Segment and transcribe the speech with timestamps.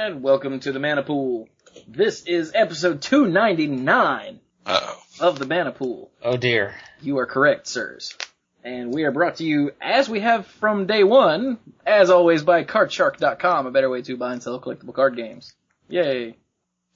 [0.00, 1.46] hello and welcome to the Mana Pool.
[1.86, 5.02] This is episode 299 Uh-oh.
[5.20, 6.10] of the Mana Pool.
[6.22, 6.74] Oh dear.
[7.02, 8.16] You are correct, sirs.
[8.64, 12.64] And we are brought to you, as we have from day one, as always by
[12.64, 15.52] CardShark.com, a better way to buy and sell collectible card games.
[15.88, 16.36] Yay.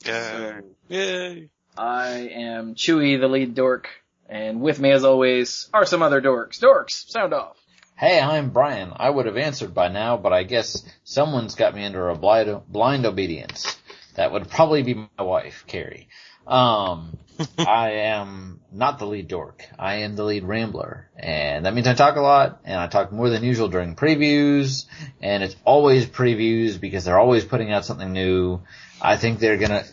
[0.06, 0.60] Yay.
[0.88, 1.50] Yay.
[1.76, 3.90] I am Chewy, the lead dork,
[4.30, 6.58] and with me as always are some other dorks.
[6.58, 7.58] Dorks, sound off.
[7.96, 8.92] Hey, I'm Brian.
[8.96, 12.62] I would have answered by now, but I guess someone's got me under a blind,
[12.68, 13.78] blind obedience.
[14.16, 16.08] That would probably be my wife, Carrie.
[16.44, 17.16] Um,
[17.58, 19.64] I am not the lead dork.
[19.78, 21.08] I am the lead rambler.
[21.16, 24.86] And that means I talk a lot, and I talk more than usual during previews,
[25.22, 28.60] and it's always previews because they're always putting out something new.
[29.00, 29.84] I think they're gonna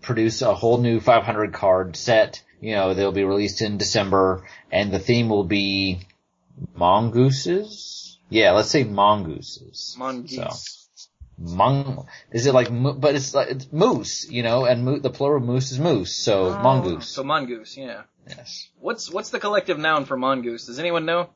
[0.00, 2.42] produce a whole new 500 card set.
[2.62, 6.06] You know, they'll be released in December, and the theme will be
[6.74, 8.18] mongooses?
[8.30, 9.94] Yeah, let's say mongooses.
[9.98, 10.88] Mongoose.
[10.94, 15.10] So, mon, is it like, but it's like, it's moose, you know, and mo- the
[15.10, 17.08] plural of moose is moose, so Oh, mongoose.
[17.08, 18.02] So mongoose, yeah.
[18.28, 18.68] yes.
[18.80, 20.66] What's what's the collective noun for mongoose?
[20.66, 21.30] Does anyone know?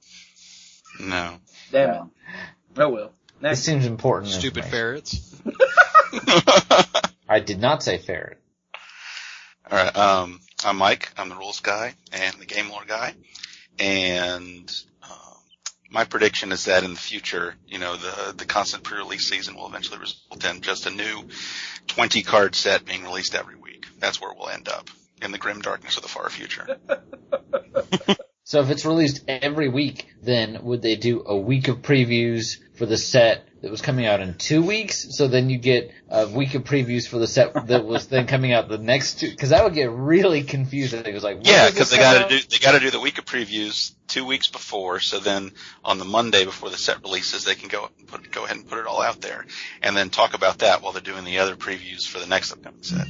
[1.01, 1.37] No.
[1.73, 2.03] Damn it.
[2.79, 3.13] Oh well.
[3.41, 4.33] This seems important.
[4.33, 5.35] Stupid ferrets.
[7.29, 8.41] I did not say ferret.
[9.71, 11.11] Alright, um, I'm Mike.
[11.19, 13.15] I'm the rules guy and the game lore guy.
[13.79, 14.71] And,
[15.03, 15.37] um,
[15.91, 19.67] my prediction is that in the future, you know, the, the constant pre-release season will
[19.67, 21.25] eventually result in just a new
[21.89, 23.87] 20 card set being released every week.
[23.99, 24.91] That's where we'll end up.
[25.23, 26.77] In the grim darkness of the far future.
[28.47, 32.87] So if it's released every week, then would they do a week of previews for
[32.87, 35.17] the set that was coming out in two weeks?
[35.17, 38.53] So then you get a week of previews for the set that was then coming
[38.53, 41.05] out the next two, cause that would get really confusing.
[41.05, 43.93] It was like, Yeah, because they gotta do, they gotta do the week of previews
[44.07, 45.51] two weeks before, so then
[45.85, 48.79] on the Monday before the set releases, they can go, put, go ahead and put
[48.79, 49.45] it all out there.
[49.83, 52.85] And then talk about that while they're doing the other previews for the next upcoming
[52.85, 53.09] set.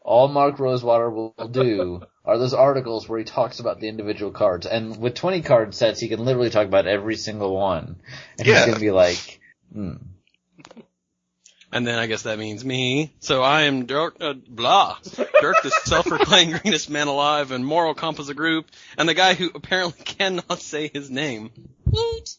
[0.00, 4.66] all Mark Rosewater will do are those articles where he talks about the individual cards.
[4.66, 7.96] And with 20 card sets, he can literally talk about every single one.
[8.38, 8.56] And Yeah.
[8.56, 9.40] he's gonna be like,
[9.72, 9.94] hmm.
[11.72, 13.12] And then I guess that means me.
[13.20, 14.96] So I am Dirk, uh, blah.
[15.14, 19.34] Dirk, the self-proclaimed greenest man alive and moral compass of the group, and the guy
[19.34, 21.50] who apparently cannot say his name.
[21.84, 22.30] Woot.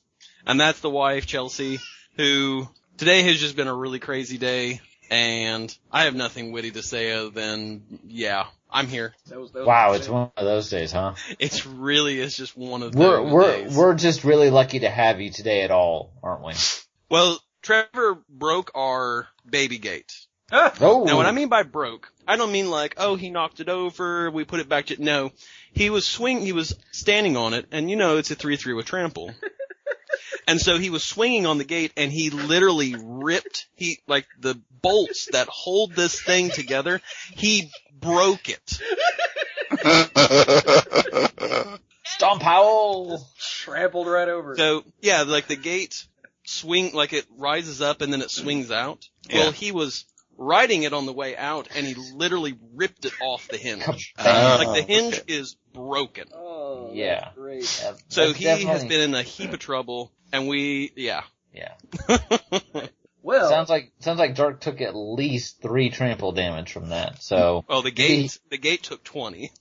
[0.46, 1.80] And that's the wife, Chelsea,
[2.16, 2.68] who
[2.98, 4.80] today has just been a really crazy day,
[5.12, 9.14] and I have nothing witty to say other than, yeah, I'm here.
[9.28, 11.16] That was, that was Wow, it's one of those days, huh?
[11.38, 13.76] It's really, it's just one of We're, those we're, days.
[13.76, 16.54] we're just really lucky to have you today at all, aren't we?
[17.10, 20.14] Well, Trevor broke our baby gate.
[20.52, 20.74] Ah!
[20.80, 23.68] Oh, Now, what I mean by broke, I don't mean like, oh, he knocked it
[23.68, 25.32] over, we put it back to, no.
[25.74, 28.86] He was swing, he was standing on it, and you know it's a 3-3 with
[28.86, 29.34] trample.
[30.48, 34.60] and so he was swinging on the gate, and he literally ripped, he, like, the
[34.82, 37.02] bolts that hold this thing together,
[37.36, 37.70] he
[38.00, 38.80] broke it.
[42.06, 43.28] Stomp Howell!
[43.38, 44.54] Trampled right over.
[44.54, 44.58] it.
[44.58, 46.06] So, yeah, like the gate
[46.48, 49.08] swing, like it rises up and then it swings out.
[49.30, 49.40] Yeah.
[49.40, 50.06] Well, he was
[50.38, 54.14] riding it on the way out, and he literally ripped it off the hinge.
[54.18, 55.34] Uh, oh, like the hinge okay.
[55.34, 56.28] is broken.
[56.34, 57.20] Oh, Yeah.
[57.22, 57.64] that's great.
[58.10, 61.24] So That's he has been in a heap of trouble, and we, yeah.
[61.54, 61.74] Yeah.
[63.24, 67.66] Well, Sounds like, sounds like Dirk took at least three trample damage from that, so.
[67.68, 69.52] well, the gate, the gate took 20.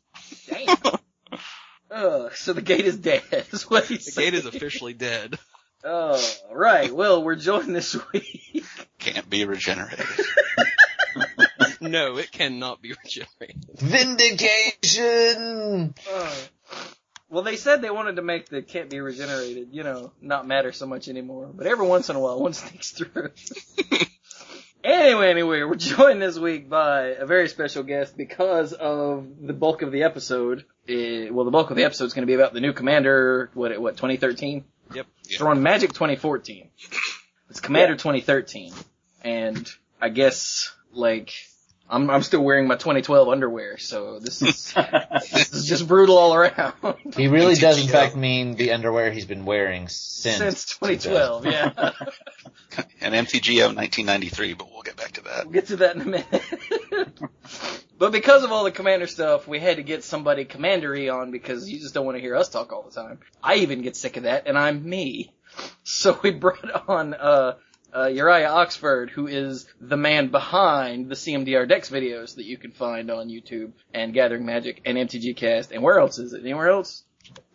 [0.48, 0.76] damn.
[1.90, 4.30] Ugh, so the gate is dead, is what he's The saying.
[4.30, 5.36] gate is officially dead.
[5.84, 6.22] Oh,
[6.52, 6.92] right.
[6.92, 8.64] Well, we're joined this week.
[8.98, 10.06] Can't be regenerated.
[11.80, 13.64] No, it cannot be regenerated.
[13.74, 15.94] Vindication!
[16.08, 16.48] Oh.
[17.28, 20.72] Well, they said they wanted to make the can't be regenerated, you know, not matter
[20.72, 21.50] so much anymore.
[21.52, 23.30] But every once in a while, one sneaks through.
[24.84, 29.82] anyway, anyway, we're joined this week by a very special guest because of the bulk
[29.82, 30.64] of the episode.
[30.88, 33.50] Eh, well, the bulk of the episode is going to be about the new Commander.
[33.54, 33.78] What?
[33.80, 33.96] What?
[33.96, 34.64] 2013.
[34.94, 35.06] Yep.
[35.28, 36.68] It's on Magic 2014.
[37.50, 38.72] It's Commander 2013,
[39.22, 39.68] and
[40.00, 41.32] I guess like
[41.88, 44.72] I'm I'm still wearing my 2012 underwear, so this is
[45.22, 46.74] this is just brutal all around.
[47.16, 47.90] He really does in MTGO.
[47.90, 50.38] fact mean the underwear he's been wearing since.
[50.38, 51.70] Since 2012, yeah.
[53.00, 55.44] An MTGO 1993, but we'll get back to that.
[55.44, 56.26] We'll get to that in a minute.
[57.98, 61.68] but because of all the commander stuff, we had to get somebody commandery on because
[61.68, 63.18] you just don't want to hear us talk all the time.
[63.42, 65.32] I even get sick of that, and I'm me.
[65.84, 67.54] So we brought on uh,
[67.94, 72.72] uh, Uriah Oxford, who is the man behind the CMDR Decks videos that you can
[72.72, 75.72] find on YouTube and Gathering Magic and MTG Cast.
[75.72, 76.42] And where else is it?
[76.42, 77.04] Anywhere else?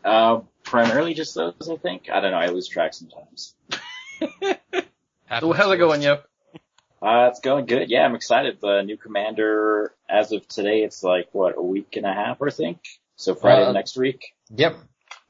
[0.04, 2.10] Uh, primarily just those, I think.
[2.12, 2.38] I don't know.
[2.38, 3.54] I lose track sometimes.
[5.40, 6.18] So how's it going, yo?
[7.02, 7.90] Uh, it's going good.
[7.90, 8.60] Yeah, I'm excited.
[8.62, 12.50] The new commander, as of today, it's like, what, a week and a half, I
[12.52, 12.80] think?
[13.16, 14.34] So Friday Uh, next week?
[14.56, 14.78] Yep.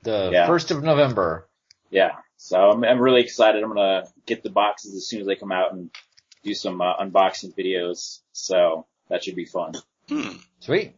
[0.03, 0.47] The Yeah.
[0.47, 1.47] first of November.
[1.89, 2.11] Yeah.
[2.37, 3.63] So I'm, I'm really excited.
[3.63, 5.89] I'm gonna get the boxes as soon as they come out and
[6.43, 8.19] do some uh, unboxing videos.
[8.33, 9.73] So that should be fun.
[10.09, 10.37] Hmm.
[10.59, 10.93] Sweet.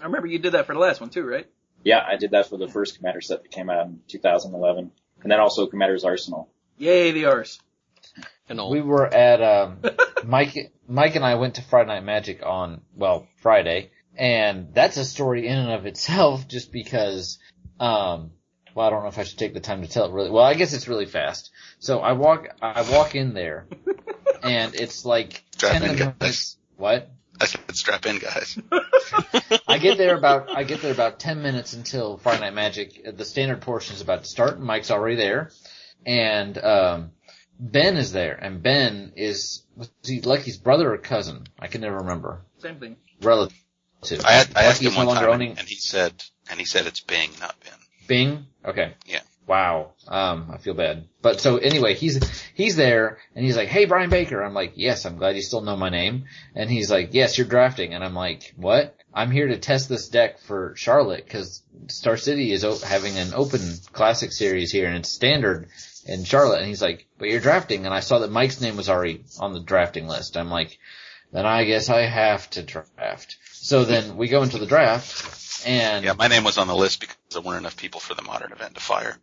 [0.00, 1.46] I remember you did that for the last one too, right?
[1.82, 4.90] Yeah, I did that for the first commander set that came out in 2011.
[5.22, 6.48] And then also Commander's Arsenal.
[6.78, 7.58] Yay, the arse.
[8.48, 8.70] And all.
[8.70, 9.78] We were at um,
[10.24, 10.72] Mike.
[10.86, 15.46] Mike and I went to Friday Night Magic on well Friday, and that's a story
[15.46, 16.46] in and of itself.
[16.48, 17.38] Just because,
[17.80, 18.32] um,
[18.74, 20.30] well, I don't know if I should take the time to tell it really.
[20.30, 21.50] Well, I guess it's really fast.
[21.78, 23.66] So I walk, I walk in there,
[24.42, 26.16] and it's like Strap ten in, minutes.
[26.18, 26.56] guys.
[26.76, 27.10] What?
[27.40, 28.58] I said strap in, guys.
[29.66, 33.16] I get there about I get there about ten minutes until Friday Night Magic.
[33.16, 34.60] The standard portion is about to start.
[34.60, 35.50] Mike's already there,
[36.06, 37.10] and um,
[37.58, 41.46] Ben is there, and Ben is was he Lucky's brother or cousin?
[41.58, 42.42] I can never remember.
[42.58, 42.96] Same thing.
[43.22, 43.56] Relative.
[44.24, 46.12] I, had, I asked him is no one longer time, owning and he said,
[46.50, 47.72] and he said it's Bing, not Ben.
[48.06, 48.46] Bing.
[48.64, 48.94] Okay.
[49.06, 49.20] Yeah.
[49.46, 49.92] Wow.
[50.08, 51.06] Um, I feel bad.
[51.22, 52.20] But so anyway, he's
[52.54, 55.60] he's there and he's like, "Hey, Brian Baker." I'm like, "Yes, I'm glad you still
[55.60, 56.24] know my name."
[56.54, 60.08] And he's like, "Yes, you're drafting." And I'm like, "What?" I'm here to test this
[60.08, 63.60] deck for Charlotte because Star City is o- having an open
[63.92, 65.68] classic series here and it's standard
[66.06, 66.60] in Charlotte.
[66.60, 69.52] And he's like, "But you're drafting." And I saw that Mike's name was already on
[69.52, 70.36] the drafting list.
[70.36, 70.78] I'm like,
[71.32, 76.04] "Then I guess I have to draft." So then we go into the draft and
[76.04, 78.52] Yeah, my name was on the list because there weren't enough people for the modern
[78.52, 79.16] event to fire.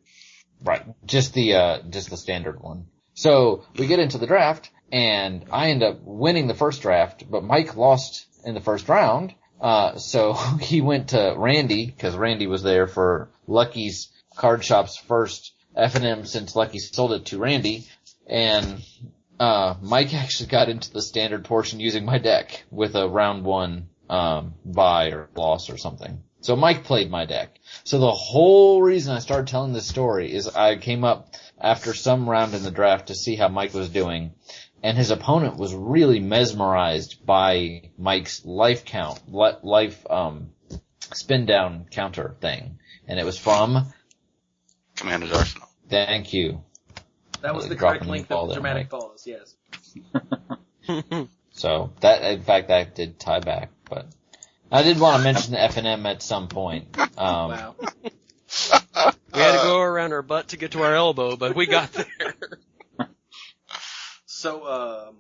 [0.64, 0.84] Right.
[1.06, 2.88] Just the, uh, just the standard one.
[3.14, 7.44] So we get into the draft and I end up winning the first draft, but
[7.44, 9.34] Mike lost in the first round.
[9.60, 15.54] Uh, so he went to Randy cause Randy was there for Lucky's card shop's first
[15.78, 17.88] FNM since Lucky sold it to Randy.
[18.28, 18.82] And,
[19.40, 23.90] uh, Mike actually got into the standard portion using my deck with a round one,
[24.10, 26.24] um, buy or loss or something.
[26.42, 27.60] So Mike played my deck.
[27.84, 32.28] So the whole reason I started telling this story is I came up after some
[32.28, 34.34] round in the draft to see how Mike was doing,
[34.82, 40.50] and his opponent was really mesmerized by Mike's life count, life um,
[41.14, 43.94] spin down counter thing, and it was from.
[45.02, 45.68] Commander's Arsenal.
[45.90, 46.64] Thank you.
[47.42, 49.28] That was the correct dropping the length there, dramatic pause.
[49.28, 49.56] Yes.
[51.54, 54.08] So that, in fact, that did tie back, but
[54.72, 56.98] I did want to mention the FNM at some point.
[56.98, 57.76] Um, Wow.
[58.04, 61.92] we had to go around our butt to get to our elbow, but we got
[61.94, 62.36] there.
[64.26, 65.18] So, um,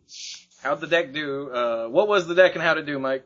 [0.63, 1.51] how'd the deck do?
[1.51, 3.24] Uh, what was the deck and how'd it do, Mike?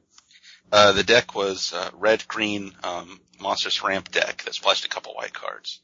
[0.70, 5.14] Uh, the deck was uh, red green um, monstrous ramp deck that splashed a couple
[5.14, 5.80] white cards,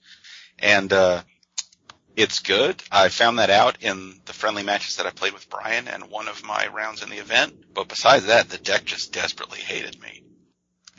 [0.61, 1.21] and uh,
[2.15, 2.81] it's good.
[2.91, 6.27] I found that out in the friendly matches that I played with Brian and one
[6.27, 7.73] of my rounds in the event.
[7.73, 10.23] But besides that, the deck just desperately hated me.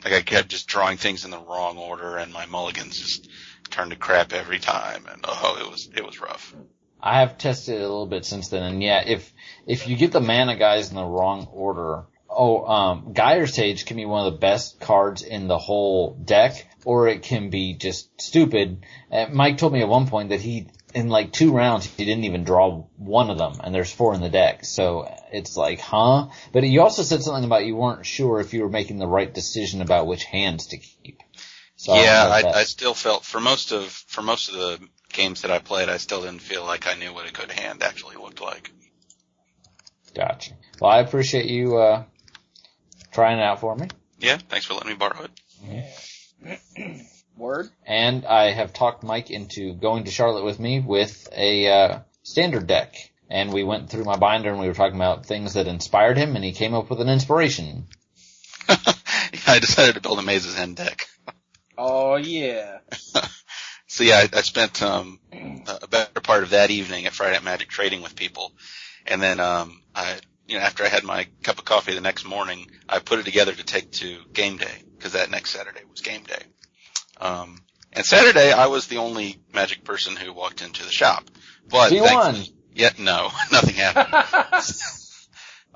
[0.03, 3.29] Like I kept just drawing things in the wrong order, and my mulligans just
[3.69, 6.53] turned to crap every time, and oh, it was it was rough.
[7.01, 9.31] I have tested it a little bit since then, and yeah, if
[9.65, 12.03] if you get the mana guys in the wrong order,
[12.35, 16.67] oh, um, Gyre Sage can be one of the best cards in the whole deck,
[16.85, 18.85] or it can be just stupid.
[19.11, 22.25] Uh, Mike told me at one point that he, in like two rounds, he didn't
[22.25, 26.27] even draw one of them, and there's four in the deck, so it's like, huh?
[26.51, 29.33] But you also said something about you weren't sure if you were making the right
[29.33, 31.21] decision about which hands to keep.
[31.75, 34.79] So yeah, if I, I still felt for most of for most of the
[35.11, 37.83] games that I played, I still didn't feel like I knew what a good hand
[37.83, 38.71] actually looked like.
[40.13, 40.53] Gotcha.
[40.79, 42.03] Well, I appreciate you, uh,
[43.13, 43.87] trying it out for me.
[44.19, 45.27] Yeah, thanks for letting me borrow
[46.45, 47.01] it.
[47.37, 47.69] Word.
[47.85, 52.67] And I have talked Mike into going to Charlotte with me with a, uh, standard
[52.67, 52.95] deck.
[53.29, 56.35] And we went through my binder and we were talking about things that inspired him
[56.35, 57.87] and he came up with an inspiration.
[58.67, 61.07] I decided to build a Maze's End deck.
[61.77, 62.79] Oh yeah.
[63.93, 67.43] So yeah, I, I spent um, a better part of that evening at Friday Night
[67.43, 68.51] Magic trading with people,
[69.05, 72.25] and then um, I, you know, after I had my cup of coffee the next
[72.25, 76.01] morning, I put it together to take to game day because that next Saturday was
[76.01, 76.41] game day.
[77.19, 77.59] Um,
[77.93, 81.23] and Saturday I was the only Magic person who walked into the shop,
[81.69, 82.09] but He won.
[82.33, 84.07] thankfully- Yeah, no, nothing happened.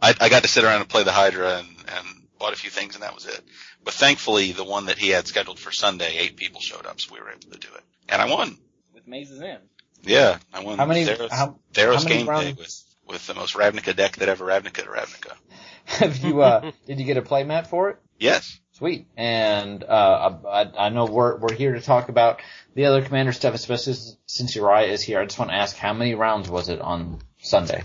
[0.01, 2.07] I, I got to sit around and play the Hydra and, and
[2.39, 3.41] bought a few things and that was it.
[3.83, 7.13] But thankfully, the one that he had scheduled for Sunday, eight people showed up, so
[7.13, 7.83] we were able to do it.
[8.09, 8.57] And I won.
[8.93, 9.57] With mazes in.
[10.03, 10.77] Yeah, I won.
[10.77, 13.95] How many- Theros, how- Theros how many game day rounds- with with the most Ravnica
[13.95, 15.33] deck that ever Ravnica to Ravnica.
[15.85, 17.97] Have you, uh, did you get a playmat for it?
[18.19, 18.59] Yes.
[18.73, 19.07] Sweet.
[19.15, 22.41] And, uh, I, I know we're, we're here to talk about
[22.75, 23.95] the other commander stuff, especially
[24.25, 25.19] since Uriah is here.
[25.19, 27.83] I just want to ask how many rounds was it on Sunday?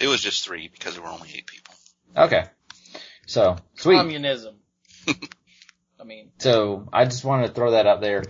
[0.00, 1.74] It was just three because there were only eight people.
[2.16, 2.44] Okay.
[3.26, 3.96] So, sweet.
[3.96, 4.56] Communism.
[6.00, 8.24] I mean, So I just wanted to throw that out there.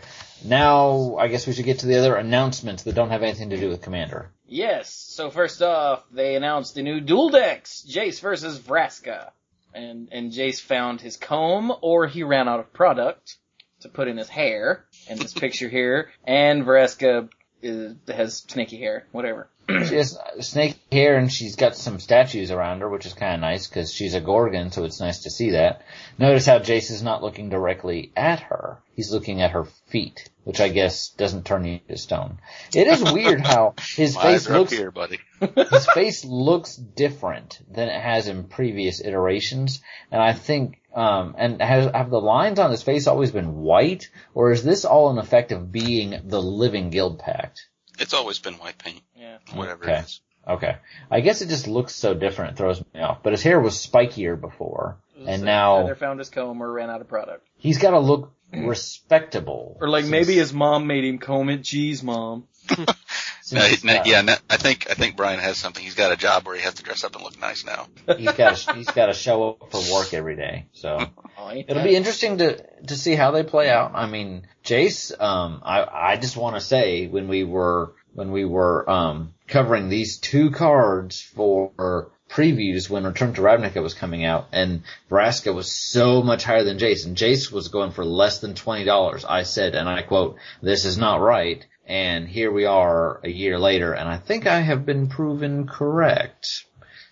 [0.45, 3.57] Now I guess we should get to the other announcements that don't have anything to
[3.57, 4.31] do with Commander.
[4.53, 4.93] Yes.
[4.93, 9.31] So first off, they announced the new dual decks, Jace versus Vraska.
[9.75, 13.37] And, and Jace found his comb, or he ran out of product
[13.81, 17.31] to put in his hair, in this picture here, and Vraska
[17.63, 19.49] is, has snaky hair, whatever.
[19.89, 23.41] She has snake hair and she's got some statues around her, which is kind of
[23.41, 25.83] nice because she's a Gorgon, so it's nice to see that.
[26.19, 28.79] Notice how Jace is not looking directly at her.
[28.95, 32.39] He's looking at her feet, which I guess doesn't turn you to stone.
[32.75, 35.21] It is weird how his face eyes are up looks here, buddy.
[35.71, 41.63] his face looks different than it has in previous iterations, and I think, um, and
[41.63, 45.19] has have the lines on his face always been white, or is this all an
[45.19, 47.61] effect of being the living Guildpact?
[48.03, 49.39] It's always been white paint, Yeah.
[49.55, 49.99] whatever Okay.
[50.01, 50.21] it is.
[50.47, 50.77] Okay,
[51.11, 53.23] I guess it just looks so different, it throws me off.
[53.23, 56.91] But his hair was spikier before, and So now Either found his comb or ran
[56.91, 57.47] out of product.
[57.59, 59.77] he's got to look respectable.
[59.81, 61.63] Or like since- maybe his mom made him comb it.
[61.63, 62.49] Jeez, mom.
[63.43, 65.83] since No, he- no, yeah, no, I think I think Brian has something.
[65.83, 67.87] He's got a job where he has to dress up and look nice now.
[68.17, 70.67] he's got to, he's got to show up for work every day.
[70.73, 70.99] So
[71.39, 73.93] Oh, it'll that- be interesting to to see how they play out.
[73.95, 78.45] I mean, Jace, um, I I just want to say when we were when we
[78.45, 84.47] were um covering these two cards for previews when Return to Ravnica was coming out,
[84.53, 88.55] and Vraska was so much higher than Jace, and Jace was going for less than
[88.55, 89.25] twenty dollars.
[89.25, 93.59] I said, and I quote, "This is not right." And here we are a year
[93.59, 96.65] later, and I think I have been proven correct.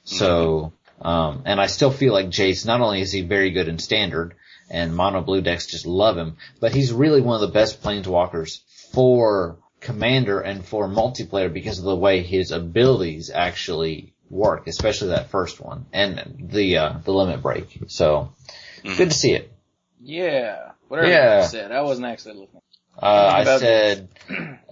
[0.04, 0.72] So,
[1.02, 4.36] um, and I still feel like Jace, not only is he very good in standard,
[4.70, 8.60] and mono blue decks just love him, but he's really one of the best planeswalkers
[8.94, 15.28] for commander and for multiplayer because of the way his abilities actually work, especially that
[15.28, 17.80] first one and the, uh, the limit break.
[17.88, 18.32] So,
[18.82, 18.96] Mhm.
[18.96, 19.52] good to see it.
[20.02, 20.70] Yeah.
[20.88, 21.42] Whatever Yeah.
[21.42, 21.70] you said.
[21.70, 22.62] I wasn't actually looking.
[22.98, 24.08] Uh, I said,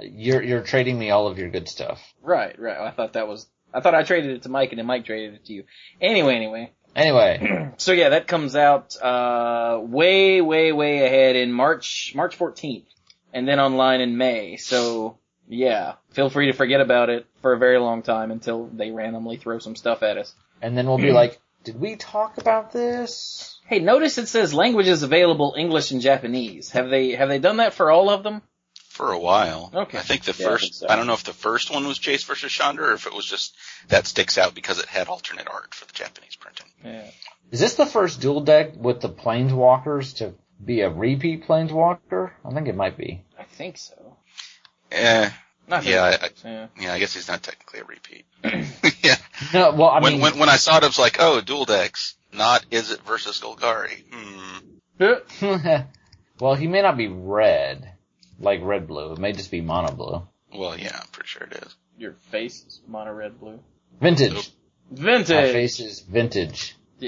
[0.03, 2.01] you're, you're trading me all of your good stuff.
[2.23, 2.79] Right, right.
[2.79, 5.35] I thought that was, I thought I traded it to Mike and then Mike traded
[5.35, 5.65] it to you.
[6.01, 6.73] Anyway, anyway.
[6.97, 12.85] Anyway, So yeah, that comes out, uh, way, way, way ahead in March, March 14th.
[13.33, 14.57] And then online in May.
[14.57, 15.95] So, yeah.
[16.11, 19.59] Feel free to forget about it for a very long time until they randomly throw
[19.59, 20.35] some stuff at us.
[20.63, 23.58] and then we'll be like, did we talk about this?
[23.69, 26.71] Hey, notice it says languages available English and Japanese.
[26.71, 28.43] Have they, have they done that for all of them?
[28.89, 29.71] For a while.
[29.75, 29.99] Okay.
[29.99, 30.87] I think the Yeah, I first, think so.
[30.89, 33.27] I don't know if the first one was Jace versus Chandra or if it was
[33.27, 33.55] just,
[33.89, 36.67] that sticks out because it had alternate art for the Japanese printing.
[36.85, 37.05] Yeah.
[37.51, 40.35] Is this the first dual deck with the planeswalkers to
[40.65, 42.33] be a repeat planeswalker?
[42.45, 43.23] I think it might be.
[43.39, 44.17] I think so.
[44.91, 45.31] Eh,
[45.69, 46.67] Not Yeah, I- I- yeah.
[46.81, 48.25] yeah, I guess he's not technically a repeat.
[49.05, 49.17] yeah.
[49.53, 51.65] No, well, I when, mean, when, when I saw it, I was like, oh, dual
[51.67, 54.03] decks, not is it versus Golgari.
[54.11, 54.59] Hmm.
[56.41, 57.93] well, he may not be red,
[58.39, 59.13] like red blue.
[59.13, 60.27] It may just be mono blue.
[60.55, 61.77] Well, yeah, I'm pretty sure it is.
[61.99, 63.61] Your face is mono red blue.
[64.01, 64.51] Vintage.
[64.91, 65.53] My Vintage.
[65.53, 66.75] face is vintage.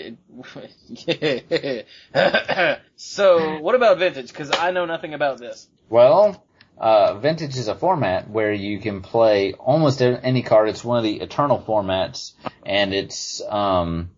[2.97, 4.29] so, what about vintage?
[4.29, 5.67] Because I know nothing about this.
[5.89, 6.45] Well,
[6.79, 10.69] uh, vintage is a format where you can play almost any card.
[10.69, 12.33] It's one of the eternal formats,
[12.65, 14.11] and it's um,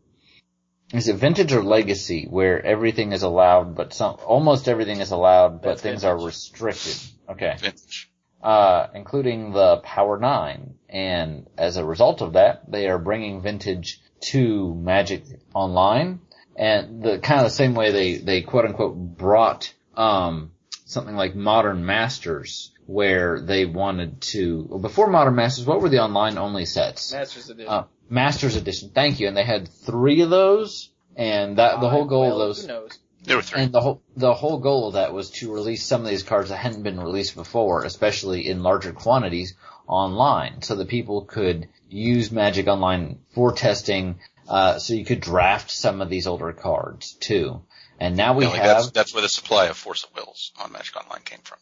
[0.92, 5.62] is it vintage or legacy where everything is allowed, but some almost everything is allowed,
[5.62, 6.96] but That's things are restricted.
[7.28, 7.56] Okay.
[7.58, 8.10] Vintage.
[8.42, 10.74] uh, including the Power 9.
[10.88, 14.00] And as a result of that, they are bringing Vintage
[14.32, 16.20] to Magic Online.
[16.56, 20.52] And the kind of the same way they, they quote unquote brought, um,
[20.84, 26.36] something like Modern Masters, where they wanted to, before Modern Masters, what were the online
[26.36, 27.12] only sets?
[27.12, 27.72] Masters Edition.
[27.72, 28.90] Uh, Masters Edition.
[28.94, 29.28] Thank you.
[29.28, 30.90] And they had three of those.
[31.16, 32.98] And that, the whole goal well, of those, Who knows?
[33.24, 33.62] There were three.
[33.62, 36.48] and the whole the whole goal of that was to release some of these cards
[36.48, 39.54] that hadn't been released before, especially in larger quantities
[39.86, 44.18] online, so that people could use Magic Online for testing.
[44.48, 47.62] Uh, so you could draft some of these older cards too.
[48.00, 50.50] And now we Yeah, like have that's, that's where the supply of Force of Wills
[50.60, 51.58] on Magic Online came from.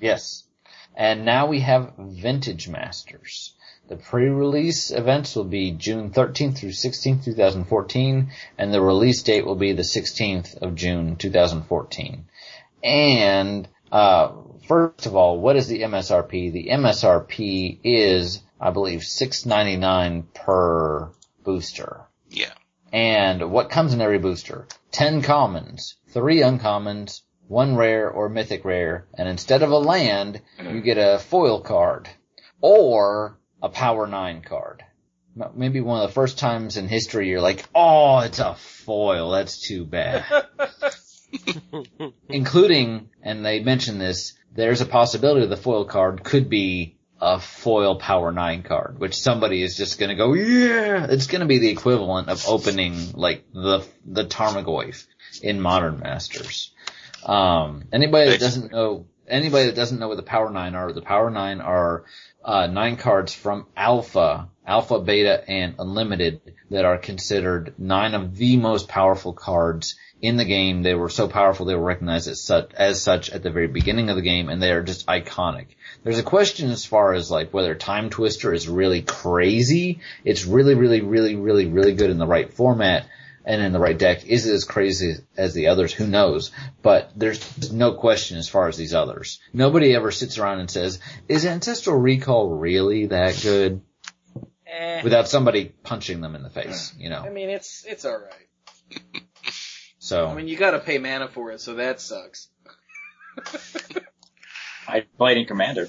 [0.00, 0.44] yes,
[0.94, 3.54] and now we have Vintage Masters.
[3.88, 9.56] The pre-release events will be June 13th through 16th, 2014, and the release date will
[9.56, 12.24] be the 16th of June, 2014.
[12.82, 14.32] And, uh,
[14.66, 16.52] first of all, what is the MSRP?
[16.52, 21.10] The MSRP is, I believe, $6.99 per
[21.42, 22.02] booster.
[22.30, 22.52] Yeah.
[22.92, 24.66] And what comes in every booster?
[24.92, 30.80] 10 commons, 3 uncommons, 1 rare or mythic rare, and instead of a land, you
[30.80, 32.08] get a foil card.
[32.60, 34.84] Or a power 9 card.
[35.54, 39.30] maybe one of the first times in history you're like, oh, it's a foil.
[39.30, 40.24] That's too bad.
[42.28, 47.96] Including, and they mentioned this, there's a possibility the foil card could be a foil
[47.96, 51.06] Power 9 card, which somebody is just gonna go, yeah!
[51.08, 55.06] It's gonna be the equivalent of opening, like, the, the Tarmogoyf
[55.40, 56.72] in Modern Masters.
[57.24, 61.00] Um, anybody that doesn't know, anybody that doesn't know what the Power 9 are, the
[61.00, 62.04] Power 9 are,
[62.44, 68.56] uh, nine cards from Alpha, Alpha, Beta, and Unlimited that are considered nine of the
[68.56, 70.82] most powerful cards in the game.
[70.82, 74.08] They were so powerful they were recognized as such, as such at the very beginning
[74.08, 75.66] of the game, and they are just iconic.
[76.04, 80.00] There's a question as far as like whether Timetwister is really crazy.
[80.24, 83.06] It's really, really, really, really, really good in the right format
[83.44, 84.24] and in the right deck.
[84.26, 85.92] Is it as crazy as the others?
[85.92, 86.50] Who knows?
[86.82, 89.40] But there's no question as far as these others.
[89.52, 93.80] Nobody ever sits around and says, is Ancestral Recall really that good?
[94.66, 97.20] Eh, Without somebody punching them in the face, you know?
[97.20, 99.22] I mean, it's it's all right.
[99.98, 100.26] So.
[100.26, 102.48] I mean, you got to pay mana for it, so that sucks.
[104.88, 105.88] I played in Commander.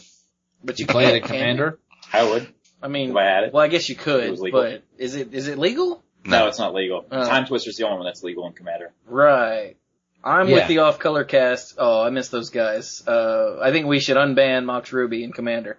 [0.64, 1.80] But You played a can't, commander?
[2.12, 3.54] I would I mean, I had it.
[3.54, 6.03] well, I guess you could, but is it is it legal?
[6.26, 7.06] No, it's not legal.
[7.12, 7.28] Oh.
[7.30, 8.92] Timetwister's the only one that's legal in Commander.
[9.08, 9.76] Right.
[10.24, 10.56] I'm Yeah.
[10.56, 11.76] with the off color cast.
[11.78, 13.06] Oh, I miss those guys.
[13.06, 15.78] Uh, I think we should unban Mox Ruby and Commander.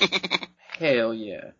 [0.78, 1.50] Hell yeah.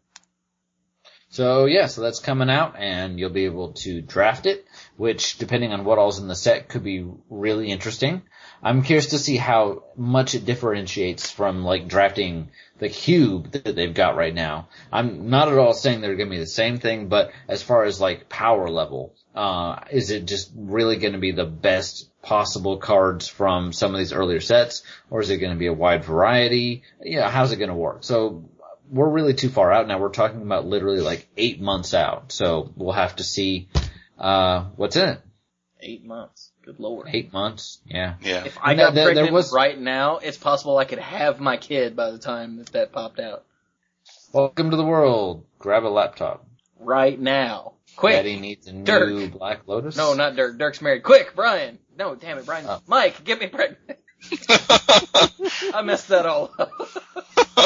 [1.30, 4.64] So yeah, so that's coming out and you'll be able to draft it,
[4.96, 8.22] which depending on what all's in the set could be really interesting.
[8.62, 13.94] I'm curious to see how much it differentiates from like drafting the cube that they've
[13.94, 14.68] got right now.
[14.92, 17.84] I'm not at all saying they're going to be the same thing, but as far
[17.84, 22.76] as like power level, uh, is it just really going to be the best possible
[22.76, 26.04] cards from some of these earlier sets, or is it going to be a wide
[26.04, 26.82] variety?
[27.02, 28.04] Yeah, how's it going to work?
[28.04, 28.48] So
[28.90, 29.98] we're really too far out now.
[29.98, 32.32] We're talking about literally like eight months out.
[32.32, 33.68] So we'll have to see,
[34.18, 35.20] uh, what's in it.
[35.80, 36.50] Eight months.
[36.68, 37.08] Good lord.
[37.10, 37.78] Eight months.
[37.86, 38.16] Yeah.
[38.20, 38.44] Yeah.
[38.44, 41.40] If I And got there- there pregnant was- right now, it's possible I could have
[41.40, 43.44] my kid by the time that that popped out.
[44.34, 45.46] Welcome to the world.
[45.58, 46.44] Grab a laptop.
[46.78, 47.72] Right now.
[47.96, 48.16] Quick.
[48.16, 49.32] Daddy needs a new Dirk.
[49.32, 49.96] Black Lotus.
[49.96, 50.58] No, not Dirk.
[50.58, 51.04] Dirk's married.
[51.04, 51.78] Quick, Brian.
[51.96, 52.66] No, damn it, Brian.
[52.68, 52.82] Oh.
[52.86, 53.98] Mike, get me pregnant.
[55.72, 56.70] I messed that all up.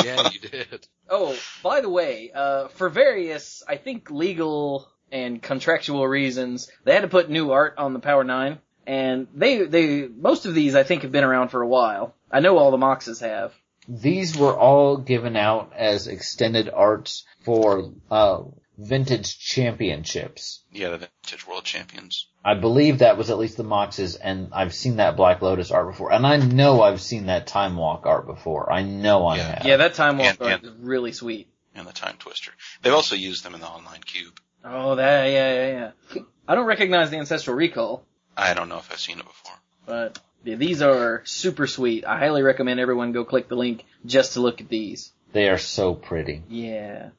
[0.04, 0.86] yeah, you did.
[1.10, 7.02] Oh, by the way, uh, for various, I think legal and contractual reasons, they had
[7.02, 10.82] to put new art on the Power 9, and they, they, most of these I
[10.82, 12.14] think have been around for a while.
[12.30, 13.52] I know all the Moxes have.
[13.88, 18.42] These were all given out as extended arts for, uh,
[18.78, 20.62] vintage championships.
[20.72, 22.26] Yeah, the Vintage World Champions.
[22.44, 25.88] I believe that was at least the Moxes, and I've seen that Black Lotus art
[25.88, 26.12] before.
[26.12, 28.72] And I know I've seen that Time Walk art before.
[28.72, 29.42] I know I Yeah.
[29.56, 29.66] have.
[29.66, 31.48] Yeah, that Time Walk And- art and- is really sweet.
[31.74, 32.50] And the Timetwister.
[32.82, 34.38] They've also used them in the online cube.
[34.64, 36.22] Oh, that, yeah, yeah, yeah.
[36.46, 38.04] I don't recognize the Ancestral Recall,
[38.36, 39.54] I don't know if I've seen it before.
[39.86, 42.04] but these are super sweet.
[42.04, 45.12] I highly recommend everyone go click the link just to look at these.
[45.32, 46.42] They are so pretty.
[46.48, 47.10] Yeah.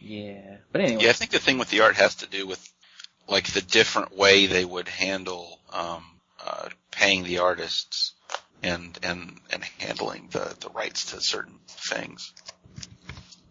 [0.00, 0.56] Yeah.
[0.72, 1.04] But anyway.
[1.04, 2.68] Yeah, I think the thing with the art has to do with
[3.28, 6.04] like the different way they would handle um,
[6.44, 8.12] uh, paying the artists
[8.62, 12.32] and and and handling the the rights to certain things.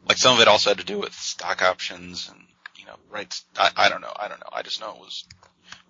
[0.07, 2.39] Like some of it also had to do with stock options and
[2.77, 3.43] you know rights.
[3.57, 4.13] I, I don't know.
[4.15, 4.49] I don't know.
[4.51, 5.25] I just know it was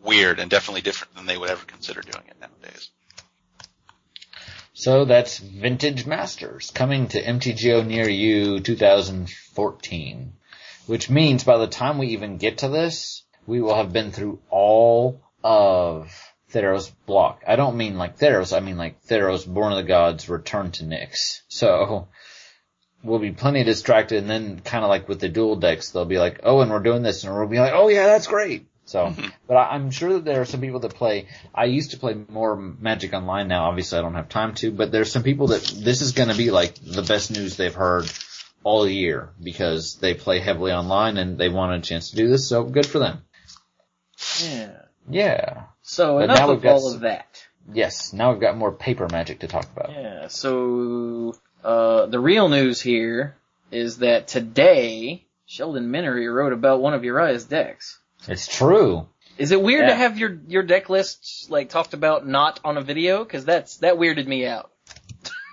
[0.01, 2.89] weird and definitely different than they would ever consider doing it nowadays.
[4.73, 10.33] So that's Vintage Masters coming to MTGO near you 2014.
[10.85, 14.39] Which means by the time we even get to this, we will have been through
[14.49, 16.11] all of
[16.51, 17.43] Theros block.
[17.47, 20.83] I don't mean like Theros, I mean like Theros Born of the Gods Return to
[20.83, 21.41] Nyx.
[21.47, 22.07] So
[23.03, 26.41] we'll be plenty distracted and then kinda like with the dual decks, they'll be like,
[26.43, 28.67] oh and we're doing this and we'll be like, oh yeah, that's great.
[28.87, 29.13] So,
[29.47, 31.27] but I, I'm sure that there are some people that play.
[31.53, 33.65] I used to play more Magic Online now.
[33.65, 34.71] Obviously, I don't have time to.
[34.71, 37.73] But there's some people that this is going to be like the best news they've
[37.73, 38.11] heard
[38.63, 42.47] all year because they play heavily online and they want a chance to do this.
[42.47, 43.23] So good for them.
[44.43, 44.71] Yeah.
[45.09, 45.63] Yeah.
[45.81, 47.43] So But enough of all s- of that.
[47.73, 48.13] Yes.
[48.13, 49.91] Now we've got more paper magic to talk about.
[49.91, 50.27] Yeah.
[50.27, 53.35] So uh, the real news here
[53.71, 57.99] is that today Sheldon Menery wrote about one of Uriah's decks.
[58.27, 59.07] It's true.
[59.37, 62.81] Is it weird to have your your deck list like talked about not on a
[62.81, 63.23] video?
[63.23, 64.71] Because that's that weirded me out.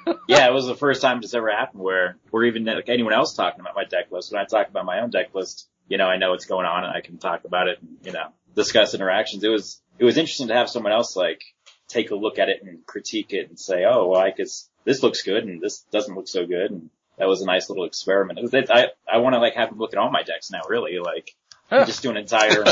[0.29, 3.35] yeah, it was the first time this ever happened where, where even like anyone else
[3.35, 4.33] talking about my deck list.
[4.33, 6.85] When I talk about my own deck list, you know, I know what's going on
[6.85, 9.45] and I can talk about it and, you know, discuss interactions.
[9.45, 11.43] It was, it was interesting to have someone else like
[11.89, 15.03] take a look at it and critique it and say, oh, well, I guess this
[15.03, 16.71] looks good and this doesn't look so good.
[16.71, 18.39] And that was a nice little experiment.
[18.39, 20.51] It was, it, I I want to like have him look at all my decks
[20.51, 20.63] now.
[20.67, 21.35] Really, like
[21.73, 21.85] Huh.
[21.87, 22.65] just do an entire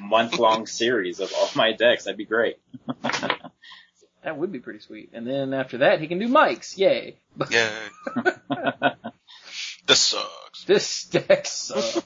[0.00, 2.04] month long series of all my decks.
[2.04, 2.56] That'd be great.
[4.22, 5.12] That would be pretty sweet.
[5.14, 6.76] And then after that, he can do Mike's.
[6.76, 7.16] Yay.
[7.50, 7.70] Yeah.
[9.86, 10.64] this sucks.
[10.66, 11.96] This deck sucks.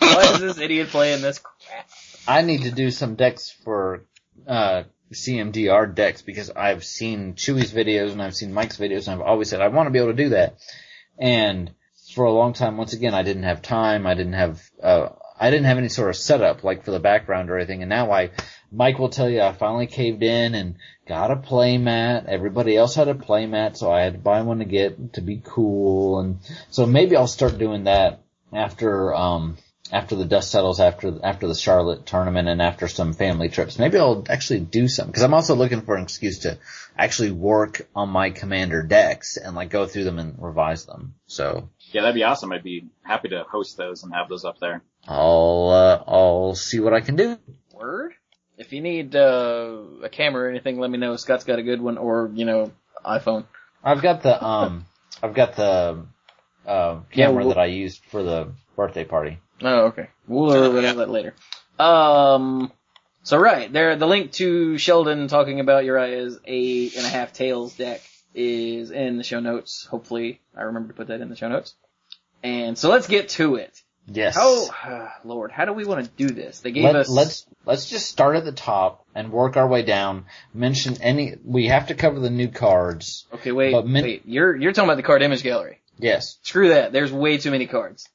[0.00, 1.88] Why is this idiot playing this crap?
[2.26, 4.04] I need to do some decks for
[4.48, 4.82] uh,
[5.12, 9.48] CMDR decks because I've seen Chewy's videos and I've seen Mike's videos and I've always
[9.48, 10.58] said I want to be able to do that.
[11.20, 11.70] And
[12.14, 14.08] for a long time, once again, I didn't have time.
[14.08, 17.48] I didn't have uh, I didn't have any sort of setup like for the background
[17.48, 17.82] or anything.
[17.82, 18.30] And now I,
[18.70, 20.76] Mike will tell you, I finally caved in and
[21.08, 22.26] got a playmat.
[22.26, 25.40] Everybody else had a playmat, so I had to buy one to get to be
[25.42, 26.20] cool.
[26.20, 28.20] And so maybe I'll start doing that
[28.52, 29.56] after um
[29.92, 33.78] after the dust settles after after the Charlotte tournament and after some family trips.
[33.78, 36.58] Maybe I'll actually do something because I'm also looking for an excuse to
[36.98, 41.14] actually work on my commander decks and like go through them and revise them.
[41.26, 42.52] So Yeah, that'd be awesome.
[42.52, 44.82] I'd be happy to host those and have those up there.
[45.10, 47.36] I'll uh, I'll see what I can do.
[47.74, 48.12] Word?
[48.56, 51.16] If you need uh, a camera or anything, let me know.
[51.16, 52.70] Scott's got a good one, or you know,
[53.04, 53.44] iPhone.
[53.82, 54.86] I've got the um
[55.22, 56.06] I've got the
[56.66, 59.38] uh, Yeah, camera well- that I used for the birthday party.
[59.62, 60.08] Oh, okay.
[60.28, 60.92] We'll worry yeah.
[60.94, 61.34] that later.
[61.78, 62.70] Um.
[63.22, 67.76] So right there, the link to Sheldon talking about Uriah's eight and a half tails
[67.76, 68.00] deck
[68.34, 69.86] is in the show notes.
[69.90, 71.74] Hopefully, I remember to put that in the show notes.
[72.42, 73.78] And so let's get to it.
[74.06, 74.34] Yes.
[74.34, 76.60] How, Lord, how do we want to do this?
[76.60, 77.08] They gave Let, us.
[77.08, 80.26] let's let's just start at the top and work our way down.
[80.52, 81.36] Mention any.
[81.44, 83.26] We have to cover the new cards.
[83.34, 84.22] Okay, wait, but min- wait.
[84.26, 85.80] You're you're talking about the card image gallery.
[85.98, 86.38] Yes.
[86.42, 86.92] Screw that.
[86.92, 88.08] There's way too many cards.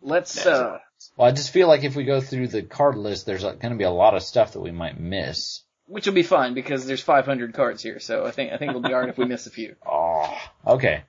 [0.00, 0.78] Let's uh.
[1.16, 3.76] Well, I just feel like if we go through the card list, there's going to
[3.76, 5.62] be a lot of stuff that we might miss.
[5.88, 8.82] Which will be fine because there's 500 cards here, so I think I think it'll
[8.82, 9.76] be alright if we miss a few.
[9.86, 10.36] Oh,
[10.66, 11.04] okay.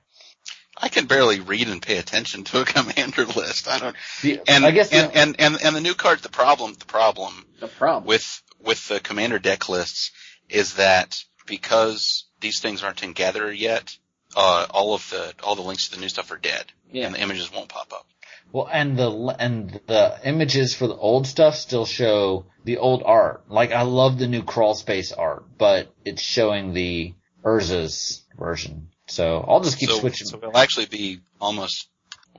[0.80, 3.68] I can barely read and pay attention to a commander list.
[3.68, 3.96] I don't.
[4.22, 6.22] The- And I guess and, the- and and and the new cards.
[6.22, 6.74] The problem.
[6.78, 8.06] The problem The problem.
[8.06, 10.10] with with the commander deck lists
[10.48, 13.96] is that because these things aren't in Gatherer yet,
[14.36, 17.06] uh, all of the all the links to the new stuff are dead, yeah.
[17.06, 18.06] and the images won't pop up.
[18.52, 23.44] Well, and the and the images for the old stuff still show the old art.
[23.50, 27.14] Like I love the new crawl space art, but it's showing the
[27.44, 28.88] Urza's version.
[29.08, 30.26] So I'll just keep so, switching.
[30.26, 31.88] so it'll actually be almost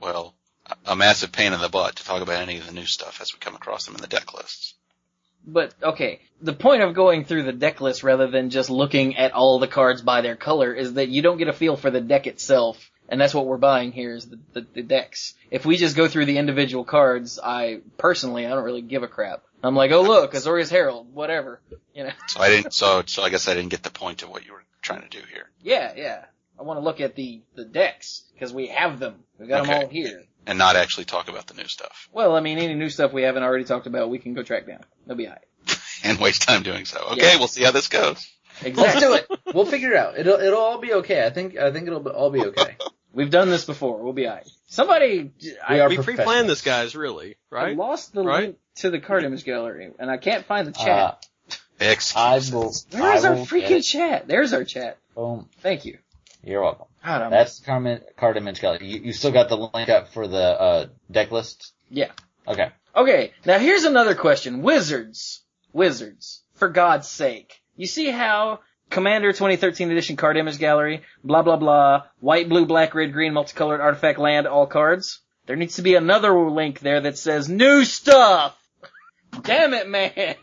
[0.00, 0.34] well
[0.66, 3.20] a- a massive pain in the butt to talk about any of the new stuff
[3.20, 4.74] as we come across them in the deck lists.
[5.46, 9.32] But okay, the point of going through the deck list rather than just looking at
[9.32, 12.00] all the cards by their color is that you don't get a feel for the
[12.00, 15.34] deck itself, and that's what we're buying here is the, the, the decks.
[15.50, 19.08] If we just go through the individual cards, I personally I don't really give a
[19.08, 19.42] crap.
[19.62, 21.60] I'm like, oh look, Azorius Herald, whatever,
[21.94, 22.12] you know.
[22.28, 22.74] So I didn't.
[22.74, 25.08] So so I guess I didn't get the point of what you were trying to
[25.08, 25.48] do here.
[25.62, 26.24] Yeah, yeah.
[26.60, 29.14] I want to look at the the decks because we have them.
[29.38, 30.22] We got them all here.
[30.46, 33.22] and not actually talk about the new stuff Well, I mean, any new stuff we
[33.22, 34.80] haven't already talked about, we can go track down.
[35.06, 35.44] They'll be alright.
[36.04, 36.98] and waste time doing so.
[37.12, 37.38] Okay, Yeah.
[37.38, 38.26] we'll see how this goes.
[38.62, 38.82] Exactly.
[38.82, 39.40] Let's do it.
[39.54, 40.18] We'll figure it out.
[40.18, 41.24] It'll it'll all be okay.
[41.26, 42.76] I think I think it'll be- all be okay.
[43.12, 44.00] We've done this before.
[44.02, 44.48] We'll be alright.
[44.68, 45.32] Somebody,
[45.66, 46.94] I, We are we pre-planned this, guys.
[46.94, 47.76] Really, I right?
[47.76, 48.40] lost the Right?
[48.42, 51.26] link to the card image gallery, and I can't find the Uh, chat.
[51.80, 52.52] I Excuses.
[52.52, 52.72] will.
[53.00, 54.28] Where's I our freaking chat?
[54.28, 54.98] There's our chat.
[55.16, 55.48] Boom.
[55.60, 55.98] Thank you.
[56.42, 56.86] You're welcome.
[57.04, 58.86] God, That's card, card image gallery.
[58.86, 61.72] You, you still got the link up for the uh, deck list?
[61.90, 62.10] Yeah.
[62.46, 62.70] Okay.
[62.96, 64.62] Okay, now here's another question.
[64.62, 65.42] Wizards.
[65.72, 66.42] Wizards.
[66.54, 67.60] For God's sake.
[67.76, 72.94] You see how Commander 2013 edition card image gallery, blah blah blah, white, blue, black,
[72.94, 75.20] red, green, multicolored artifact land, all cards?
[75.46, 78.56] There needs to be another link there that says new stuff!
[79.42, 80.34] Damn it, man!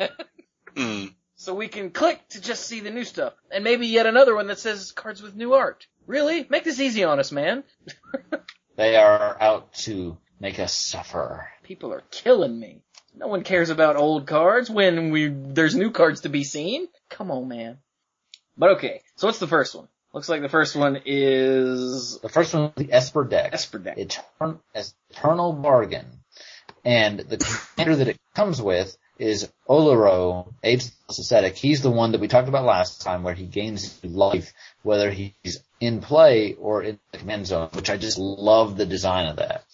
[0.75, 1.05] Hmm.
[1.37, 3.33] So we can click to just see the new stuff.
[3.51, 5.87] And maybe yet another one that says cards with new art.
[6.05, 6.45] Really?
[6.49, 7.63] Make this easy on us, man.
[8.77, 11.49] They are out to make us suffer.
[11.63, 12.83] People are killing me.
[13.15, 16.87] No one cares about old cards when we there's new cards to be seen.
[17.09, 17.79] Come on, man.
[18.55, 19.87] But okay, so what's the first one?
[20.13, 23.49] Looks like the first one is The first one is the Esper deck.
[23.53, 23.97] Esper deck.
[23.97, 24.59] Etern-
[25.09, 26.05] Eternal Bargain.
[26.85, 31.55] And the commander that it comes with is Oloro, Ageless Ascetic.
[31.55, 34.53] He's the one that we talked about last time where he gains life
[34.83, 39.27] whether he's in play or in the command zone, which I just love the design
[39.27, 39.65] of that.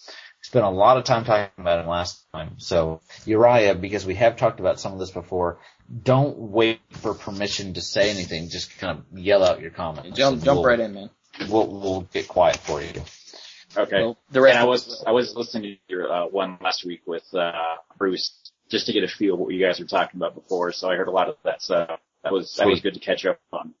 [0.42, 2.56] Spent a lot of time talking about him last time.
[2.58, 5.58] So Uriah, because we have talked about some of this before,
[6.02, 8.48] don't wait for permission to say anything.
[8.50, 10.16] Just kind of yell out your comments.
[10.16, 11.10] Jump, jump we'll- right in, man.
[11.48, 13.02] We'll, we'll get quiet for you.
[13.76, 14.02] Okay.
[14.02, 17.02] Well, the rest and I was I was listening to your uh, one last week
[17.06, 17.50] with uh,
[17.98, 20.72] Bruce just to get a feel of what you guys were talking about before.
[20.72, 22.00] So I heard a lot of that stuff.
[22.22, 23.74] That was that was good to catch up on.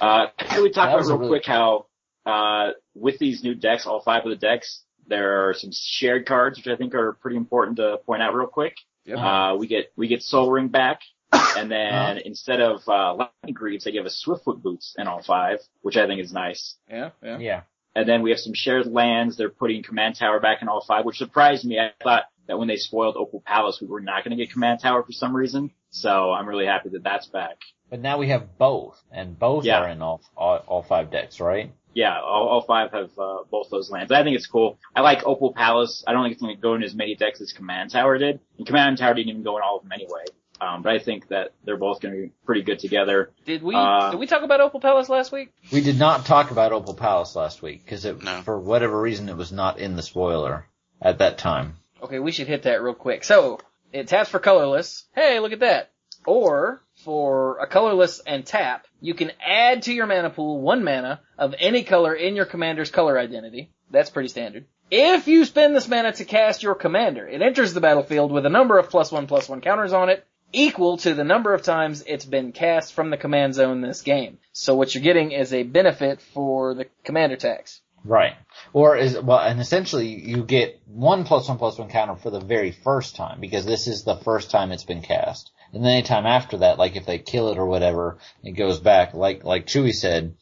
[0.00, 1.86] Uh, can we talk about was real really- quick how
[2.26, 6.58] uh, with these new decks, all five of the decks, there are some shared cards,
[6.58, 8.76] which I think are pretty important to point out real quick.
[9.06, 9.18] Yep.
[9.18, 11.00] Uh, we get, we get Sol Ring back.
[11.56, 12.18] And then Uh-huh.
[12.24, 16.06] instead of, uh, Lightning Greaves, they give us Swiftfoot Boots in all five, which I
[16.06, 16.76] think is nice.
[16.88, 17.38] Yeah, yeah.
[17.38, 17.60] Yeah.
[17.94, 19.36] And then we have some shared lands.
[19.36, 21.78] They're putting Command Tower back in all five, which surprised me.
[21.78, 24.80] I thought that when they spoiled Opal Palace, we were not going to get Command
[24.80, 25.70] Tower for some reason.
[25.90, 27.58] So I'm really happy that that's back.
[27.90, 29.80] But now we have both, and both Yeah.
[29.80, 31.70] are in all, all all five decks, right?
[31.94, 34.10] Yeah, all, all five have uh, both those lands.
[34.10, 34.78] I think it's cool.
[34.96, 36.02] I like Opal Palace.
[36.06, 38.40] I don't think it's going to go in as many decks as Command Tower did.
[38.56, 40.24] And Command Tower didn't even go in all of them anyway.
[40.62, 43.30] Um, but I think that they're both going to be pretty good together.
[43.46, 45.52] Did we Uh, did we talk about Opal Palace last week?
[45.72, 48.42] We did not talk about Opal Palace last week because it, No.
[48.42, 50.66] for whatever reason, it was not in the spoiler
[51.00, 51.76] at that time.
[52.02, 53.24] Okay, we should hit that real quick.
[53.24, 53.58] So
[53.92, 55.04] it taps for colorless.
[55.16, 55.90] Hey, look at that.
[56.26, 61.20] Or for a colorless and tap, you can add to your mana pool one mana
[61.38, 63.72] of any color in your commander's color identity.
[63.90, 64.66] That's pretty standard.
[64.92, 68.50] If you spend this mana to cast your commander, it enters the battlefield with a
[68.50, 72.04] number of plus one plus one counters on it, equal to the number of times
[72.06, 74.38] it's been cast from the command zone this game.
[74.52, 77.80] So what you're getting is a benefit for the commander tax.
[78.04, 78.34] Right.
[78.72, 82.40] Or is, well, and essentially you get one plus one plus one counter for the
[82.40, 85.52] very first time because this is the first time it's been cast.
[85.72, 88.80] And then any time after that, like if they kill it or whatever, it goes
[88.80, 90.34] back, like, like Chewy said,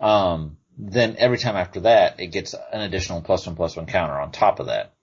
[0.00, 4.18] um, then every time after that, it gets an additional plus one plus one counter
[4.18, 4.93] on top of that.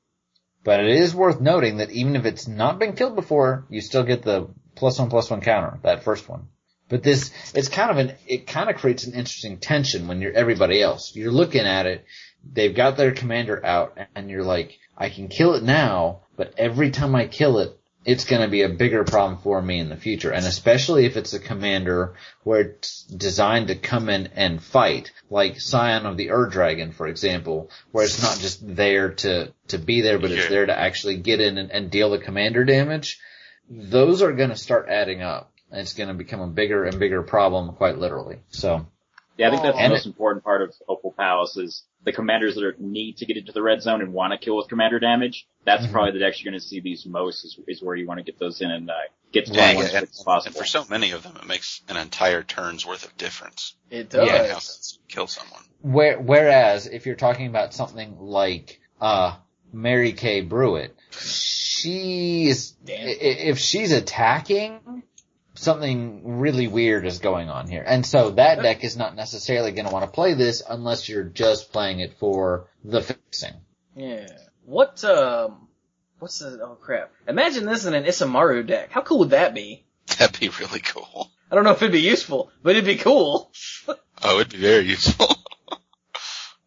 [0.64, 4.04] But it is worth noting that even if it's not been killed before, you still
[4.04, 6.48] get the plus one plus one counter, that first one.
[6.88, 10.34] But this, it's kind of an, it kind of creates an interesting tension when you're
[10.34, 11.16] everybody else.
[11.16, 12.06] You're looking at it,
[12.44, 16.92] they've got their commander out, and you're like, I can kill it now, but every
[16.92, 20.32] time I kill it, it's gonna be a bigger problem for me in the future.
[20.32, 25.62] And especially if it's a commander where it's designed to come in and fight, like
[25.62, 30.02] Scion of the Ur Dragon, for example, where it's not just there to, to be
[30.02, 33.20] there, but it's there to actually get in and, and deal the commander damage.
[33.70, 35.52] Those are gonna start adding up.
[35.70, 38.40] And it's gonna become a bigger and bigger problem, quite literally.
[38.50, 38.88] So,
[39.42, 39.82] Yeah, I think that's Oh.
[39.82, 43.38] the most important part of Opal Palace is the commanders that are, need to get
[43.38, 45.48] into the red zone and want to kill with commander damage.
[45.66, 45.92] That's Mhm.
[45.92, 48.24] probably the decks you're going to see these most is, is where you want to
[48.24, 48.94] get those in and uh,
[49.32, 50.42] get to Yeah, turn one yeah, as and, possible.
[50.46, 53.74] and for so many of them, it makes an entire turn's worth of difference.
[53.90, 54.48] It Yeah.
[54.54, 55.00] does.
[55.00, 55.64] How kill someone.
[55.82, 59.38] Where, whereas if you're talking about something like uh
[59.74, 63.08] Merieke Ri Berit, she is Damn.
[63.08, 65.04] if she's attacking,
[65.54, 67.84] something really weird is going on here.
[67.86, 71.24] And so that deck is not necessarily going to want to play this unless you're
[71.24, 73.54] just playing it for the fixing.
[73.96, 74.28] Yeah.
[74.66, 75.68] What, um,
[76.20, 77.12] what's the, oh crap.
[77.28, 78.92] Imagine this in an Isamaru deck.
[78.92, 79.84] How cool would that be?
[80.18, 81.32] That'd be really cool.
[81.52, 83.52] I don't know if it'd be useful, but it'd be cool.
[84.24, 85.28] Oh, it'd be very useful.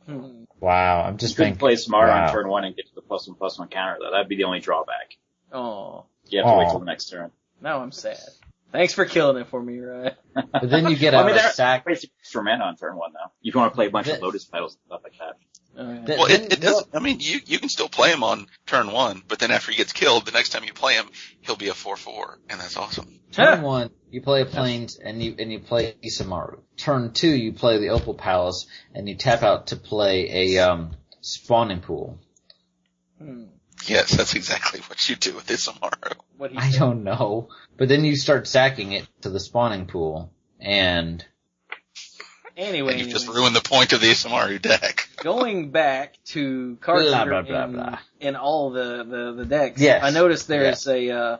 [0.07, 0.44] Hmm.
[0.61, 1.59] Wow, I'm just couldn't thinking.
[1.61, 2.27] play smart wow.
[2.27, 4.11] on turn one and get to the plus one plus one counter though.
[4.11, 5.16] That'd be the only drawback.
[5.51, 6.70] Oh, You have to wait Aw.
[6.70, 7.31] till the next turn.
[7.62, 8.18] now I'm sad.
[8.74, 10.14] Thanks for killing it for me, right?
[10.34, 11.87] But then you get I out mean, a there- sack.
[11.87, 13.30] Wasting extra mana on turn one though.
[13.40, 15.37] You want to play a bunch of Lotus Petals and stuff like that.
[15.76, 16.18] Oh, yeah.
[16.18, 16.84] Well, then- it, it does.
[16.92, 19.76] I mean, you you can still play him on turn one, but then after he
[19.76, 21.06] gets killed, the next time you play him,
[21.42, 23.20] he'll be a four four, and that's awesome.
[23.30, 26.58] Turn one, you play a Plains and you and you play Isamaru.
[26.76, 30.96] Turn two, you play the Opal Palace and you tap out to play a um,
[31.20, 32.18] spawning pool.
[33.22, 33.44] Hmm.
[33.87, 36.14] Yes, that's exactly what you do with Isamaru.
[36.37, 36.79] What he I said.
[36.79, 41.25] don't know, but then you start sacking it to the spawning pool, and
[42.57, 45.09] Anyway, And you've just anyway, ruined the point of the Isamaru deck.
[45.23, 47.99] going back to cards Blah, blah, blah, in, blah.
[48.20, 49.81] in all the, the, the decks.
[49.81, 50.05] Yes.
[50.05, 51.37] I noticed there's a, uh,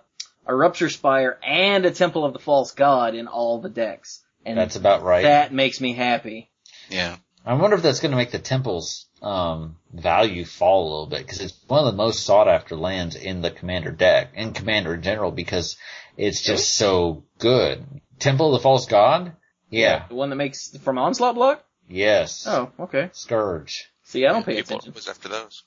[0.47, 4.23] a Rupture Spire and a Temple of the False God in all the decks.
[4.45, 5.23] And that's about right.
[5.23, 6.51] that makes me happy.
[6.91, 7.17] Yeah.
[7.47, 11.21] I wonder if that's going to make the temple's um, value fall a little bit
[11.21, 14.95] because it's one of the most sought after lands in the commander deck and commander
[14.95, 15.77] in general because
[16.17, 17.85] it's just so good.
[18.19, 19.33] Temple of the False God,
[19.71, 21.65] yeah, The one that makes from Onslaught block?
[21.89, 23.11] yes, Oh, okay.
[23.13, 23.91] Scourge.
[24.05, 24.93] See, I don't pay People attention.
[24.95, 25.65] was after those.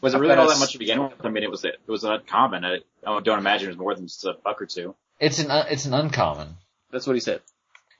[0.00, 1.12] Was it really got all that much to begin with?
[1.22, 2.64] I mean, it was it was uncommon.
[2.64, 4.94] I, I don't imagine it was more than just a buck or two.
[5.20, 6.56] It's an un- it's an uncommon.
[6.90, 7.42] That's what he said.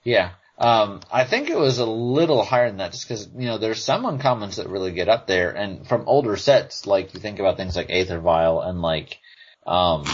[0.03, 0.31] Yeah.
[0.59, 3.83] Um, I think it was a little higher than that just because, you know, there's
[3.83, 7.57] some uncommons that really get up there and from older sets, like you think about
[7.57, 9.19] things like Aether Vial and like,
[9.67, 10.05] um,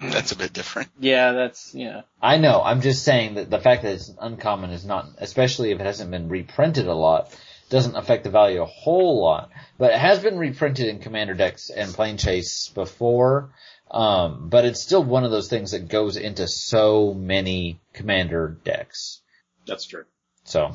[0.00, 0.90] That's a bit different.
[0.98, 2.02] Yeah, that's, yeah.
[2.20, 5.80] I know, I'm just saying that the fact that it's uncommon is not, especially if
[5.80, 7.36] it hasn't been reprinted a lot,
[7.68, 9.50] doesn't affect the value a whole lot.
[9.78, 13.50] But it has been reprinted in Commander decks and Planechase before,
[13.90, 19.20] um, but it's still one of those things that goes into so many Commander decks.
[19.66, 20.04] That's true.
[20.44, 20.72] So,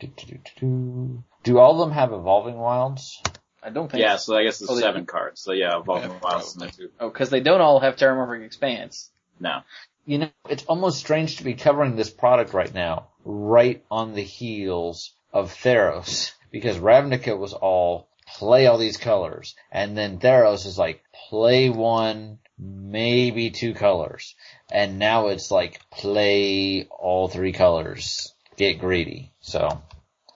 [0.00, 1.24] Do, do, do, do.
[1.44, 3.20] Do all of them have evolving wilds?
[3.62, 4.00] I don't think.
[4.02, 4.06] So.
[4.08, 5.40] Yeah, so I guess it's Oh, they- seven cards.
[5.40, 6.90] So yeah, Evolving Yeah, Wilds in there too.
[6.98, 9.10] Oh, because they don't all have Terramorphic Expanse.
[9.38, 9.60] No.
[10.04, 14.22] You know, it's almost strange to be covering this product right now, right on the
[14.22, 20.78] heels of Theros, because Ravnica was all play all these colors, and then Theros is
[20.78, 24.34] like play one, maybe two colors,
[24.70, 29.32] and now it's like play all three colors, get greedy.
[29.40, 29.82] So,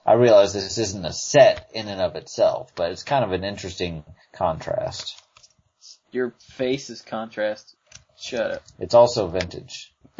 [0.05, 3.43] I realize this isn't a set in and of itself, but it's kind of an
[3.43, 5.21] interesting contrast.
[6.11, 7.75] Your face is contrast.
[8.19, 8.63] Shut up.
[8.79, 9.93] It's also vintage.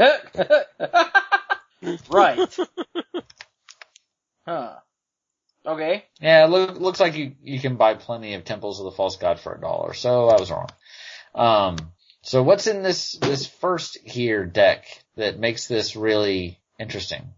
[2.09, 2.59] right.
[4.47, 4.75] Huh.
[5.67, 6.05] Okay.
[6.21, 9.17] Yeah, it look, looks like you, you can buy plenty of Temples of the False
[9.17, 10.69] God for a dollar, so I was wrong.
[11.35, 11.77] Um,
[12.21, 14.85] so what's in this, this first here deck
[15.17, 17.33] that makes this really interesting?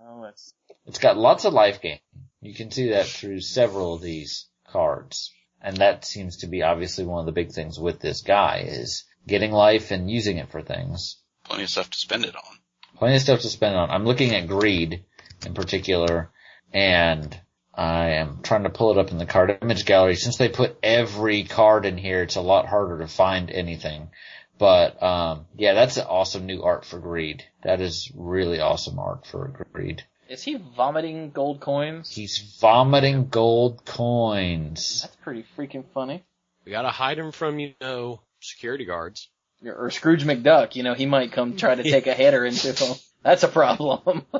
[0.00, 0.54] Oh, that's
[0.86, 1.98] It's got lots of life gain.
[2.40, 5.32] You can see that through several of these cards.
[5.60, 9.04] And that seems to be obviously one of the big things with this guy is
[9.26, 11.16] getting life and using it for things.
[11.44, 12.58] Plenty of stuff to spend it on.
[12.96, 13.90] Plenty of stuff to spend it on.
[13.90, 15.04] I'm looking at greed
[15.46, 16.30] in particular,
[16.72, 17.36] and
[17.74, 20.16] I am trying to pull it up in the card image gallery.
[20.16, 24.10] Since they put every card in here, it's a lot harder to find anything.
[24.58, 27.44] But um, yeah, that's an awesome new art for greed.
[27.62, 30.04] That is really awesome art for greed.
[30.28, 32.14] is he vomiting gold coins?
[32.14, 35.02] He's vomiting gold coins.
[35.02, 36.22] That's pretty freaking funny.
[36.64, 39.28] We gotta hide him from, you know, security guards.
[39.64, 42.96] Or Scrooge McDuck, you know, he might come try to take a header into him.
[43.22, 44.26] That's a problem.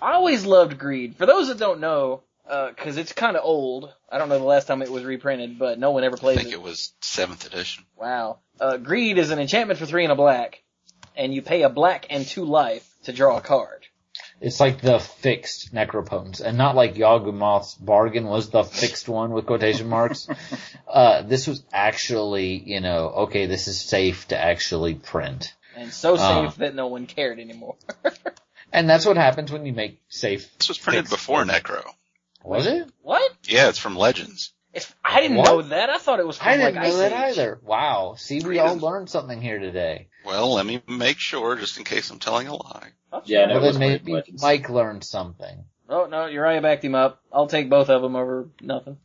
[0.00, 1.16] I always loved Greed.
[1.16, 3.92] For those that don't know, uh 'cause cause it's kinda old.
[4.08, 6.40] I don't know the last time it was reprinted, but no one ever plays it.
[6.40, 7.84] I think it was seventh edition.
[7.96, 8.38] Wow.
[8.60, 10.62] Uh, Greed is an enchantment for three and a black,
[11.16, 13.86] and you pay a black and two life to draw a card.
[14.40, 19.46] It's like the fixed Necropotence, and not like Yawgmoth's bargain was the fixed one with
[19.46, 20.28] quotation marks.
[20.88, 25.54] uh, this was actually, you know, okay, this is safe to actually print.
[25.74, 27.76] And so safe that no one cared anymore.
[28.76, 30.56] And that's what happens when you make safe.
[30.58, 31.12] This was printed Fixed.
[31.16, 31.82] before Necro.
[32.44, 32.88] Was it?
[33.02, 33.32] what?
[33.44, 34.52] Yeah, it's from Legends.
[34.74, 35.46] It's, I didn't What?
[35.46, 35.88] know that.
[35.88, 37.38] I thought it was from I didn't like know Ice that Age.
[37.38, 37.58] either.
[37.64, 38.14] Wow.
[38.18, 40.08] See, we all learned something here today.
[40.26, 42.90] Well, let me make sure, just in case I'm telling a lie.
[43.24, 44.42] Yeah, well, it was then maybe Legends.
[44.42, 45.64] Mike learned something.
[45.88, 47.22] Oh no, Uriah backed him up.
[47.32, 48.98] I'll take both of them over nothing.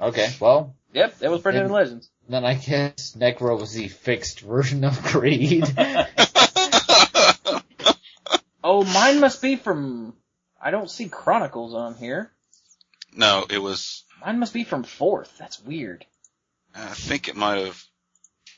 [0.00, 2.10] Okay, well, Yep, that was printed in Then- Legends.
[2.28, 5.64] then I guess Necro was the fixed version of Greed.
[8.64, 10.14] Oh, mine must be from.
[10.60, 12.30] I don't see Chronicles on here.
[13.14, 14.04] no, it was.
[14.24, 15.36] Mine must be from fourth.
[15.38, 16.06] That's weird.
[16.74, 17.82] I think it might have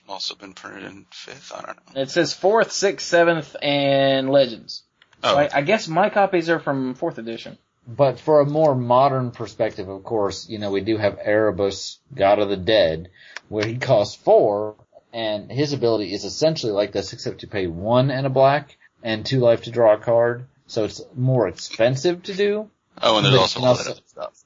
[0.08, 1.52] also been printed in fifth.
[1.52, 2.02] I don't know.
[2.02, 4.82] It says fourth, sixth, seventh, and Legends.
[5.22, 7.56] Oh, So I, I guess my copies are from fourth edition.
[7.86, 12.38] But for a more modern perspective, of course, you know, we do have Erebus, God
[12.38, 13.10] of the Dead,
[13.48, 14.76] where he costs four,
[15.12, 19.24] and his ability is essentially like this, except you pay one and a black, and
[19.24, 20.46] two life to draw a card.
[20.66, 22.70] So it's more expensive to do.
[23.02, 24.44] oh, and there's but also you all can that also- other stuff.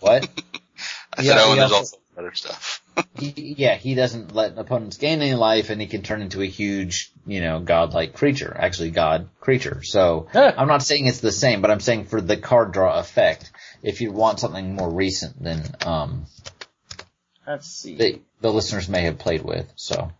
[0.00, 0.28] What?
[1.16, 2.82] I Yeah, said, oh, he and there's also- also other stuff.
[3.18, 6.46] he, yeah, he doesn't let opponents gain any life, and he can turn into a
[6.46, 8.54] huge, you know, godlike creature.
[8.58, 9.82] Actually, god creature.
[9.82, 10.52] So Huh.
[10.58, 13.50] I'm not saying it's the same, but I'm saying for the card draw effect,
[13.82, 16.26] if you want something more recent than um,
[17.46, 17.96] Let's see.
[17.96, 19.72] that the listeners may have played with.
[19.76, 20.12] So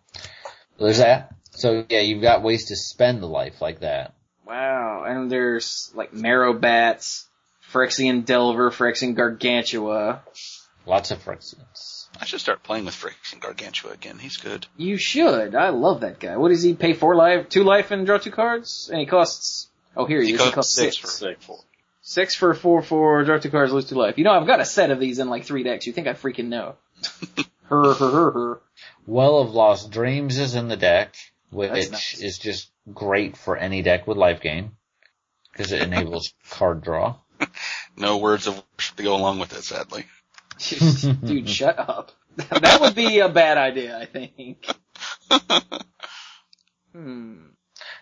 [0.79, 1.33] there's that.
[1.55, 4.13] So yeah, you've got ways to spend the life like that.
[4.45, 7.27] Wow, and there's like Marrow Bats,
[7.71, 10.21] Phyrexian Delver, Phyrexian Gargantua.
[10.85, 12.07] Lots of Phyrexians.
[12.19, 14.19] I should start playing with Phyrexian Gargantua again.
[14.19, 14.67] He's good.
[14.77, 15.55] You should.
[15.55, 16.37] I love that guy.
[16.37, 16.93] What does he pay?
[16.93, 19.69] for life, two life, and draw two cards, and he costs.
[19.95, 20.39] Oh, here he, He is.
[20.39, 20.97] He costs costs six six.
[20.97, 21.45] for Six.
[21.45, 21.59] four.
[22.01, 24.17] Six for four, four, draw two cards, lose two life.
[24.17, 25.87] You know, I've got a set of these in like three decks.
[25.87, 26.75] You think I freaking know?
[27.69, 28.61] her, her, her, her.
[29.07, 31.15] Well of Lost Dreams is in the deck,
[31.53, 32.19] which nice.
[32.19, 34.71] is just great for any deck with life gain
[35.51, 37.15] because it enables card draw.
[37.97, 40.05] No words of worship to go along with it, sadly.
[41.25, 42.11] Dude, shut up.
[42.35, 44.65] That would be a bad idea, I think.
[46.91, 47.35] Hmm.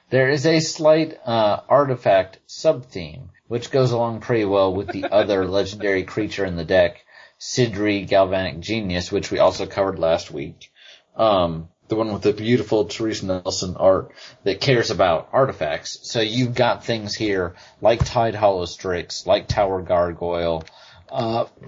[0.10, 5.46] There is a slight uh, artifact sub-theme, which goes along pretty well with the other
[5.48, 7.06] legendary creature in the deck,
[7.40, 10.72] Sydri Galvanic Genius, which we also covered last week.
[11.16, 14.14] Um, the one with the beautiful Terese Nielsen art
[14.46, 16.00] that cares about artifacts.
[16.10, 20.64] So you've got things here like Tidehollow Strix, like Tower Gargoyle,
[21.10, 21.48] uh,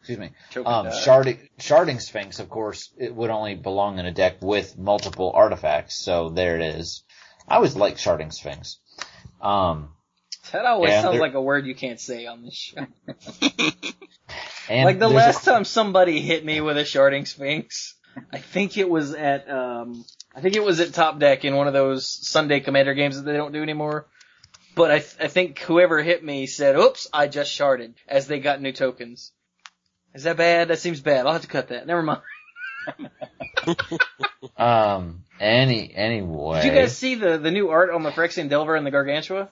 [0.00, 0.32] excuse me,
[0.66, 5.32] um, sharding, sharding Sphinx, of course, it would only belong in a deck with multiple
[5.34, 7.02] artifacts, so there it is.
[7.48, 8.78] I always like Sharding Sphinx.
[9.40, 9.94] Um,
[10.52, 12.86] That always Yeah, sounds like a word you can't say on this show.
[14.68, 17.94] And like the last a- time somebody hit me with a sharding sphinx,
[18.32, 20.04] I think it was at um
[20.34, 23.22] I think it was at Top Deck in one of those Sunday Commander games that
[23.22, 24.06] they don't do anymore.
[24.74, 28.38] But I th- I think whoever hit me said, "Oops, I just sharded," as they
[28.38, 29.32] got new tokens.
[30.14, 30.68] Is that bad?
[30.68, 31.26] That seems bad.
[31.26, 31.86] I'll have to cut that.
[31.86, 32.20] Never mind.
[34.56, 35.24] Um.
[35.40, 36.62] Any anyway.
[36.62, 39.50] Did you guys see the the new art on the Phyrexian Delver and the Gargantua?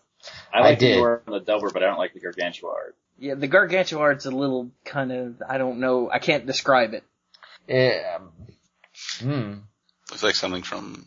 [0.53, 0.97] I like I did.
[0.97, 2.97] the War on the Delver, but I don't like the Gargantua art.
[3.19, 6.11] Yeah, the Gargantua art's a little kind of I don't know.
[6.11, 7.05] I can't describe it.
[7.69, 8.19] Yeah,
[9.21, 9.55] hmm.
[10.11, 11.07] Looks like something from,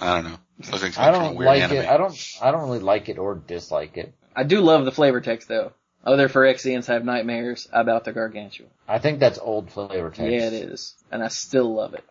[0.00, 0.38] I don't know.
[0.58, 1.76] Looks like something I from a don't weird like anime.
[1.78, 1.88] it.
[1.88, 2.28] I don't.
[2.42, 4.12] I don't really like it or dislike it.
[4.34, 5.72] I do love the flavor text though.
[6.04, 8.66] Other Phyrexians have nightmares about the Gargantua.
[8.86, 10.20] I think that's old flavor text.
[10.20, 12.04] Yeah, it is, and I still love it.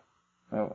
[0.52, 0.74] Oh.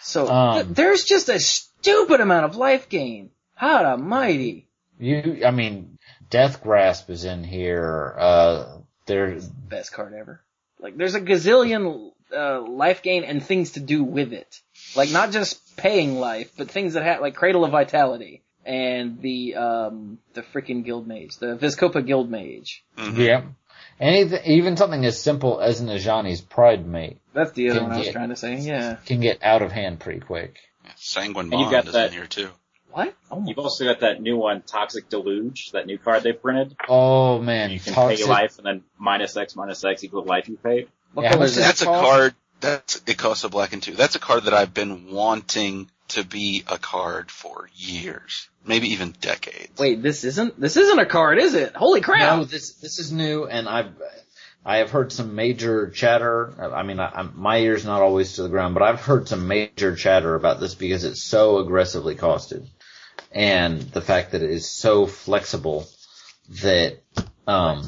[0.00, 3.30] So Um, th- there's just a stupid amount of life gain.
[3.56, 4.68] Hot almighty!
[4.98, 5.42] You.
[5.44, 5.98] I mean,
[6.30, 8.14] Death Grasp is in here.
[8.18, 9.38] Uh, there.
[9.68, 10.40] Best card ever.
[10.78, 14.60] Like there's a gazillion uh, life gain and things to do with it.
[14.96, 19.54] Like not just paying life, but things that have like Cradle of Vitality and the
[19.56, 22.84] um the freaking Guild Mage, the Vizkopa Guild Mage.
[22.96, 23.16] Mhm.
[23.18, 23.42] Yeah.
[23.98, 27.98] Anything, even something as simple as Najani's Pride Mate That's the other Can one I
[28.00, 28.56] was trying to say.
[28.56, 28.96] Yeah.
[29.04, 30.56] can get out of hand pretty quick.
[30.96, 32.48] Sanguine And you've Bond got is that- in here too.
[32.92, 33.14] What?
[33.30, 36.74] Oh You've also got that new one, Toxic Deluge, that new card they printed.
[36.88, 38.18] Oh man, You can toxic.
[38.18, 40.88] pay life and then minus X minus X equal life you paid.
[41.14, 41.66] What Yeah, color is does that?
[41.68, 42.04] That's a called?
[42.04, 42.34] card.
[42.60, 43.94] That's it costs a black and two.
[43.94, 49.12] That's a card that I've been wanting to be a card for years, maybe even
[49.20, 49.78] decades.
[49.78, 51.74] Wait, this isn't this isn't a card, is it?
[51.74, 52.38] Holy crap!
[52.38, 53.92] No, this this is new, and I've
[54.64, 56.52] I have heard some major chatter.
[56.74, 59.48] I mean, I, I'm, my ear's not always to the ground, but I've heard some
[59.48, 62.66] major chatter about this because it's so aggressively costed,
[63.32, 65.88] and the fact that it is so flexible
[66.62, 66.98] that
[67.46, 67.86] um,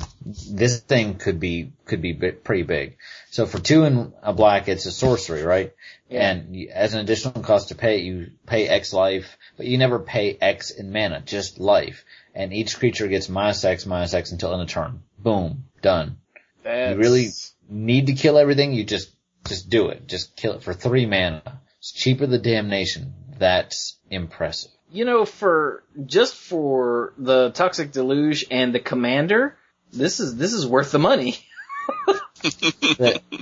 [0.51, 2.97] this thing could be could be bi- pretty big.
[3.31, 5.73] So for two and a black, it's a sorcery, right?
[6.09, 6.31] Yeah.
[6.31, 9.99] And you, as an additional cost to pay, you pay X life, but you never
[9.99, 12.05] pay X in mana, just life.
[12.35, 15.03] And each creature gets minus X, minus X until end of turn.
[15.19, 16.19] Boom, done.
[16.63, 17.29] That's- You really
[17.69, 18.73] need to kill everything.
[18.73, 19.11] You just
[19.47, 20.07] just do it.
[20.07, 21.43] Just kill it for three mana.
[21.79, 23.15] It's cheaper than damnation.
[23.39, 24.71] That's impressive.
[24.93, 29.57] You know, for just for the Toxic Deluge and the Commander,
[29.93, 31.37] this is this is worth the money.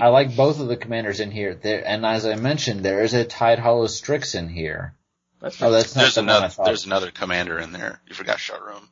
[0.00, 1.54] I like both of the commanders in here.
[1.54, 4.94] There, and as I mentioned, there is a Tidehollow Strix in here.
[5.40, 6.48] That's Oh, that's not There's the one I another.
[6.50, 6.66] thought.
[6.66, 8.00] There's another commander in there.
[8.06, 8.82] You forgot Sharuum.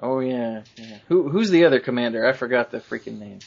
[0.00, 0.98] oh yeah, yeah.
[1.08, 2.24] Who who's the other Commander?
[2.26, 3.40] I forgot the freaking name.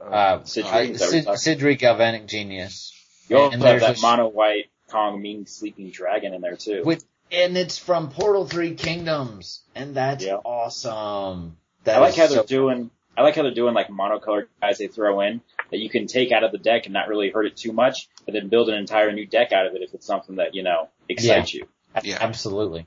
[0.00, 2.92] Uh, Sydri, I- is that what you're Sid, Galvanic Genius.
[3.28, 6.82] You also And have there's that a- mono white Kongming Sleeping Dragon in there too.
[6.84, 9.60] With, and it's from Portal 3 Kingdoms.
[9.74, 10.36] And that's Yeah.
[10.36, 11.56] awesome.
[11.84, 12.90] That I like is how they're so- doing.
[13.16, 16.32] I like how they're doing like monocolored guys they throw in that you can take
[16.32, 18.74] out of the deck and not really hurt it too much, but then build an
[18.74, 21.66] entire new deck out of it if it's something that you know excites you.
[22.02, 22.18] Yeah.
[22.20, 22.86] Absolutely.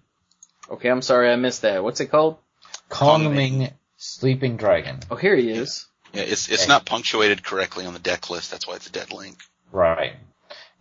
[0.70, 1.84] Okay, I'm sorry I missed that.
[1.84, 2.38] What's it called?
[2.90, 5.00] Kongming Sleeping Dragon.
[5.10, 5.88] Oh, here he is.
[6.14, 6.68] Yeah, it's it's Okay.
[6.70, 8.52] not punctuated correctly on the deck list.
[8.52, 9.38] That's why it's a dead link.
[9.72, 10.14] Right.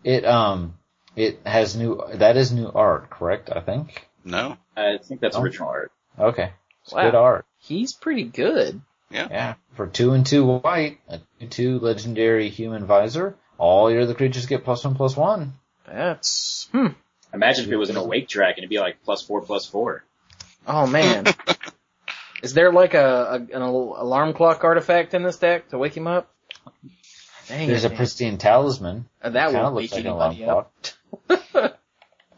[0.03, 0.77] It, um,
[1.15, 3.49] it has new, that is new art, correct?
[3.55, 4.07] I think?
[4.23, 4.57] No.
[4.75, 5.41] I think that's Oh.
[5.41, 5.91] original art.
[6.17, 6.51] Okay.
[6.83, 7.03] It's Wow.
[7.03, 7.45] good art.
[7.59, 8.81] He's pretty good.
[9.09, 9.27] Yeah.
[9.29, 9.53] Yeah.
[9.73, 14.45] For two and two white, a two two legendary human visor, all your other creatures
[14.45, 15.53] get plus one plus one.
[15.85, 16.87] That's hmm.
[17.33, 20.03] Imagine if it was an awake dragon, it'd be like plus four plus four.
[20.67, 21.25] Oh man.
[22.43, 26.07] is there like a, a an alarm clock artifact in this deck to wake him
[26.07, 26.31] up?
[27.47, 27.97] Dang There's it, a man.
[27.97, 29.05] pristine talisman.
[29.21, 30.71] Uh, that Kinda looks wake like an alarm anybody up.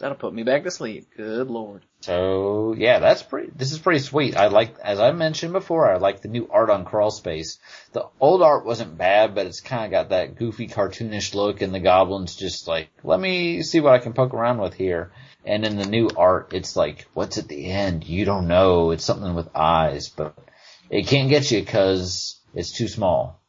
[0.01, 1.09] That'll put me back to sleep.
[1.15, 1.85] Good lord.
[1.99, 3.51] So yeah, that's pretty.
[3.55, 4.35] This is pretty sweet.
[4.35, 7.59] I like, as I mentioned before, I like the new art on Crawlspace.
[7.93, 11.71] The old art wasn't bad, but it's kind of got that goofy, cartoonish look, and
[11.71, 15.11] the goblins just like, let me see what I can poke around with here.
[15.45, 18.03] And in the new art, it's like, what's at the end?
[18.03, 18.89] You don't know.
[18.89, 20.35] It's something with eyes, but
[20.89, 23.39] it can't get you because it's too small.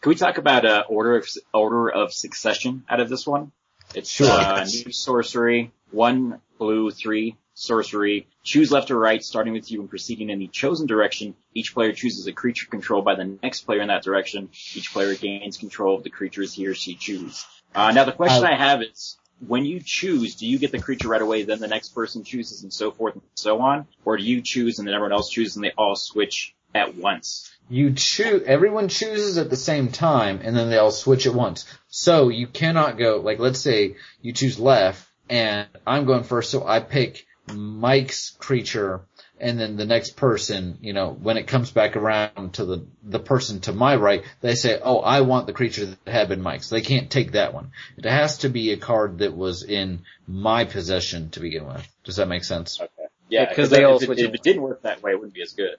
[0.00, 3.50] Can we talk about uh, order of order of succession out of this one?
[3.94, 4.30] It's Sure.
[4.30, 8.28] uh, new sorcery, one blue, three sorcery.
[8.44, 11.34] Choose left or right, starting with you and proceeding in the chosen direction.
[11.54, 14.50] Each player chooses a creature controlled by the next player in that direction.
[14.74, 17.44] Each player gains control of the creatures he or she chooses.
[17.74, 20.80] Uh, now the question Uh, I have is, when you choose, do you get the
[20.80, 24.16] creature right away, then the next person chooses, and so forth and so on, or
[24.16, 27.50] do you choose and then everyone else chooses and they all switch at once?
[27.68, 31.66] You choose, everyone chooses at the same time and then they all switch at once.
[31.88, 36.66] So you cannot go, like let's say you choose left and I'm going first so
[36.66, 39.02] I pick Mike's creature
[39.40, 43.18] and then the next person, you know, when it comes back around to the the
[43.18, 46.70] person to my right, they say, "Oh, I want the creature that had been Mike's."
[46.70, 47.70] They can't take that one.
[47.96, 51.86] It has to be a card that was in my possession to begin with.
[52.04, 52.80] Does that make sense?
[52.80, 52.90] Okay.
[53.28, 55.16] Yeah, Because because they all if, switch it, if it didn't work that way, it
[55.16, 55.76] wouldn't be as good.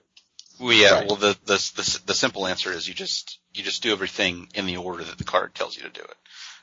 [0.60, 0.94] Well, yeah.
[0.94, 1.06] Right.
[1.06, 4.66] Well, the, the the the simple answer is you just you just do everything in
[4.66, 6.16] the order that the card tells you to do it.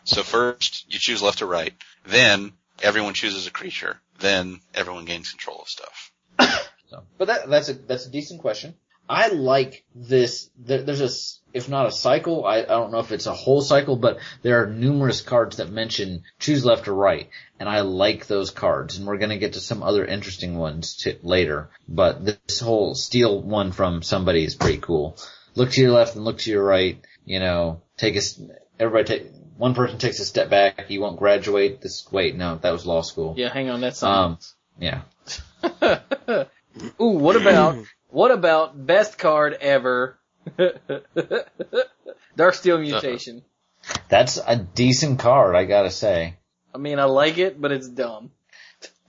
[0.04, 1.74] So first you choose left or right,
[2.06, 6.12] then everyone chooses a creature, then everyone gains control of stuff.
[6.90, 8.74] So, but that that's a that's a decent question.
[9.10, 10.50] I like this.
[10.58, 12.46] There, there's a s- if not a cycle.
[12.46, 15.70] I, I don't know if it's a whole cycle, but there are numerous cards that
[15.70, 17.30] mention choose left or right,
[17.60, 18.98] and I like those cards.
[18.98, 21.70] And we're gonna get to some other interesting ones to, later.
[21.88, 25.18] But this whole steal one from somebody is pretty cool.
[25.56, 27.00] Look to your left and look to your right.
[27.26, 28.42] You know, take a s-
[28.80, 30.86] everybody take one person takes a step back.
[30.90, 31.82] You won't graduate.
[31.82, 33.34] This wait no that was law school.
[33.38, 34.38] Yeah, hang on, that's Um,
[34.80, 35.02] yeah.
[37.02, 37.78] Ooh, what about
[38.10, 40.18] what about best card ever?
[42.38, 42.82] Darksteel uh-huh.
[42.82, 43.44] Mutation.
[44.10, 46.36] That's a decent card, I gotta say.
[46.74, 48.32] I mean, I like it, but it's dumb.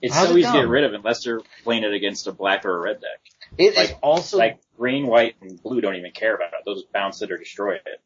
[0.01, 2.31] It's How's so it easy to get rid of unless you're playing it against a
[2.31, 3.19] black or a red deck.
[3.57, 6.59] It is Like- also Like green, white, and blue don't even care about it.
[6.65, 8.01] Those bounce it or destroy it.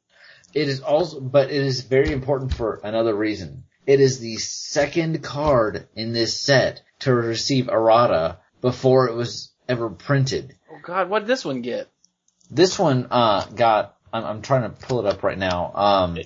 [0.54, 3.64] it is also but it is very important for another reason.
[3.86, 9.90] It is the second card in this set to receive errata before it was ever
[9.90, 10.56] printed.
[10.84, 11.90] God, what did this one get?
[12.52, 15.72] This one uh got I'm, I'm trying to pull it up right now.
[15.74, 16.18] Um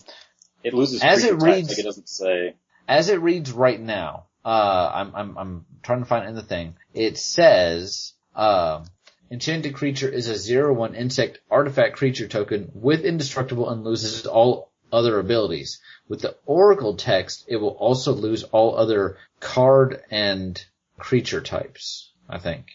[0.64, 2.55] It loses As it reads- like it doesn't say.
[2.88, 6.41] as it reads right now, uh, I'm, I'm, I'm trying to find it in the
[6.41, 6.76] thing.
[6.93, 8.84] It says, uh,
[9.30, 14.72] enchanted creature is a zero one insect artifact creature token with indestructible and loses all
[14.91, 15.80] other abilities.
[16.08, 20.62] With the oracle text, it will also lose all other card and
[20.97, 22.68] creature types, I think.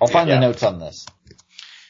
[0.00, 0.36] I'll find Yeah.
[0.36, 1.06] the notes on this.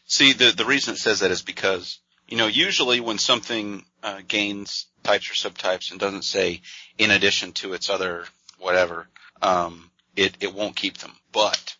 [0.06, 1.98] See, the the reason it says that is because
[2.28, 6.62] you know usually when something uh, gains types or subtypes and doesn't say
[6.98, 8.24] in addition to its other
[8.58, 9.08] whatever,
[9.42, 11.12] um, it it won't keep them.
[11.32, 11.76] But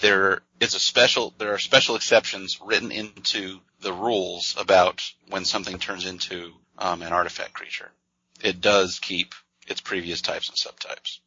[0.00, 5.78] there is a special there are special exceptions written into the rules about when something
[5.78, 7.90] turns into um, an artifact creature.
[8.42, 9.34] It does keep
[9.66, 11.18] its previous types and subtypes.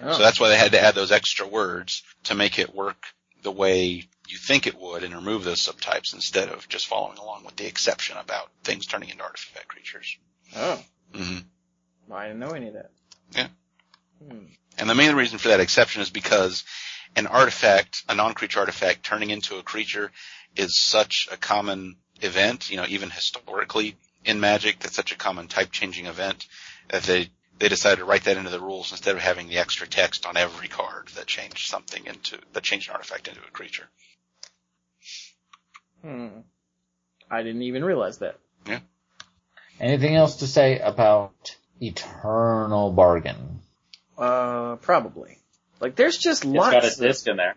[0.00, 0.12] Oh.
[0.12, 3.06] So that's why they had to add those extra words to make it work
[3.42, 7.44] the way you think it would and remove those subtypes instead of just following along
[7.44, 10.16] with the exception about things turning into artifact creatures.
[10.56, 10.82] oh,
[11.14, 11.38] hmm
[12.10, 12.90] I didn't know any of that.
[13.32, 13.48] Yeah.
[14.26, 14.46] Hmm.
[14.78, 16.64] And the main reason for that exception is because
[17.16, 20.10] an artifact, a non-creature artifact turning into a creature
[20.56, 25.48] is such a common event, you know, even historically in Magic, that's such a common
[25.48, 26.46] type changing event
[26.88, 29.86] that they, they decided to write that into the rules instead of having the extra
[29.86, 33.88] text on every card that changed something into, that changed an artifact into a creature.
[36.02, 36.28] Hmm.
[37.30, 38.38] I didn't even realize that.
[38.66, 38.80] Yeah.
[39.80, 43.60] Anything else to say about Eternal Bargain?
[44.16, 45.38] Uh, probably.
[45.80, 46.72] Like, there's just It's lots.
[46.72, 47.56] got a of- in there.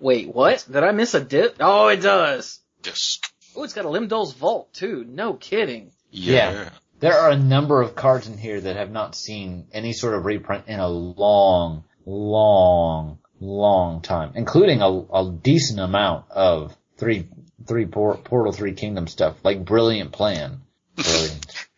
[0.00, 0.66] Wait, what?
[0.70, 1.56] Did I miss a dip?
[1.60, 2.60] Oh, it does.
[2.82, 3.30] Disc.
[3.56, 5.04] Oh, it's got a Lim-Dûl's Vault too.
[5.08, 5.92] No kidding.
[6.10, 6.70] Yeah.
[7.04, 10.24] There are a number of cards in here that have not seen any sort of
[10.24, 17.28] reprint in a long, long, long time, including a, a decent amount of three,
[17.66, 20.62] three por- Portal Three Kingdom stuff, like Brilliant Plan.
[20.96, 21.68] Brilliant.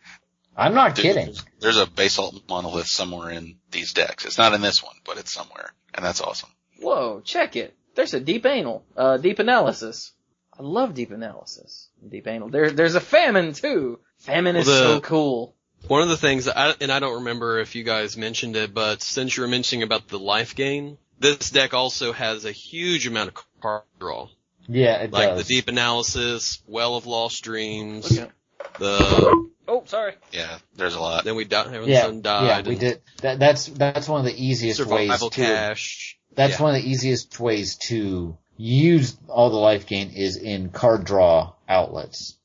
[0.55, 1.25] I'm not Dude, kidding.
[1.25, 4.23] There's, there's a basalt monolith somewhere in these decks.
[4.23, 6.51] It's not in this one, but it's somewhere, and that's awesome.
[6.79, 7.75] Whoa, check it.
[7.95, 10.13] There's a deep anal, uh, deep analysis.
[10.57, 11.89] I love deep analysis.
[12.07, 12.47] Deep anal.
[12.47, 13.99] There, there's a famine too.
[14.27, 15.53] Famine is Well, the- so cool.
[15.87, 19.01] One of the things, I, and I don't remember if you guys mentioned it, but
[19.01, 23.29] since you were mentioning about the life gain, this deck also has a huge amount
[23.29, 24.27] of card draw.
[24.67, 25.13] Yeah, it does.
[25.13, 25.47] Like does.
[25.47, 30.13] the deep analysis, well of lost dreams, Look at- the, Oh, sorry.
[30.33, 31.23] Yeah, there's a lot.
[31.25, 32.65] then we died, everyone's yeah, son died.
[32.65, 33.01] yeah, we did.
[33.21, 35.41] That, that's that's one of the easiest ways Survival to.
[35.41, 36.17] Cache.
[36.35, 36.63] That's Yeah.
[36.63, 41.53] one of the easiest ways to use all the life gain is in card draw
[41.67, 42.36] outlets.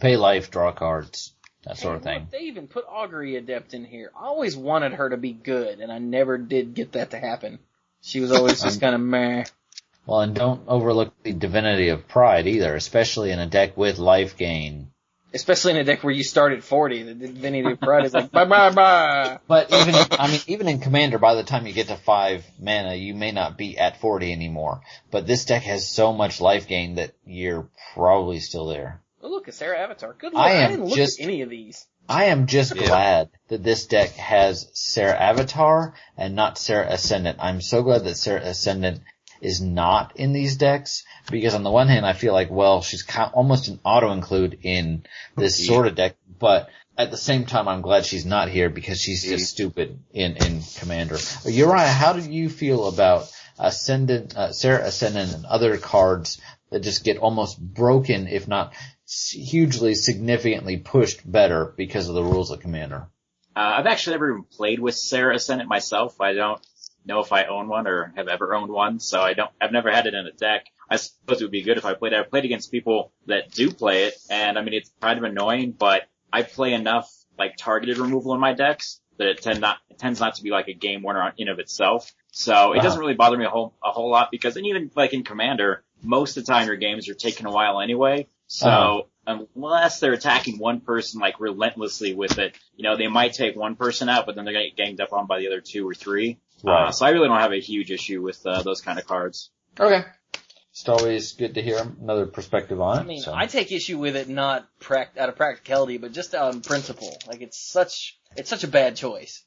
[0.00, 1.32] Pay life, draw cards,
[1.64, 2.20] that sort of thing.
[2.20, 4.10] look, they even put Augury Adept in here.
[4.18, 7.58] I always wanted her to be good, and I never did get that to happen.
[8.02, 9.44] She was always just um, kind of meh.
[10.06, 14.36] Well, and don't overlook the divinity of pride either, especially in a deck with life
[14.36, 14.90] gain.
[15.32, 17.04] Especially in a deck where you start at 40.
[17.04, 19.38] The Divinity of Pride is like, bye bye bye.
[19.46, 22.94] But even, I mean, even in Commander, by the time you get to five mana,
[22.94, 24.80] you may not be at 40 anymore.
[25.12, 29.00] But this deck has so much life gain that you're probably still there.
[29.22, 30.14] Oh, look, a Serra Avatar.
[30.18, 30.46] Good luck.
[30.46, 31.86] I I didn't look just- at any of these.
[32.08, 32.86] I am just Yeah.
[32.86, 37.38] glad that this deck has Serra Avatar and not Serra Ascendant.
[37.40, 39.02] I'm so glad that Serra Ascendant
[39.40, 43.02] is not in these decks because on the one hand I feel like well she's
[43.02, 45.04] kind almost an auto include in
[45.36, 45.66] this Yeah.
[45.68, 46.68] sort of deck, but
[46.98, 49.36] at the same time I'm glad she's not here because she's Yeah.
[49.36, 51.18] just stupid in in Commander.
[51.46, 56.38] Uriah, how do you feel about Ascendant, uh, Serra Ascendant, and other cards
[56.70, 58.72] that just get almost broken, if not
[59.30, 63.08] hugely significantly pushed better because of the rules of Commander?
[63.56, 66.20] Uh, I've actually never even played with Serra Ascendant myself.
[66.20, 66.60] I don't
[67.04, 69.50] know if I own one or have ever owned one, so I don't.
[69.60, 70.66] I've never had it in a deck.
[70.88, 72.18] I suppose it would be good if I played it.
[72.18, 75.72] I've played against people that do play it, and I mean it's kind of annoying,
[75.72, 76.02] but
[76.32, 80.20] I play enough like targeted removal in my decks that it tend not it tends
[80.20, 82.12] not to be like a game winner on- in of itself.
[82.32, 82.82] So it Wow.
[82.84, 85.82] doesn't really bother me a whole a whole lot because and even like in Commander,
[86.02, 88.26] most of the time your games are taking a while anyway.
[88.46, 88.68] So
[89.26, 89.44] Uh-huh.
[89.54, 93.76] unless they're attacking one person like relentlessly with it, you know, they might take one
[93.76, 95.94] person out, but then they're gonna get ganged up on by the other two or
[95.94, 96.38] three.
[96.66, 99.50] Uh, so I really don't have a huge issue with uh, those kind of cards.
[99.78, 100.04] Okay.
[100.72, 103.00] It's always good to hear another perspective on it.
[103.00, 103.34] I mean, so.
[103.34, 107.16] I take issue with it not prac- out of practicality, but just on principle.
[107.26, 109.42] Like it's such it's such a bad choice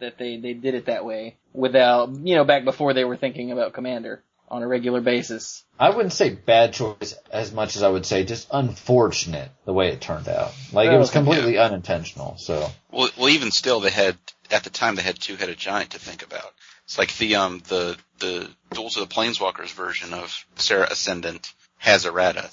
[0.00, 3.52] that they they did it that way without you know back before they were thinking
[3.52, 5.64] about Commander on a regular basis.
[5.78, 9.88] I wouldn't say bad choice as much as I would say just unfortunate the way
[9.88, 10.52] it turned out.
[10.72, 12.36] Like it was Oh, completely unintentional.
[12.38, 14.16] So Well, well, even still, they had
[14.50, 16.52] at the time they had two-headed giant to think about.
[16.84, 22.06] It's like the um the the Duels of the Planeswalkers version of Serra Ascendant has
[22.06, 22.50] errata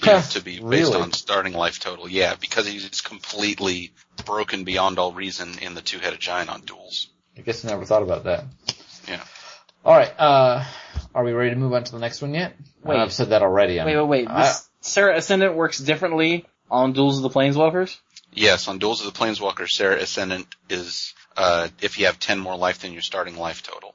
[0.00, 1.00] you know, to be based Really?
[1.00, 2.08] on starting life total.
[2.08, 3.92] Yeah, because he's completely
[4.24, 7.08] broken beyond all reason in the two-headed giant on duels.
[7.36, 8.44] I guess I never thought about that.
[9.08, 9.22] Yeah.
[9.84, 10.12] All right.
[10.18, 10.64] Uh,
[11.14, 12.54] are we ready to move on to the next one yet?
[12.84, 12.98] Wait.
[12.98, 13.78] I've said that already.
[13.78, 14.28] I'm- Wait, wait, wait.
[14.28, 17.98] I- This Serra Ascendant works differently on Duels of the Planeswalkers.
[18.32, 22.56] Yes, on Duels of the Planeswalkers, Serra Ascendant is uh if you have ten more
[22.56, 23.94] life than your starting life total.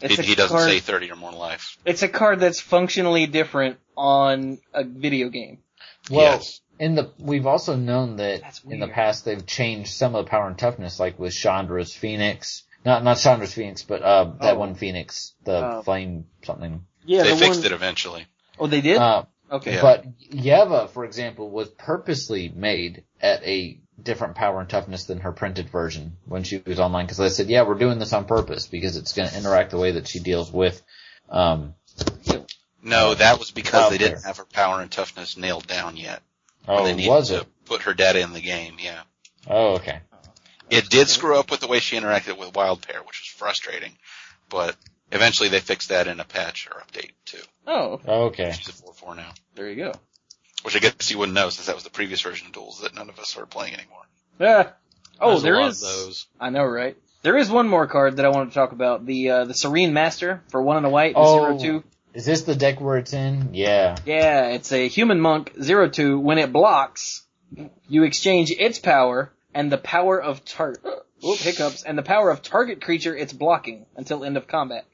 [0.00, 1.78] It's He, he doesn't card, say thirty or more life.
[1.84, 5.58] It's a card that's functionally different on a video game.
[6.10, 6.60] well, yes.
[6.78, 10.46] in the we've also known that in the past they've changed some of the power
[10.48, 12.62] and toughness, like with Chandra's Phoenix.
[12.86, 14.58] Not not Chandra's Phoenix, but uh that Oh.
[14.58, 16.86] one Phoenix, the Uh, flame something.
[17.04, 18.26] Yeah, they the fixed one, it eventually.
[18.58, 18.96] Oh, they did.
[18.98, 19.74] Uh, okay.
[19.74, 19.82] Yeah.
[19.82, 25.32] But Yeva, for example, was purposely made at a different power and toughness than her
[25.32, 27.06] printed version when she was online.
[27.06, 29.78] Because I said, yeah, we're doing this on purpose because it's going to interact the
[29.78, 30.80] way that she deals with.
[31.28, 31.74] Um,
[32.82, 34.28] No, that was because they didn't Pair.
[34.28, 36.22] have her power and toughness nailed down yet.
[36.68, 39.00] oh, they needed was to put her data in the game, yeah.
[39.48, 40.00] Oh, okay.
[40.70, 43.92] It did screw up with the way she interacted with Wild Pair, which was frustrating.
[44.48, 44.76] But
[45.12, 47.42] eventually they fixed that in a patch or update too.
[47.66, 48.52] oh, Okay.
[48.52, 49.30] She's at 4.4 now.
[49.54, 49.92] there you go.
[50.62, 52.94] Which I guess you wouldn't know since that was the previous version of Duels that
[52.94, 54.02] none of us are playing anymore.
[54.40, 54.70] Yeah.
[55.20, 55.82] Oh, There's a lot is.
[55.82, 56.26] of those.
[56.40, 56.96] I know, right?
[57.22, 59.06] There is one more card that I want to talk about.
[59.06, 61.58] The uh, the Serene Master for one and a white, Oh.
[61.58, 61.84] zero two.
[62.14, 63.50] Is this the deck where it's in?
[63.52, 63.96] Yeah.
[64.06, 66.18] Yeah, it's a human monk, zero two.
[66.18, 67.24] When it blocks,
[67.88, 70.76] you exchange its power and the power of tar-
[71.24, 74.84] Oop, hiccups, and the power of target creature it's blocking until end of combat.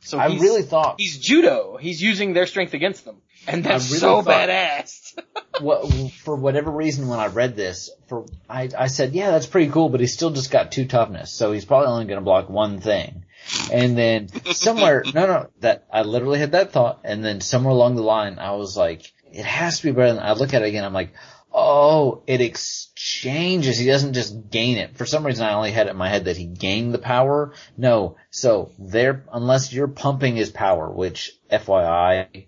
[0.00, 1.78] So I really thought he's judo.
[1.80, 3.16] He's using their strength against them,
[3.46, 5.18] and that's really so thought- badass.
[5.60, 9.70] what, for whatever reason when I read this, for I, I said, yeah, that's pretty
[9.70, 12.48] cool, but he's still just got two toughness, so he's probably only going to block
[12.50, 13.24] one thing.
[13.72, 17.96] And then somewhere, no, no, that I literally had that thought, and then somewhere along
[17.96, 20.22] the line, I was like, it has to be better than.
[20.22, 21.12] I look at it again, I'm like,
[21.52, 23.78] oh, it exchanges.
[23.78, 24.96] He doesn't just gain it.
[24.96, 27.52] For some reason, I only had it in my head that he gained the power.
[27.76, 32.46] No, so there, unless you're pumping his power, which FYI,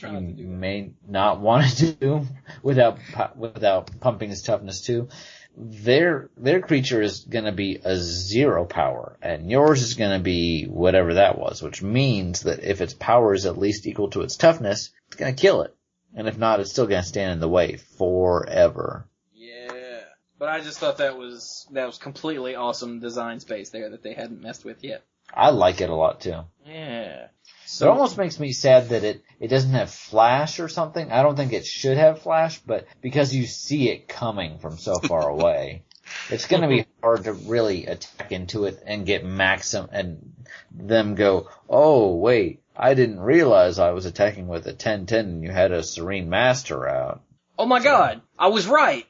[0.00, 2.26] Try not to you do may not want to do
[2.62, 2.98] without
[3.36, 5.08] without pumping his toughness too.
[5.56, 10.22] Their their creature is going to be a zero power, and yours is going to
[10.22, 14.22] be whatever that was, which means that if its power is at least equal to
[14.22, 15.76] its toughness, it's going to kill it,
[16.14, 19.06] and if not, it's still going to stand in the way forever.
[19.34, 20.00] Yeah,
[20.38, 24.14] but I just thought that was that was completely awesome design space there that they
[24.14, 25.04] hadn't messed with yet.
[25.32, 26.40] I like it a lot too.
[26.66, 27.28] Yeah.
[27.66, 31.12] So it almost makes me sad that it, it doesn't have flash or something.
[31.12, 34.98] I don't think it should have flash, but because you see it coming from so
[34.98, 35.84] far away,
[36.30, 40.32] it's gonna be hard to really attack into it and get maxim and
[40.72, 45.50] them go, oh wait, I didn't realize I was attacking with a 10-10 and you
[45.50, 47.20] had a Serene Master out.
[47.58, 49.06] Oh my god, I was right.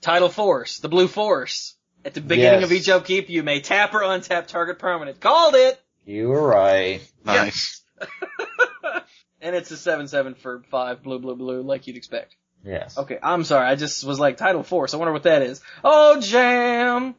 [0.00, 1.76] Tidal Force, the blue force.
[2.04, 2.64] At the beginning Yes.
[2.64, 5.20] of each upkeep, you may tap or untap target permanent.
[5.20, 5.80] Called it!
[6.04, 7.00] You were right.
[7.24, 7.80] Nice.
[9.40, 12.34] and it's a 7-7 for 5 blue blue blue like you'd expect.
[12.64, 12.98] Yes.
[12.98, 15.62] Okay, I'm sorry, I just was like, Tidal Force, I wonder what that is.
[15.84, 17.14] Oh, jam!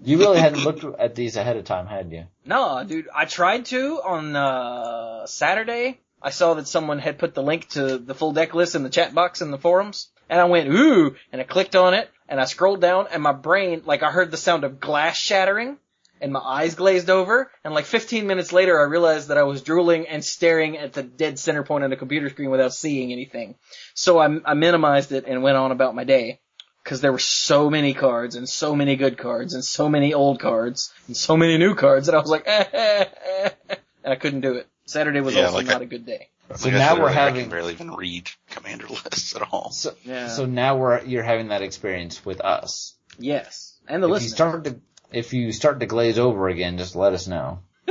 [0.00, 2.26] You really hadn't looked at these ahead of time, had you?
[2.44, 6.00] No, dude, I tried to on uh, Saturday.
[6.20, 8.90] I saw that someone had put the link to the full deck list in the
[8.90, 12.40] chat box in the forums, and I went ooh, and I clicked on it, and
[12.40, 15.78] I scrolled down, and my brain, like, I heard the sound of glass shattering,
[16.20, 19.62] and my eyes glazed over, and like 15 minutes later, I realized that I was
[19.62, 23.56] drooling and staring at the dead center point on the computer screen without seeing anything.
[23.94, 26.40] So I, I minimized it and went on about my day.
[26.84, 30.38] Cause there were so many cards, and so many good cards, and so many old
[30.38, 33.74] cards, and so many new cards, that I was like, eh, eh, eh, eh,
[34.04, 34.68] and I couldn't do it.
[34.84, 36.28] Saturday was Yeah, also like not I- a good day.
[36.56, 39.70] So Like now we're earlier, I having can barely even read commander lists at all.
[39.70, 40.28] so, Yeah.
[40.28, 42.94] so now we're you're having that experience with us.
[43.18, 43.78] Yes.
[43.88, 44.78] And the if you start to
[45.10, 47.60] if you start to glaze over again, just let us know.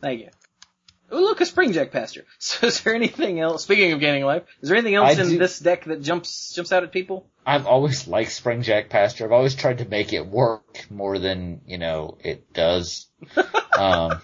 [0.00, 0.30] Thank you.
[1.10, 2.24] Oh, look, a springjack pasture.
[2.38, 5.28] So is there anything else, speaking of gaining life, is there anything else I in
[5.28, 7.26] do- this deck that jumps, jumps out at people?
[7.44, 9.24] I've always liked Springjack Pasture.
[9.24, 13.06] I've always tried to make it work more than, you know, it does.
[13.78, 14.20] um,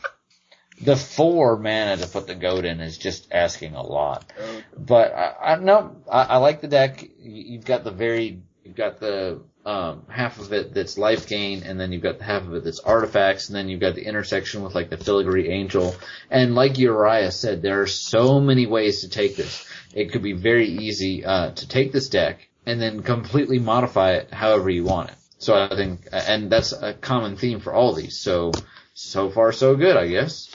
[0.80, 4.32] the four mana to put the goat in is just asking a lot.
[4.76, 7.04] But I, I no, I, I like the deck.
[7.20, 11.78] You've got the very, you've got the um, half of it that's life gain, and
[11.78, 14.74] then you've got half of it that's artifacts, and then you've got the intersection with
[14.74, 15.94] like the filigree angel.
[16.30, 19.66] And like Uriah said, there are so many ways to take this.
[19.94, 24.32] It could be very easy uh, to take this deck and then completely modify it
[24.32, 25.16] however you want it.
[25.38, 28.18] So I think, and that's a common theme for all these.
[28.18, 28.52] So
[28.94, 30.54] so far so good, I guess.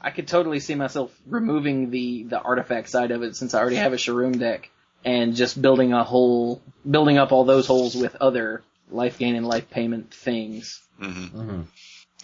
[0.00, 3.76] I could totally see myself removing the, the artifact side of it since I already
[3.76, 4.70] have a Sharuum deck
[5.04, 9.46] and just building a whole, building up all those holes with other life gain and
[9.46, 10.80] life payment things.
[10.98, 11.60] hmm Mm-hmm.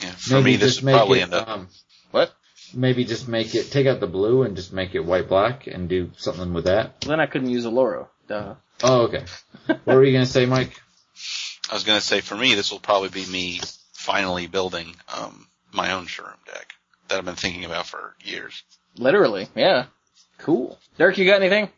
[0.03, 1.49] Yeah, for me, this just would make probably it, end up.
[1.49, 1.69] um,
[2.11, 2.33] What?
[2.73, 5.89] maybe just make it take out the blue and just make it white black and
[5.89, 7.01] do something with that.
[7.03, 8.07] Then I couldn't use Oloro.
[8.29, 8.55] Duh.
[8.83, 9.25] Oh, okay.
[9.67, 10.81] what were you gonna say, Mike?
[11.71, 13.61] I was going to say, for me, this will probably be me
[13.93, 16.73] finally building um, my own Shroom deck
[17.09, 18.65] that I've been thinking about for years.
[18.97, 19.85] Literally, yeah.
[20.39, 20.79] Cool.
[20.99, 21.69] Dirk, you got anything?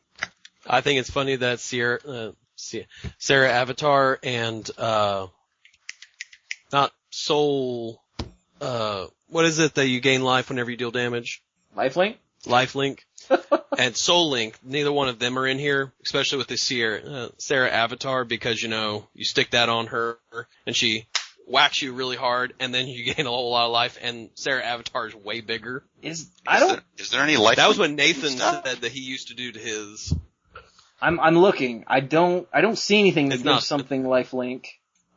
[0.66, 2.86] I think it's funny that Sierra, uh, Sie-
[3.18, 5.26] Serra Avatar and, uh,
[6.72, 8.00] not Soul,
[8.60, 11.42] uh, what is it that you gain life whenever you deal damage?
[11.76, 12.16] Lifelink?
[12.46, 13.00] Lifelink
[13.78, 17.28] and Soul Link, neither one of them are in here, especially with the Sierra, uh,
[17.38, 20.18] Serra Avatar because, you know, you stick that on her
[20.66, 21.06] and she
[21.46, 24.64] whacks you really hard and then you gain a whole lot of life and Serra
[24.64, 25.84] Avatar is way bigger.
[26.02, 27.56] Is, Is I don't, There, is there any life?
[27.56, 28.66] That was what Nathan stuff?
[28.66, 30.14] said that he used to do to his.
[31.03, 31.84] I'm, I'm looking.
[31.88, 34.66] I don't, I don't see anything that It's gives not- something lifelink.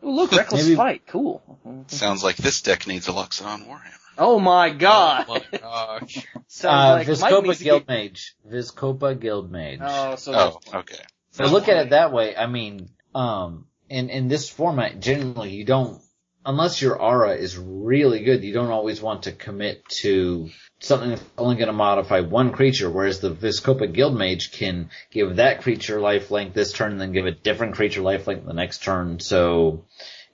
[0.03, 1.03] Ooh, look, Reckless Maybe- Fight.
[1.07, 1.41] Cool.
[1.88, 3.79] Sounds like this deck needs a Loxodon Warhammer.
[4.17, 5.25] Oh my god.
[5.29, 6.25] Oh my gosh.
[6.47, 8.36] Sounds Uh, like Mike Vizkopa needs to Guild get- Mage.
[8.49, 9.79] Vizkopa Guild Mage.
[9.81, 10.99] Oh, so Oh, okay.
[11.31, 12.36] So look at it that way.
[12.36, 16.01] I mean, um, in in this format, generally you don't,
[16.45, 20.49] unless your aura is really good, you don't always want to commit to
[20.80, 22.89] something that's only going to modify one creature.
[22.89, 27.32] Whereas the Vizkopa Guildmage can give that creature lifelink this turn, and then give a
[27.32, 29.19] different creature lifelink the next turn.
[29.19, 29.86] So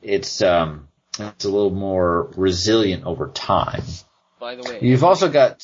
[0.02, 0.88] it's um,
[1.20, 3.84] it's a little more resilient over time.
[4.39, 5.64] By the way, You've also got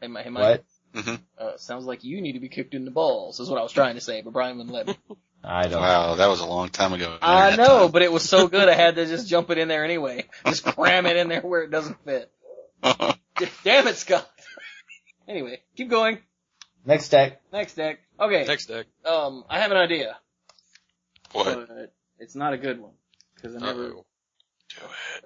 [0.00, 1.04] hey, Mi- hey, Mike, what?
[1.04, 3.40] hmm uh, sounds like you need to be kicked in the balls.
[3.40, 4.96] Is what I was trying to say, but Brian wouldn't let me.
[5.44, 5.80] I don't.
[5.80, 7.18] Wow, that was a long time ago.
[7.20, 7.90] I know, time.
[7.90, 10.24] but it was so good I had to just jump it in there anyway.
[10.46, 12.30] Just cram it in there where it doesn't fit.
[13.64, 14.28] Damn it, Scott.
[15.28, 16.18] anyway, keep going.
[16.84, 17.40] Next deck.
[17.52, 18.00] Next deck.
[18.20, 18.44] Okay.
[18.44, 18.86] Next deck.
[19.04, 20.16] Um, I have an idea,
[21.32, 21.68] what?
[21.68, 22.92] but it's not a good one
[23.34, 23.86] because I never.
[23.86, 24.04] Uh-oh.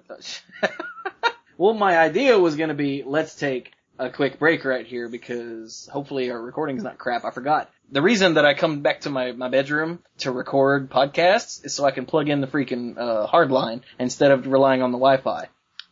[0.07, 0.41] Do it.
[1.57, 5.89] well, my idea was going to be let's take a quick break right here because
[5.91, 7.25] hopefully our recording's not crap.
[7.25, 7.69] I forgot.
[7.91, 11.85] The reason that I come back to my, my bedroom to record podcasts is so
[11.85, 15.49] I can plug in the freaking uh, hard line instead of relying on the Wi-Fi.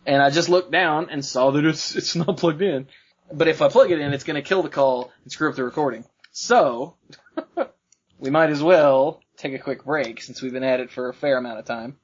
[0.07, 2.87] And I just looked down and saw that it's it's not plugged in.
[3.31, 5.55] But if I plug it in, it's going to kill the call and screw up
[5.55, 6.05] the recording.
[6.31, 6.95] So
[8.19, 11.13] we might as well take a quick break since we've been at it for a
[11.13, 11.97] fair amount of time.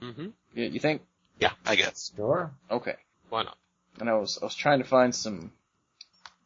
[0.00, 1.02] hmm You you think?
[1.40, 2.12] Yeah, I guess.
[2.14, 2.52] Sure.
[2.70, 2.96] Okay.
[3.30, 3.56] Why not?
[3.98, 5.52] and I was I was trying to find some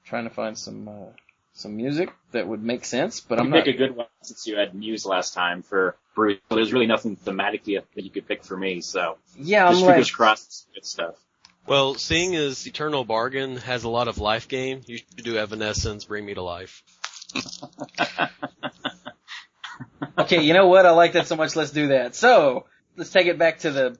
[0.04, 1.12] trying to find some uh,
[1.60, 3.64] some music that would make sense, but You I'm not.
[3.64, 6.38] pick a good one since you had Muse last time for Bruce.
[6.48, 9.94] There's really nothing thematically that you could pick for me, so Yeah, I'm just like
[9.94, 11.14] fingers crossed it's good stuff.
[11.66, 16.06] Well, seeing as Eternal Bargain has a lot of life game, you should do Evanescence,
[16.06, 16.82] Bring Me to Life.
[20.18, 20.42] okay.
[20.42, 20.86] You know what?
[20.86, 21.56] I like that so much.
[21.56, 22.14] Let's do that.
[22.14, 23.98] So let's take it back to the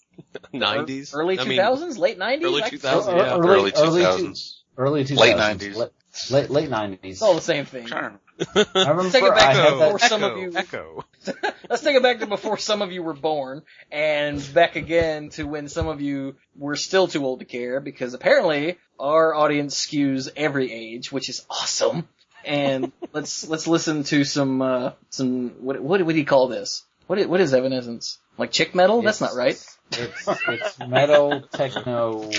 [0.54, 1.14] 90s?
[1.14, 2.44] early I mean, 2000s, late 90s.
[2.44, 3.36] early 2000s, Uh, yeah.
[3.36, 4.54] early- Early early 2000s.
[4.78, 5.18] Early 2000s.
[5.18, 5.90] Late 90s.
[6.30, 6.98] Late, late, late 90s.
[7.04, 7.86] It's all the same thing.
[7.86, 11.04] Trying to- I remember Take it back I to before that, some of you- Echo.
[11.68, 15.44] Let's take it back to before some of you were born, and back again to
[15.44, 20.30] when some of you were still too old to care, because apparently our audience skews
[20.36, 22.08] every age, which is awesome.
[22.44, 26.82] And let's let's listen to some uh some what what would he call this?
[27.06, 28.18] What is, what is Evanescence?
[28.38, 29.02] Like chick metal?
[29.02, 29.62] That's not right.
[29.92, 32.30] It's, it's metal, techno,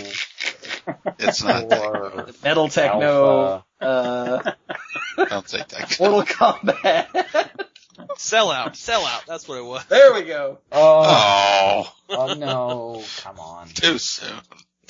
[1.19, 1.82] It's not that.
[1.82, 3.63] or Metal techno.
[3.82, 4.55] alpha.
[5.17, 5.97] Uh, Don't say that.
[5.99, 7.49] Mortal Kombat.
[8.17, 9.25] Sell out, sell out.
[9.27, 9.86] That's what it was.
[9.86, 10.59] there we go.
[10.71, 13.67] Oh, Oh, oh no, come on.
[13.69, 14.34] too soon.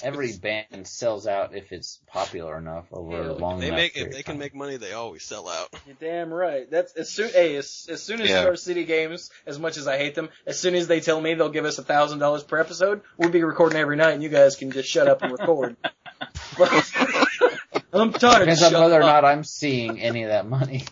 [0.04, 3.97] Every band sells out if it's popular enough over Yeah, a long They enough make
[3.97, 5.70] if they can make money, they always sell out.
[5.86, 6.70] You're damn right.
[6.70, 7.30] That's as soon.
[7.32, 8.41] Hey, as, as soon as Yeah.
[8.41, 11.34] Star City Games, as much as I hate them, as soon as they tell me
[11.34, 14.30] they'll give us a thousand dollars per episode, we'll be recording every night, and you
[14.30, 15.76] guys can just shut up and record.
[17.93, 18.39] I'm tired.
[18.39, 20.86] Depends on Shut whether or not I'm seeing any of that money.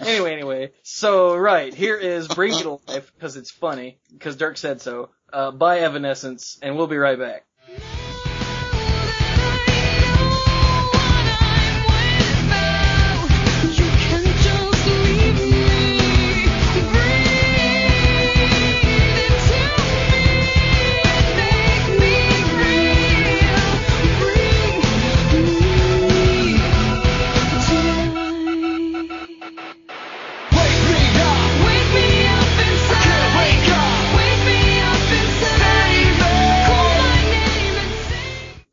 [0.00, 0.72] Anyway, anyway.
[0.82, 5.10] So right here is Bring Me to Life because it's funny because Dirk said so.
[5.32, 7.44] Uh, by Evanescence, and we'll be right back.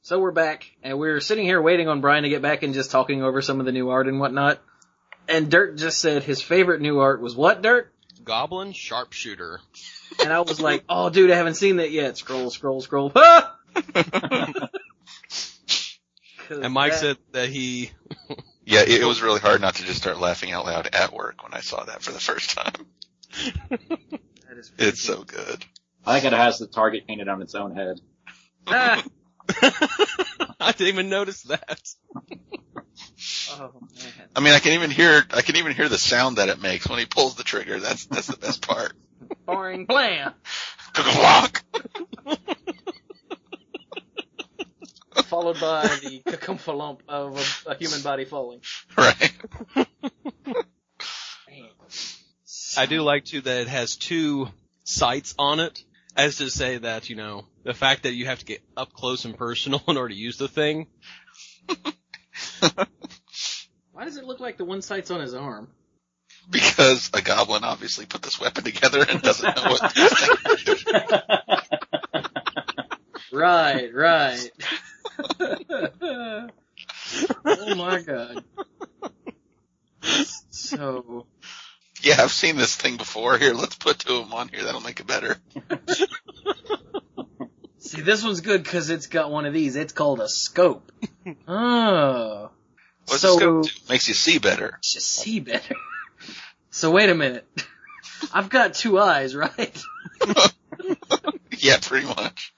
[0.09, 2.89] So we're back, and we're sitting here waiting on Brian to get back and just
[2.89, 4.59] talking over some of the new art and whatnot.
[5.27, 7.93] And Dirk just said his favorite new art was what, Dirk?
[8.23, 9.59] Goblin sharpshooter.
[10.19, 12.17] And I was like, oh dude, I haven't seen that yet.
[12.17, 13.11] Scroll, scroll, scroll.
[13.15, 13.55] Ah!
[13.75, 14.63] 'Cause
[16.63, 17.91] And Mike that- said that he
[18.65, 21.43] Yeah, it, it was really hard not to just start laughing out loud at work
[21.43, 22.87] when I saw that for the first time.
[23.69, 25.63] that is It's so good.
[26.03, 28.01] I think it has the target painted on its own head.
[28.65, 29.03] Ah!
[30.59, 31.79] I didn't even notice that.
[33.51, 34.29] Oh man.
[34.35, 36.87] I mean, I can even hear I can even hear the sound that it makes
[36.87, 37.79] when he pulls the trigger.
[37.79, 38.93] That's that's the best part.
[39.45, 40.33] Boring plan.
[40.97, 41.63] Walk.
[45.25, 47.37] Followed by the kakumphalump of
[47.67, 48.61] a, a human body falling.
[48.97, 49.31] Right.
[49.75, 49.85] Man.
[52.77, 54.47] I do like too that it has two
[54.83, 55.83] sights on it,
[56.19, 59.25] as to say that, you know, the fact that you have to get up close
[59.25, 60.87] and personal in order to use the thing.
[63.91, 65.69] Why does it look like the one sight's on his arm?
[66.49, 70.35] Because a goblin obviously put this weapon together and doesn't know what this thing
[70.67, 70.85] is.
[73.31, 74.51] Right, right.
[77.45, 78.43] oh my god.
[80.49, 81.27] So,
[82.03, 83.37] Yeah, I've seen this thing before.
[83.37, 84.63] Here, let's put two of them on here.
[84.63, 85.35] That'll make it better.
[87.79, 89.75] see, this one's good because it's got one of these.
[89.75, 90.91] It's called a scope.
[91.47, 92.49] Oh.
[93.05, 93.69] What's so, this go to?
[93.89, 94.79] Makes you see better.
[94.81, 95.75] just see better.
[96.71, 97.47] So wait a minute.
[98.33, 99.83] I've got two eyes, right?
[101.57, 102.53] yeah, pretty much.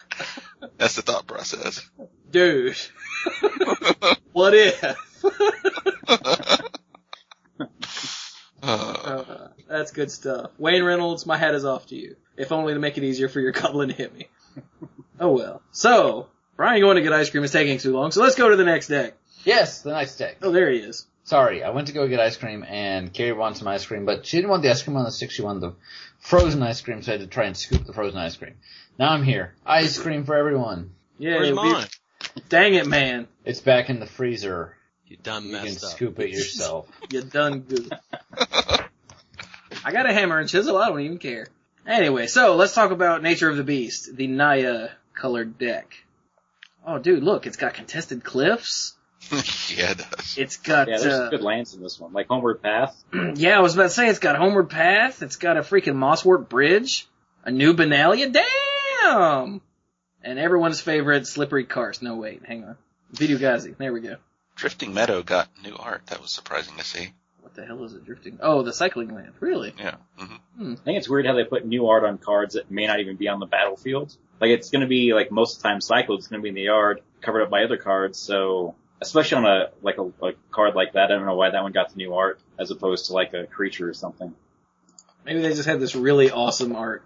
[0.78, 1.90] That's the thought process.
[2.30, 2.78] Dude.
[4.32, 4.82] what if?
[8.62, 10.52] Uh, Uh, that's good stuff.
[10.58, 12.16] Wayne Reynolds, my hat is off to you.
[12.38, 14.28] If only to make it easier for your goblin to hit me.
[15.20, 15.62] Oh well.
[15.72, 18.56] So, Brian going to get ice cream is taking too long, so let's go to
[18.56, 19.14] the next deck.
[19.44, 20.38] Yes, the next deck.
[20.42, 21.06] Oh, there he is.
[21.26, 24.26] Sorry, I went to go get ice cream and Carrie wanted some ice cream, but
[24.26, 25.30] she didn't want the ice cream on the stick.
[25.30, 25.74] She wanted the
[26.20, 28.56] frozen ice cream, so I had to try and scoop the frozen ice cream.
[28.98, 29.54] Now I'm here.
[29.64, 30.90] Ice cream for everyone.
[31.20, 31.86] Yeah, Where's we- mine?
[32.50, 33.28] dang it, man.
[33.46, 34.76] It's back in the freezer.
[35.12, 35.92] You done You can messed up.
[35.92, 36.88] scoop it yourself.
[37.10, 37.92] You done good.
[39.84, 41.48] I got a hammer and chisel, I don't even care.
[41.86, 45.94] Anyway, so let's talk about Nature of the Beast, the Naya colored deck.
[46.88, 48.94] Oh dude, look, it's got contested cliffs.
[49.32, 50.38] yeah, it does.
[50.38, 53.04] It's got, Yeah, there's uh, good lands in this one, like Homeward Path.
[53.36, 56.48] yeah, I was about to say it's got Homeward Path, it's got a freaking Mosswort
[56.48, 57.06] Bridge,
[57.44, 59.60] a new Benalia, damn!
[60.24, 62.02] And everyone's favorite Slippery Karst.
[62.02, 62.78] No wait, hang on.
[63.14, 64.16] Vitu-Ghazi, there we go.
[64.62, 66.06] Drifting Meadow got new art.
[66.06, 67.14] That was surprising to see.
[67.42, 68.38] What the hell is it drifting?
[68.44, 69.74] Oh, the cycling land, really?
[69.76, 69.96] Yeah.
[70.16, 70.74] hmm Hmm.
[70.74, 73.16] I think it's weird how they put new art on cards that may not even
[73.16, 74.16] be on the battlefield.
[74.40, 76.62] Like it's gonna be like most of the time cycled, it's gonna be in the
[76.62, 80.94] yard, covered up by other cards, so especially on a like a, a card like
[80.94, 83.34] that, I don't know why that one got the new art as opposed to like
[83.34, 84.36] a creature or something.
[85.26, 87.04] Maybe they just had this really awesome art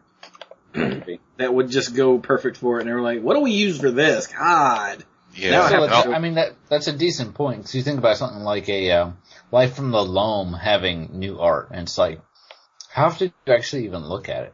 [0.73, 3.79] that would just go perfect for it, and they were like, "What do we use
[3.79, 5.05] for this?" God,
[5.35, 5.61] Yeah.
[5.61, 8.41] I So have I mean that that's a decent point because you think about something
[8.41, 9.17] like a um,
[9.51, 12.19] Life from the Loam having new art, and it's like,
[12.89, 14.53] how did you actually even look at it?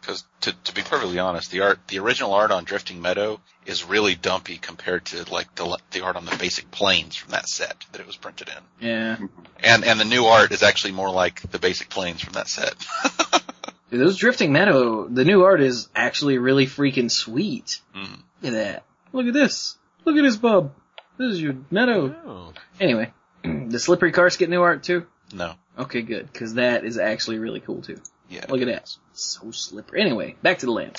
[0.00, 3.84] Because to, to be perfectly honest, the art, the original art on Drifting Meadow is
[3.84, 7.84] really dumpy compared to like the the art on the basic plains from that set
[7.92, 8.86] that it was printed in.
[8.86, 9.16] Yeah.
[9.62, 12.74] And and the new art is actually more like the basic plains from that set.
[13.90, 17.80] Dude, those Drifting Meadow, the new art is actually really freaking sweet.
[17.94, 18.22] Mm.
[18.40, 18.84] Look at that.
[19.12, 19.76] Look at this.
[20.04, 20.74] Look at this bub.
[21.18, 22.14] This is your meadow.
[22.26, 22.52] Oh.
[22.80, 23.12] Anyway,
[23.44, 25.06] the Slippery Karst get new art too?
[25.32, 25.54] No.
[25.78, 28.00] Okay, good, because that is actually really cool too.
[28.28, 28.46] Yeah.
[28.48, 28.88] Look at that.
[29.12, 30.00] So slippery.
[30.02, 30.96] Anyway, back to the land.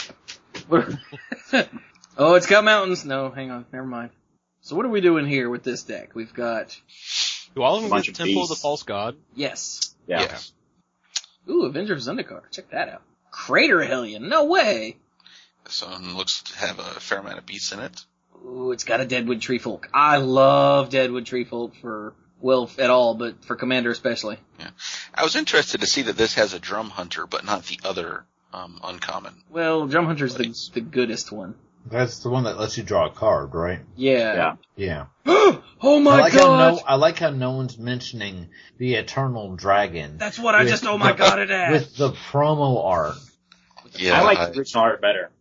[2.17, 3.05] Oh, it's got mountains.
[3.05, 3.65] No, hang on.
[3.71, 4.09] Never mind.
[4.59, 6.13] So what are we doing here with this deck?
[6.13, 6.77] We've got,
[7.55, 8.55] Do all of them Bunch get of Temple of the.
[8.55, 9.15] False God?
[9.33, 9.95] yes.
[10.07, 10.21] Yeah.
[10.21, 11.53] Yeah.
[11.53, 12.41] Ooh, Avengers Zendikar.
[12.51, 13.01] Check that out.
[13.31, 14.27] Crater Hellion.
[14.27, 14.97] No way.
[15.63, 18.01] This one looks to have a fair amount of beasts in it.
[18.45, 19.85] Ooh, it's got a Deadwood Treefolk.
[19.93, 24.37] I love Deadwood Treefolk for, well, at all, but for Commander especially.
[24.59, 24.69] Yeah,
[25.13, 28.79] I was interested to see that this has a Drumhunter, but not the other um,
[28.83, 29.33] uncommon.
[29.49, 31.55] Well, Drumhunter's the, the goodest one.
[31.85, 33.79] That's the one that lets you draw a card, right?
[33.95, 34.55] Yeah.
[34.75, 35.05] Yeah.
[35.25, 35.55] Yeah.
[35.81, 36.41] oh my I like god!
[36.41, 40.17] how no, I like how no one's mentioning the Eternal Dragon.
[40.17, 41.71] That's what I just, oh my god, it has.
[41.73, 43.15] With the promo art.
[43.93, 44.19] Yeah.
[44.19, 45.31] I like I- the original art better.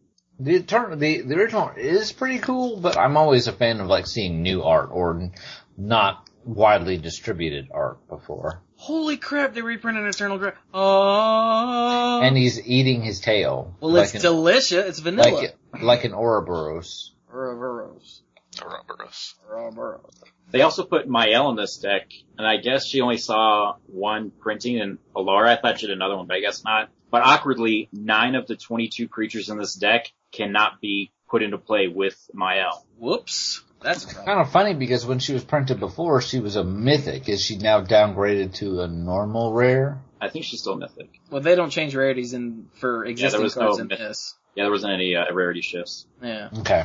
[0.42, 4.06] The Eternal, the, the original is pretty cool, but I'm always a fan of like
[4.06, 5.30] seeing new art or
[5.76, 8.62] not widely distributed art before.
[8.76, 12.20] Holy crap, they reprinted Eternal Gra- Oh.
[12.22, 13.74] And he's eating his tail.
[13.80, 14.86] well, like it's an, delicious.
[14.86, 15.30] It's vanilla.
[15.30, 17.12] like, like an Ouroboros.
[17.30, 18.22] Ouroboros.
[18.62, 19.34] Ouroboros.
[19.46, 20.14] Ouroboros.
[20.50, 24.78] They also put Mayael in this deck, and I guess she only saw one printing
[24.78, 25.48] in Alara.
[25.48, 26.88] I thought she had another one, but I guess not.
[27.10, 31.88] But awkwardly, nine of the 22 creatures in this deck cannot be put into play
[31.88, 32.82] with Mayael.
[32.98, 33.62] Whoops.
[33.82, 34.04] That's.
[34.04, 37.28] Kind of funny because when she was printed before, she was a mythic.
[37.28, 40.02] Is she now downgraded to a normal rare?
[40.20, 41.08] I think she's still mythic.
[41.30, 44.34] Well, they don't change rarities in for existing was cards no in myth- this.
[44.54, 46.06] Yeah, there wasn't any uh, rarity shifts.
[46.22, 46.50] Yeah.
[46.58, 46.84] Okay.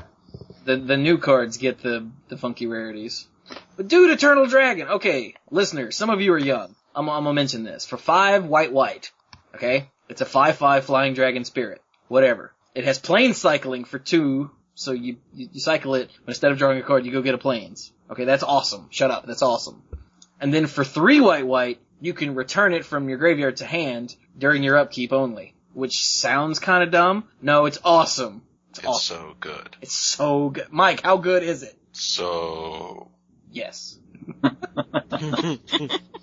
[0.64, 3.28] The the new cards get the the funky rarities.
[3.76, 4.88] But dude, Eternal Dragon.
[4.88, 6.76] Okay, listeners, some of you are young.
[6.96, 9.12] I'm, I'm gonna mention this for five white white.
[9.54, 11.82] Okay, it's a five five flying dragon spirit.
[12.08, 12.54] Whatever.
[12.74, 16.58] It has plane cycling for two, so you you, you cycle it, but instead of
[16.58, 17.92] drawing a card, you go get a planes.
[18.10, 18.88] Okay, that's awesome.
[18.92, 19.26] Shut up.
[19.26, 19.82] That's awesome.
[20.40, 24.16] And then for three white white, you can return it from your graveyard to hand
[24.38, 25.54] during your upkeep only.
[25.74, 27.28] Which sounds kind of dumb.
[27.42, 28.44] No, it's awesome.
[28.70, 29.18] It's, It's awesome.
[29.18, 29.76] so good.
[29.82, 30.68] It's so good.
[30.72, 31.76] Mike, how good is it?
[31.94, 33.10] So
[33.52, 33.98] Yes.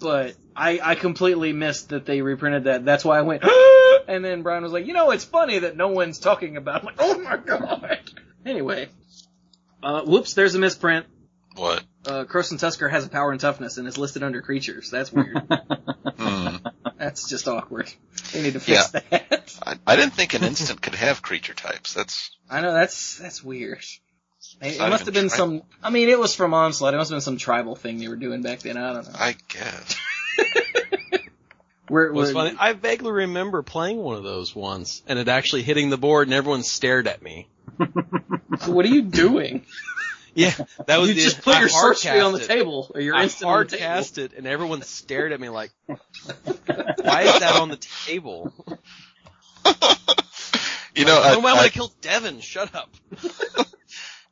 [0.00, 2.84] But I, I completely missed that they reprinted that.
[2.84, 3.42] That's why I went,
[4.08, 6.80] and then Brian was like, you know, it's funny that no one's talking about it.
[6.80, 8.00] I'm like, oh my god.
[8.46, 8.88] Anyway.
[9.82, 11.04] Uh, whoops, there's a misprint.
[11.56, 11.82] what?
[12.06, 14.90] Uh, Krosan Tusker has a power and toughness and is listed under creatures.
[14.90, 15.42] That's weird.
[16.18, 16.56] Hmm.
[16.96, 17.92] That's just awkward.
[18.32, 19.56] They need to fix that.
[19.64, 21.94] I, I didn't think an instant could have creature types.
[21.94, 23.84] That's I know, that's, that's weird.
[24.62, 26.94] It, it must have been tri- some, I mean, it was from Onslaught.
[26.94, 28.76] It must have been some tribal thing they were doing back then.
[28.76, 29.14] I don't know.
[29.18, 29.96] I guess.
[31.88, 35.62] Where, What's where- funny, I vaguely remember playing one of those once, and it actually
[35.62, 37.48] hitting the board, and everyone stared at me.
[38.60, 39.64] So what are you doing?
[40.34, 40.52] Yeah,
[40.86, 42.46] that was you the, just put I your hard sorcery on the it.
[42.46, 43.88] table, or your I instant on hard the table.
[43.88, 45.96] cast it, and everyone stared at me like, "Why
[47.22, 48.52] is that on the table?"
[50.94, 52.38] You know, I, oh, I I, want to kill Devin.
[52.40, 52.88] Shut up.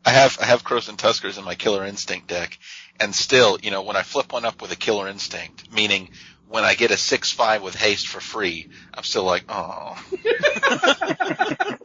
[0.07, 2.57] I have I have Krosan Tuskers in my Killer Instinct deck,
[3.01, 6.11] and still, you know, when I flip one up with a Killer Instinct, meaning
[6.49, 10.01] when I get a six five with haste for free, I'm still like, oh,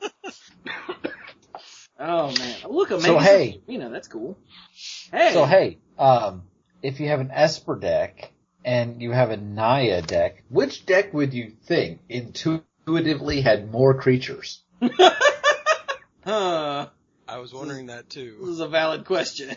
[2.03, 3.61] Oh man, look, a So, hey.
[3.67, 4.35] you know that's cool.
[5.11, 6.43] Hey, So hey, um,
[6.81, 8.31] if you have an Esper deck
[8.65, 14.63] and you have a Naya deck, which deck would you think intuitively had more creatures?
[16.25, 16.87] huh,
[17.31, 18.35] I was wondering that too.
[18.41, 19.55] this is a valid question.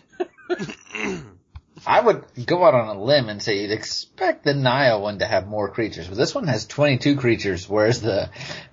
[1.84, 5.26] I would go out on a limb and say you'd expect the Naya one to
[5.26, 8.30] have more creatures, but this one has 22 creatures, whereas the,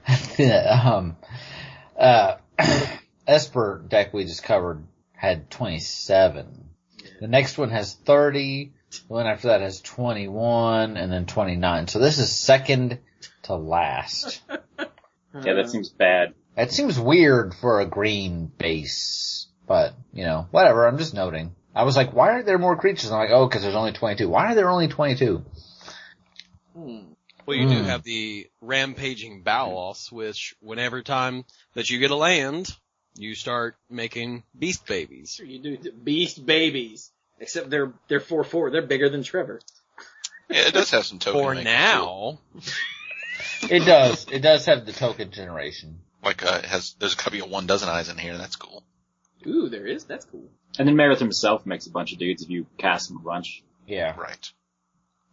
[0.38, 1.18] the um,
[1.97, 2.36] uh,
[3.28, 4.84] Esper deck we just covered
[5.14, 6.70] had 27.
[7.20, 11.88] The next one has 30, the one after that has 21, and then 29.
[11.88, 12.99] So this is second
[13.43, 14.41] to last.
[14.47, 16.36] Yeah, that seems bad.
[16.62, 21.55] It seems weird for a green base, but, you know, whatever, I'm just noting.
[21.74, 23.12] I was like, why aren't there more creatures?
[23.12, 24.28] I'm like, oh, cause there's only 22.
[24.30, 25.43] Why are there only 22?
[26.76, 26.99] Hmm.
[27.45, 27.86] Well, you do Hmm.
[27.86, 32.70] have the rampaging Baloths, which whenever time that you get a land,
[33.16, 35.41] you start making beast babies.
[35.43, 37.12] You do beast babies.
[37.39, 38.70] Except they're they're four four.
[38.70, 39.59] They're bigger than Trevor.
[40.47, 41.41] Yeah, it does have some token.
[41.41, 42.38] For now,
[43.64, 44.28] It does.
[44.32, 45.99] It does have the token generation.
[46.24, 48.84] Like, uh, has there's gotta be a one dozen eyes in here, and that's cool.
[49.48, 50.04] Ooh, there is.
[50.04, 50.50] That's cool.
[50.78, 53.64] And then Marath himself makes a bunch of dudes if you cast him a bunch.
[53.88, 54.16] Yeah.
[54.18, 54.52] Right.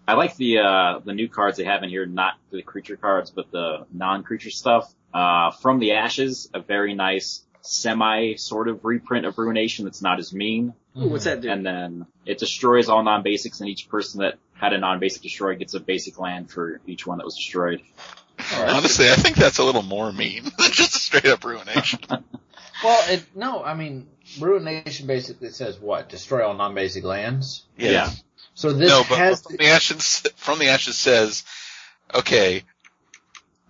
[0.06, 3.30] I like the uh the new cards they have in here, not the creature cards,
[3.30, 4.92] but the non-creature stuff.
[5.12, 10.18] Uh from the ashes, a very nice semi sort of reprint of Ruination that's not
[10.18, 10.72] as mean.
[10.96, 11.50] Ooh, what's that do?
[11.50, 15.74] And then it destroys all non-basics and each person that had a non-basic destroyed gets
[15.74, 17.82] a basic land for each one that was destroyed.
[18.56, 22.00] Honestly, I think that's a little more mean than just a straight up ruination.
[22.82, 23.64] Well, it no.
[23.64, 24.06] I mean,
[24.38, 26.08] Ruination basically says what?
[26.08, 27.64] Destroy all non-basic lands.
[27.76, 28.08] Yeah.
[28.54, 31.44] So this no, but has from the ashes, from the ashes says,
[32.14, 32.62] okay,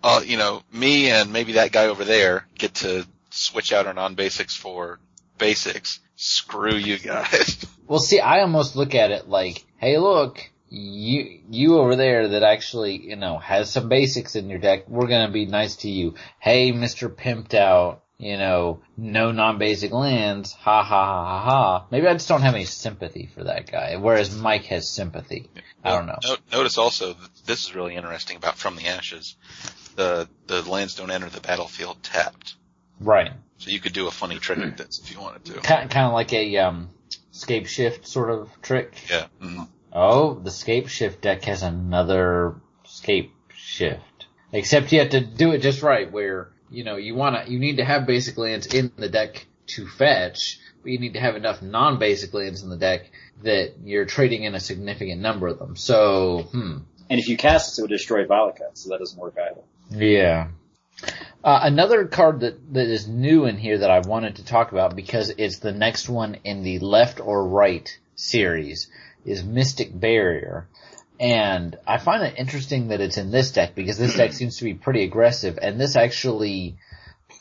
[0.03, 3.95] uh, you know, me and maybe that guy over there get to switch out our
[3.95, 4.99] non-basics for
[5.39, 6.01] basics.
[6.17, 7.65] Screw you guys.
[7.87, 12.43] Well, see, I almost look at it like, hey, look, you you over there that
[12.43, 14.89] actually you know has some basics in your deck.
[14.89, 16.15] We're gonna be nice to you.
[16.39, 18.03] Hey, Mister Pimped Out.
[18.21, 20.53] You know, no non-basic lands.
[20.53, 21.87] Ha ha ha ha ha.
[21.93, 23.95] Maybe I just don't have any sympathy for that guy.
[23.95, 25.49] Whereas Mike has sympathy.
[25.85, 26.19] I don't know.
[26.25, 27.15] No- Notice also,
[27.47, 29.37] this is really interesting about From the Ashes.
[29.95, 32.57] The, the lands don't enter the battlefield tapped.
[32.99, 33.31] Right.
[33.59, 35.61] So you could do a funny trick like this if you wanted to.
[35.61, 36.91] Kind kind of like a um,
[37.33, 38.95] Scapeshift sort of trick.
[39.09, 39.27] Yeah.
[39.41, 39.69] mhm.
[39.93, 44.27] Oh, the Scapeshift deck has another scape shift.
[44.53, 47.77] Except you have to do it just right where, you know, you wanna, you need
[47.77, 51.63] to have basic lands in the deck to fetch, but you need to have enough
[51.63, 53.11] non-basic lands in the deck
[53.43, 55.77] that you're trading in a significant number of them.
[55.77, 56.79] So, hmm.
[57.11, 59.63] And if you cast this, it would destroy Valakut, so that doesn't work either.
[59.91, 60.49] Yeah.
[61.45, 64.97] Uh, another card that, that is new in here that I wanted to talk about
[64.97, 68.89] because it's the next one in the left or right series
[69.25, 70.67] is Mystic Barrier.
[71.21, 74.65] And I find it interesting that it's in this deck because this deck seems to
[74.65, 76.77] be pretty aggressive and this actually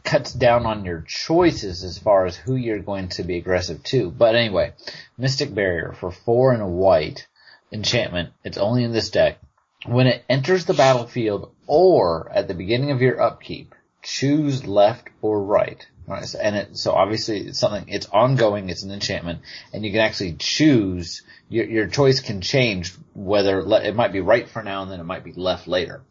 [0.04, 4.10] cuts down on your choices as far as who you're going to be aggressive to.
[4.10, 4.74] But anyway,
[5.18, 7.28] Mystic Barrier for four and a white
[7.72, 8.30] enchantment.
[8.44, 9.40] It's only in this deck.
[9.86, 15.44] When it enters the battlefield or at the beginning of your upkeep, choose left or
[15.44, 15.86] right.
[16.08, 19.42] Right, so- and it, so obviously it's something, it's ongoing, it's an enchantment,
[19.74, 24.22] and you can actually choose, your, your choice can change whether, le- it might be
[24.22, 26.02] right for now and then it might be left later.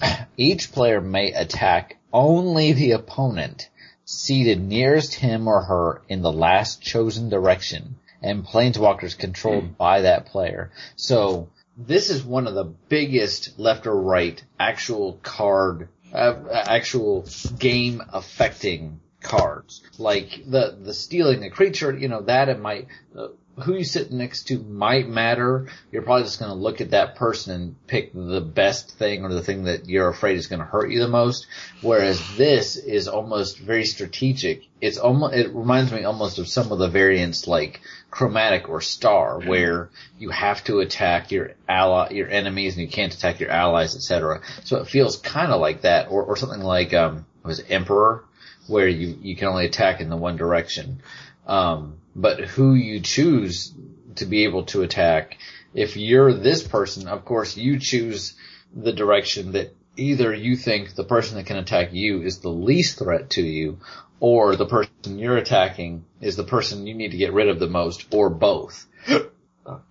[0.38, 3.68] Each player may attack only the opponent
[4.06, 10.24] seated nearest him or her in the last chosen direction, and planeswalkers controlled by that
[10.24, 10.70] player.
[10.96, 17.26] So, this is one of the biggest left or right actual card, uh, actual
[17.58, 19.82] game affecting cards.
[19.98, 23.28] Like the, the stealing a creature, you know, that it might, uh,
[23.60, 25.66] who you sit next to might matter.
[25.90, 29.32] You're probably just going to look at that person and pick the best thing or
[29.32, 31.46] the thing that you're afraid is going to hurt you the most.
[31.80, 34.64] Whereas this is almost very strategic.
[34.80, 39.40] It's almost, it reminds me almost of some of the variants like chromatic or star
[39.40, 43.96] where you have to attack your ally, your enemies and you can't attack your allies,
[43.96, 44.40] etc.
[44.64, 48.24] So it feels kind of like that or, or something like, um, it was emperor
[48.68, 51.02] where you, you can only attack in the one direction.
[51.46, 53.72] Um, but who you choose
[54.16, 55.38] to be able to attack,
[55.74, 58.34] if you're this person, of course you choose
[58.74, 62.98] the direction that either you think the person that can attack you is the least
[62.98, 63.78] threat to you,
[64.20, 67.68] or the person you're attacking is the person you need to get rid of the
[67.68, 68.86] most, or both.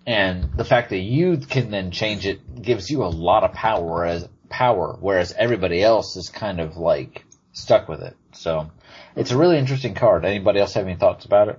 [0.08, 3.84] And the fact that you can then change it gives you a lot of power,
[3.84, 7.24] whereas power, whereas everybody else is kind of like
[7.58, 8.16] stuck with it.
[8.32, 8.70] So
[9.16, 10.24] it's a really interesting card.
[10.24, 11.58] Anybody else have any thoughts about it?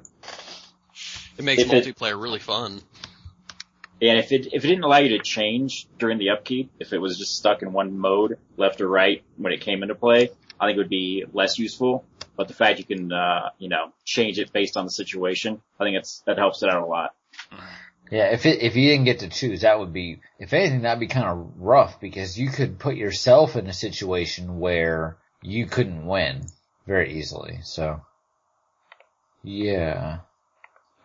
[1.37, 2.81] it makes If it- multiplayer really fun.
[4.01, 6.99] And if it if it didn't allow you to change during the upkeep, if it
[6.99, 10.67] was just stuck in one mode, left or right, when it came into play, I
[10.67, 12.05] think it would be less useful.
[12.37, 15.83] But the fact you can, uh, you know, change it based on the situation, I
[15.83, 17.13] think it's that helps it out a lot.
[18.09, 20.99] Yeah, if it, if you didn't get to choose, that would be, if anything, that'd
[21.01, 26.05] be kind of rough because you could put yourself in a situation where you couldn't
[26.05, 26.45] win
[26.85, 27.59] very easily.
[27.63, 28.01] So,
[29.43, 30.19] yeah.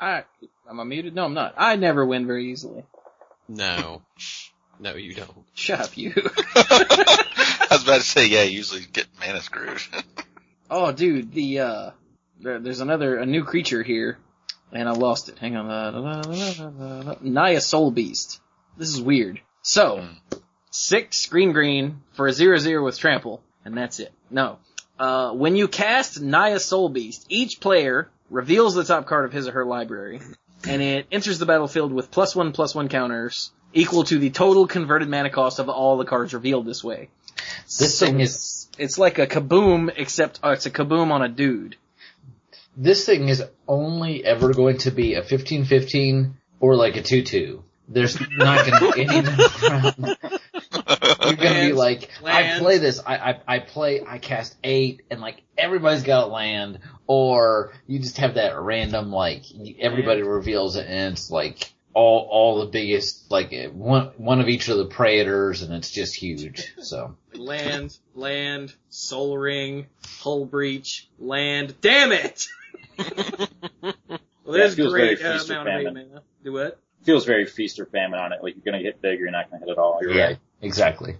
[0.00, 0.24] I
[0.68, 1.14] am I muted?
[1.14, 1.54] No, I'm not.
[1.56, 2.84] I never win very easily.
[3.48, 4.02] No.
[4.80, 5.30] No, you don't.
[5.54, 6.12] Shut up, you.
[6.16, 9.80] I was about to say, yeah, you usually get mana screwed.
[10.70, 11.90] oh, dude, the uh,
[12.40, 14.18] there, there's another a new creature here,
[14.72, 15.38] and I lost it.
[15.38, 17.14] Hang on, uh.
[17.20, 18.40] Naya Soul Beast.
[18.76, 19.40] This is weird.
[19.62, 20.06] So,
[20.70, 24.12] six green green for a zero zero with trample, and that's it.
[24.30, 24.58] No,
[24.98, 29.48] Uh, when you cast Naya Soul Beast, each player reveals the top card of his
[29.48, 30.20] or her library,
[30.68, 34.66] and it enters the battlefield with plus one plus one counters equal to the total
[34.68, 37.08] converted mana cost of all the cards revealed this way.
[37.78, 41.28] This So thing is it's, like a kaboom, except uh, it's a kaboom on a
[41.28, 41.76] dude.
[42.76, 47.62] this thing is only ever going to be a 15-15 or like a 2-2.
[47.88, 50.33] There's not going to be any
[51.44, 51.76] middle ground.
[51.76, 54.56] You're going to be Lands, like, I play this, I, I, I play, I cast
[54.64, 59.42] eight, and like, everybody's got land, or you just have that random, like,
[59.78, 64.68] everybody reveals it, and it's like, all, all the biggest, like, one, one of each
[64.68, 67.16] of the Praetors, and it's just huge, so.
[67.34, 69.86] Land, land, Sol Ring,
[70.20, 71.74] hull breach, land.
[71.80, 72.46] Damn it!
[72.98, 73.92] well,
[74.44, 76.08] there's it feels very great uh, feast or amount of eight famine.
[76.10, 76.22] mana.
[76.44, 76.78] Do what?
[77.02, 78.42] Feels very feast or famine on it.
[78.42, 79.98] Like you're gonna hit big, you're not gonna hit at all.
[80.00, 80.38] You're Yeah, right.
[80.62, 81.16] Exactly.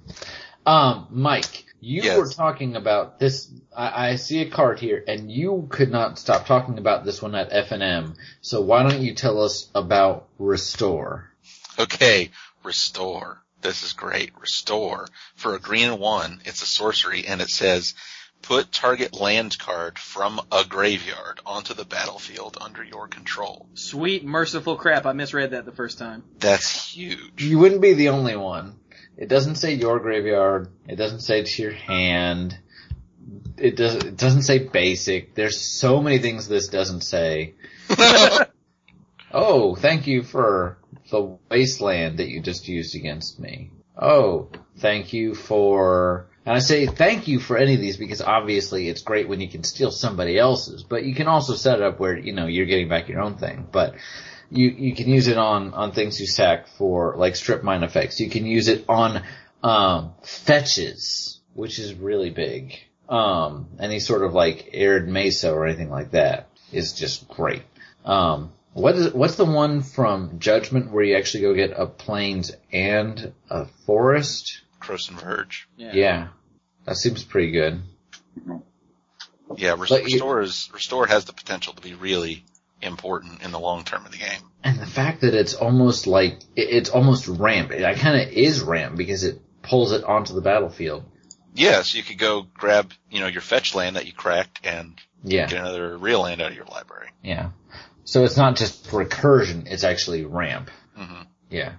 [0.67, 2.17] Um, Mike, you Yes.
[2.17, 3.51] were talking about this.
[3.77, 7.35] I, I see a card here, and you could not stop talking about this one
[7.35, 8.17] at FNM.
[8.41, 11.31] So why don't you tell us about Restore?
[11.79, 12.31] Okay,
[12.63, 13.43] restore.
[13.61, 14.31] This is great.
[14.41, 15.09] Restore.
[15.37, 17.95] For a green one, it's a sorcery and it says,
[18.43, 23.67] put target land card from a graveyard onto the battlefield under your control.
[23.75, 25.07] Sweet merciful crap!
[25.07, 26.23] I misread that the first time.
[26.39, 27.43] That's huge.
[27.43, 28.77] You wouldn't be the only one.
[29.17, 30.69] It doesn't say your graveyard.
[30.89, 32.59] It doesn't say to your hand.
[33.57, 33.97] It does.
[33.97, 35.35] It doesn't say basic.
[35.35, 37.55] There's so many things this doesn't say.
[39.37, 40.79] Oh, thank you for
[41.11, 43.73] the wasteland that you just used against me.
[44.01, 48.89] Oh, thank you for, and I say thank you for any of these because obviously
[48.89, 51.99] it's great when you can steal somebody else's, but you can also set it up
[51.99, 53.97] where, you know, you're getting back your own thing, but
[54.55, 58.21] you, you can use it on, on things you sack for like strip mine effects.
[58.21, 59.23] You can use it on,
[59.63, 62.79] um, fetches, which is really big.
[63.09, 67.63] Um, any sort of like arid mesa or anything like that is just great.
[68.05, 72.51] Um, what is what's the one from Judgment where you actually go get a plains
[72.73, 74.61] and a forest?
[74.81, 75.69] Krosan Verge.
[75.77, 76.29] Yeah,
[76.85, 77.83] that seems pretty good.
[79.57, 82.45] Yeah, res- But you- restore is, restore has the potential to be really
[82.85, 84.41] important in the long term of the game.
[84.63, 87.71] And the fact that it's almost like it's almost ramp.
[87.73, 91.05] It kind of is ramp because it pulls it onto the battlefield.
[91.55, 95.47] Yes, you could go grab, you know, your fetch land that you cracked and Yeah,
[95.47, 97.09] get another real land out of your library.
[97.23, 97.51] yeah.
[98.05, 100.71] So it's not just recursion; it's actually ramp.
[100.95, 101.73] hmm Yeah.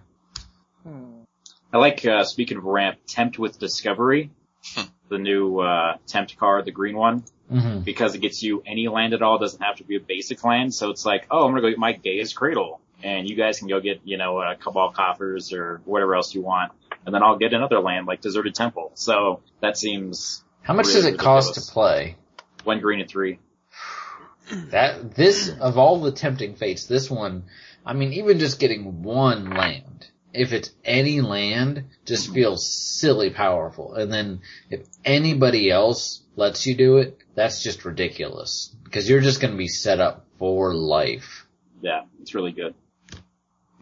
[1.74, 4.32] I like uh, speaking of ramp, tempt with discovery,
[4.76, 4.84] Hmm.
[5.10, 9.14] the new uh, tempt card, the green one, hmm because it gets you any land
[9.14, 9.36] at all.
[9.38, 10.74] It doesn't have to be a basic land.
[10.74, 13.68] So it's like, oh, I'm gonna go get my Gaea's Cradle, and you guys can
[13.68, 16.72] go get you know uh, Cabal Coffers or whatever else you want,
[17.06, 18.92] and then I'll get another land like Deserted Temple.
[18.96, 22.16] So that seems How much Really does it cost to play?
[22.64, 23.40] one green and three.
[24.70, 27.46] That this of all the tempting fates, this one,
[27.84, 33.94] I mean, even just getting one land, if it's any land, just feels silly powerful.
[33.96, 39.42] And then if anybody else lets you do it, that's just ridiculous because you're just
[39.42, 41.48] going to be set up for life.
[41.82, 42.74] Yeah, it's really good.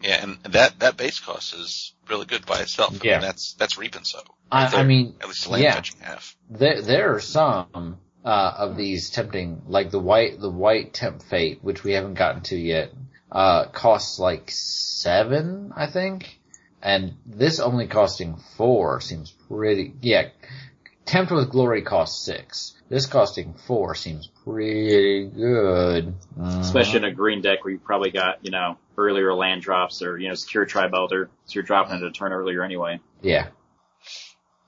[0.02, 2.94] Yeah, and that, that base cost is really good by itself.
[3.02, 3.12] I Yeah.
[3.12, 4.20] mean, that's, that's reap and sow.
[4.52, 5.74] I, I mean, At least the land Yeah.
[5.74, 6.36] fetching half.
[6.50, 11.58] there there are some uh, of these tempting, like the white the white temp fate,
[11.62, 12.90] which we haven't gotten to yet,
[13.32, 16.38] uh, costs like seven, I think,
[16.84, 19.94] and this only costing four seems pretty.
[20.02, 20.28] Yeah,
[21.06, 22.74] tempt with glory costs six.
[22.88, 26.60] This costing four seems pretty good, Mhm.
[26.60, 30.18] Especially in a green deck where you probably got, you know, earlier land drops or,
[30.18, 31.30] you know, Sakura-Tribe elder.
[31.46, 33.00] So you're dropping it a turn earlier anyway.
[33.22, 33.48] yeah.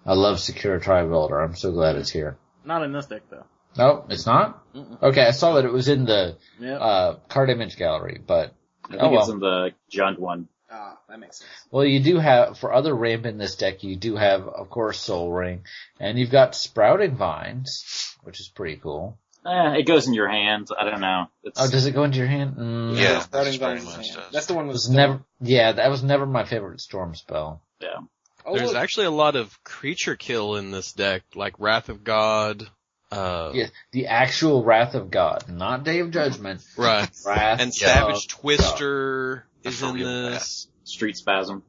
[0.05, 1.41] I love Sakura-Tribe Builder.
[1.41, 2.39] I'm so glad it's here.
[2.65, 3.45] Not in this deck though.
[3.77, 4.73] No, it's not.
[4.73, 5.03] Mm-mm.
[5.03, 6.77] Okay, I saw that it was in the Yeah.
[6.79, 9.31] uh, card image gallery, but I think Oh, it's well.
[9.33, 10.49] in the Jund one.
[10.71, 11.51] Ah, that makes sense.
[11.71, 13.85] well, you do have for other ramp in this deck.
[13.85, 15.63] You do have, of course, Sol Ring,
[16.01, 19.19] and you've got Sprouting Vines, which is pretty cool.
[19.47, 20.73] Eh, it goes in your hands.
[20.77, 21.27] I don't know.
[21.45, 22.57] It's, Oh, does it go into your hand?
[22.57, 24.15] Mm, Yeah, Sprouting that's Vines.
[24.17, 24.25] does.
[24.33, 24.97] That's the one it with was stone.
[24.97, 25.21] never.
[25.41, 27.63] Yeah, that was never my favorite storm spell.
[27.81, 27.99] yeah.
[28.45, 28.77] Oh, There's look.
[28.83, 32.69] actually a lot of creature kill in this deck, like Wrath of God.
[33.11, 36.63] Uh, Yeah, the actual Wrath of God, not Day of Judgment.
[36.77, 37.09] right.
[37.25, 40.43] Wrath And of Savage Twister That's is in real bad.
[40.85, 41.63] Street spasm.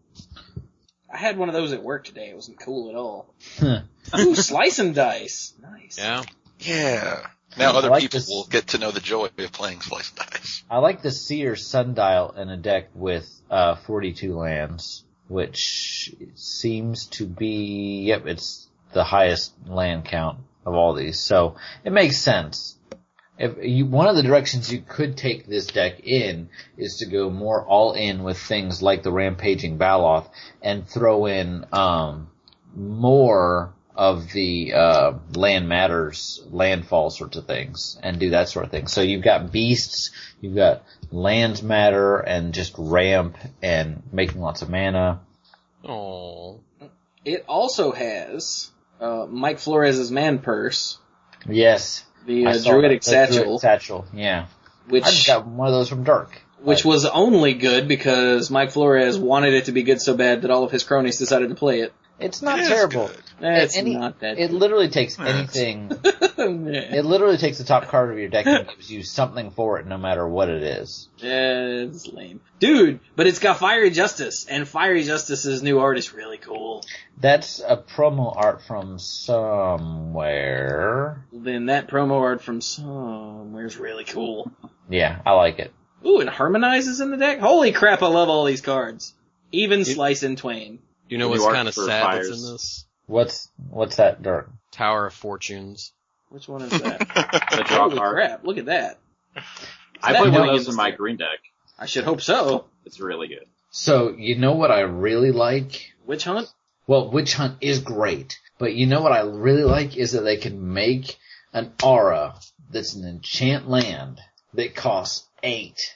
[1.11, 2.29] I had one of those at work today.
[2.29, 3.33] It wasn't cool at all.
[3.59, 3.81] Huh.
[4.19, 5.53] Ooh, slice and dice.
[5.61, 5.97] Nice.
[5.97, 6.23] Yeah.
[6.59, 7.27] Yeah.
[7.57, 10.11] Now I other like people this- will get to know the joy of playing Slice
[10.11, 10.63] and Dice.
[10.69, 17.25] I like the Seer Sundial in a deck with uh, 42 lands, which seems to
[17.25, 21.19] be, yep, it's the highest land count of all these.
[21.19, 22.77] So it makes sense.
[23.37, 27.29] If you, one of the directions you could take this deck in is to go
[27.29, 30.27] more all in with things like the rampaging Baloth
[30.61, 32.29] and throw in um,
[32.75, 38.71] more of the uh, land matters, landfall sorts of things, and do that sort of
[38.71, 38.87] thing.
[38.87, 40.11] So you've got beasts,
[40.41, 45.21] you've got lands matter, and just ramp and making lots of mana.
[45.83, 46.59] Oh.
[47.25, 50.97] It also has uh, Mike Flores's man purse,
[51.45, 53.29] Yes, the uh, druidic that.
[53.29, 54.45] The druid satchel, satchel, yeah.
[54.89, 56.39] I just which got one of those from Dirk.
[56.61, 60.51] which was only good because Mike Flores wanted it to be good so bad that
[60.51, 61.93] all of his cronies decided to play it.
[62.19, 63.11] It's not It is terrible.
[63.39, 64.39] It's Any- not that.
[64.39, 65.27] It literally takes Yes.
[65.55, 65.91] anything.
[66.39, 69.87] It literally takes the top card of your deck and gives you something for it,
[69.87, 71.07] no matter what it is.
[71.19, 72.99] it's lame, dude.
[73.15, 76.83] But it's got Fiery Justice, and Fiery Justice's new art is really cool.
[77.19, 78.99] That's a promo art from
[79.97, 81.23] somewhere.
[81.33, 84.51] Then that promo art from somewhere is really cool.
[84.89, 85.73] Yeah, I like it.
[86.05, 87.39] Ooh, and Harmonize is in the deck.
[87.39, 88.03] Holy crap!
[88.03, 89.13] I love all these cards.
[89.51, 90.79] Even Slice in Twain.
[91.09, 92.29] You know The what's kind of sad fires.
[92.29, 92.85] that's in this?
[93.05, 94.49] What's what's that, Dirk?
[94.71, 95.91] Tower of Fortunes.
[96.29, 96.99] Which one is that?
[97.57, 98.15] The draw Holy card.
[98.15, 98.43] crap!
[98.45, 98.99] Look at that.
[100.01, 101.39] I that play one of going those in in my the- green deck.
[101.79, 102.65] I should hope so.
[102.85, 103.45] It's really good.
[103.71, 105.93] So you know what I really like?
[106.05, 106.47] Witch Hunt.
[106.87, 110.37] Well, Witch Hunt is great, but you know what I really like is that they
[110.37, 111.17] can make
[111.53, 112.35] an aura
[112.71, 114.19] that's an enchant land
[114.53, 115.95] that costs eight.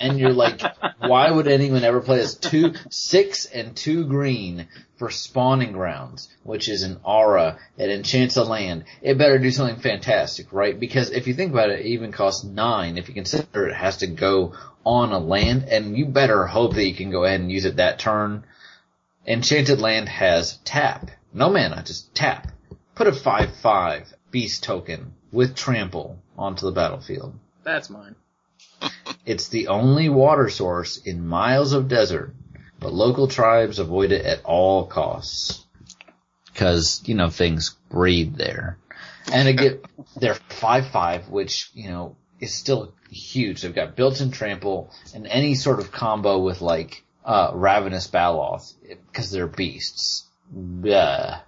[0.00, 0.60] And you're like,
[0.98, 2.34] why would anyone ever play this?
[2.34, 8.44] Two, six and two green for spawning grounds, which is an aura that enchants a
[8.44, 8.84] land.
[9.02, 10.78] It better do something fantastic, right?
[10.78, 13.98] Because if you think about it, it even costs nine if you consider it has
[13.98, 14.54] to go
[14.84, 17.76] on a land, and you better hope that you can go ahead and use it
[17.76, 18.44] that turn.
[19.26, 21.10] Enchanted Land has tap.
[21.34, 22.52] No mana, just tap.
[22.94, 27.34] Put a 5-5 beast token with trample onto the battlefield.
[27.64, 28.14] That's mine.
[29.26, 32.32] It's the only water source in miles of desert,
[32.78, 35.64] but local tribes avoid it at all costs.
[36.54, 38.78] Cause, you know, things breed there.
[39.30, 39.80] And again,
[40.16, 43.62] they're 5-5, which, you know, is still huge.
[43.62, 48.72] They've got built-in trample and any sort of combo with like, uh, Ravenous Baloth,
[49.12, 50.24] cause they're beasts.
[50.82, 51.40] Yeah.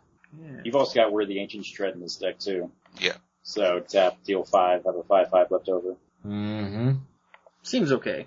[0.64, 2.72] You've also got Where the Ancients Tread in this deck too.
[2.98, 3.14] Yeah.
[3.44, 5.94] So tap, deal five, have a five five left over.
[6.26, 6.96] Mm-hmm.
[7.62, 8.26] Seems okay.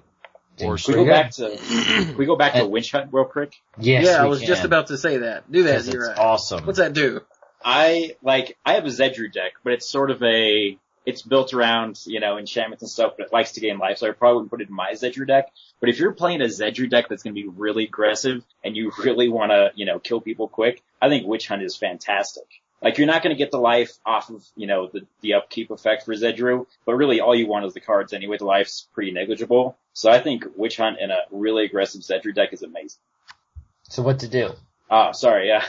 [0.63, 3.25] Or Can we go back to can we go back to And- Witch Hunt real
[3.25, 3.55] quick?
[3.77, 5.51] Yes, yeah, I was can, just about to say that.
[5.51, 6.17] Do that, you're it's right.
[6.17, 6.65] awesome.
[6.65, 7.21] What's that do?
[7.63, 11.99] I like I have a Zedruu deck, but it's sort of a it's built around,
[12.05, 14.51] you know, enchantments and stuff, but it likes to gain life, so I probably wouldn't
[14.51, 15.51] put it in my Zedruu deck.
[15.79, 19.29] But if you're playing a Zedruu deck that's gonna be really aggressive and you really
[19.29, 22.45] wanna, you know, kill people quick, I think Witch Hunt is fantastic.
[22.81, 26.03] Like you're not gonna get the life off of, you know, the, the upkeep effect
[26.05, 28.37] for Zedruu, but really all you want is the cards anyway.
[28.37, 29.77] The life's pretty negligible.
[29.93, 32.99] So I think Witch Hunt in a really aggressive Zedruu deck is amazing.
[33.83, 34.53] So what to do?
[34.93, 35.63] Oh, sorry, yeah.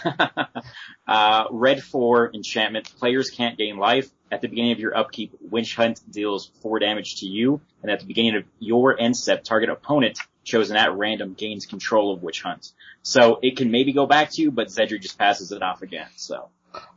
[1.07, 2.93] uh, red four enchantment.
[2.99, 4.11] Players can't gain life.
[4.33, 8.01] At the beginning of your upkeep, Witch Hunt deals four damage to you, and at
[8.01, 12.43] the beginning of your end step, target opponent chosen at random gains control of Witch
[12.43, 12.73] Hunt.
[13.03, 16.09] So it can maybe go back to you, but Zedruu just passes it off again.
[16.17, 16.49] So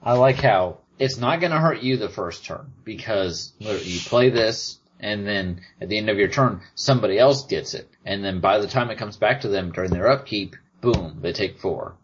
[0.02, 4.30] I like how it's not going to hurt you the first turn because you play
[4.30, 8.39] this and then at the end of your turn somebody else gets it and then
[8.39, 11.95] by the time it comes back to them during their upkeep, boom, they take four.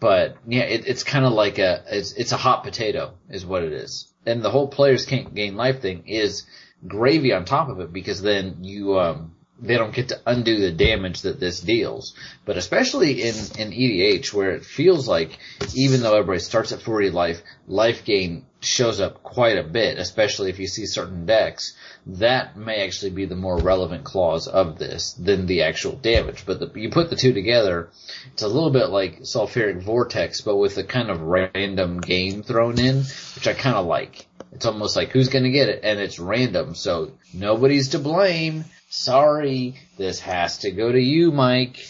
[0.00, 3.62] But yeah, it, it's kind of like a it's it's a hot potato is what
[3.62, 6.44] it is, and the whole players can't gain life thing is
[6.86, 10.72] gravy on top of it because then you um they don't get to undo the
[10.72, 12.14] damage that this deals.
[12.44, 15.38] But especially in, in EDH where it feels like
[15.74, 20.50] even though everybody starts at 40 life, life gain shows up quite a bit, especially
[20.50, 21.76] if you see certain decks.
[22.06, 26.44] That may actually be the more relevant clause of this than the actual damage.
[26.46, 27.90] But the, you put the two together,
[28.32, 32.78] it's a little bit like Sulfuric Vortex, but with a kind of random game thrown
[32.78, 32.96] in,
[33.34, 34.26] which I kind of like.
[34.52, 38.64] It's almost like who's gonna get it, and it's random, so nobody's to blame.
[38.92, 41.88] Sorry, this has to go to you, Mike,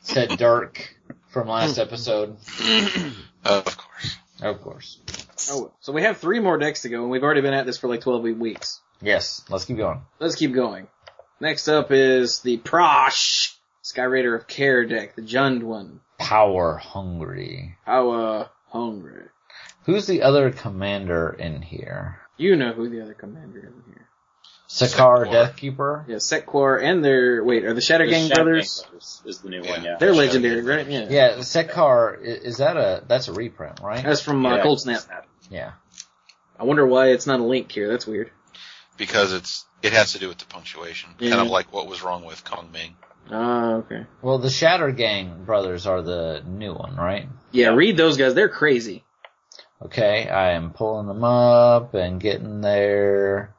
[0.00, 0.96] said Dirk
[1.28, 2.38] from last episode.
[3.44, 4.16] Of course.
[4.40, 4.98] Of course.
[5.50, 7.76] Oh, so we have three more decks to go, and we've already been at this
[7.76, 8.80] for like 12 weeks.
[9.02, 10.00] Yes, let's keep going.
[10.18, 10.88] Let's keep going.
[11.40, 16.00] Next up is the Prosh Sky Raider of Care deck, the Jund one.
[16.18, 17.76] Power hungry.
[17.84, 19.24] How, uh, hungry.
[19.84, 22.18] Who's the other commander in here?
[22.38, 24.06] You know who the other commander is in here.
[24.70, 26.04] Sek'Kuar Deathkeeper?
[26.06, 28.80] Yeah, Sek'Kuar and their, wait, are the Shadow The Gang Shadow brothers?
[28.82, 29.70] Gang Brothers is the new Yeah.
[29.72, 29.96] one, yeah.
[29.98, 30.86] They're legendary, right?
[30.88, 31.06] Yeah.
[31.10, 34.04] Yeah, Sek'Kuar, i- is that a, that's a reprint, right?
[34.04, 34.62] That's from uh, Yeah.
[34.64, 35.24] Coldsnap.
[35.50, 35.72] Yeah.
[36.58, 37.88] I wonder why it's not a link here.
[37.88, 38.30] That's weird.
[38.96, 41.30] because it's it has to do with the punctuation, Yeah.
[41.30, 42.92] kind of like what was wrong with Kongming.
[43.30, 44.04] Ah, okay.
[44.22, 47.26] Well, the Shattergang brothers are the new one, right?
[47.50, 48.34] Yeah, read those guys.
[48.34, 49.02] They're crazy.
[49.82, 53.54] Okay, I am pulling them up and getting there.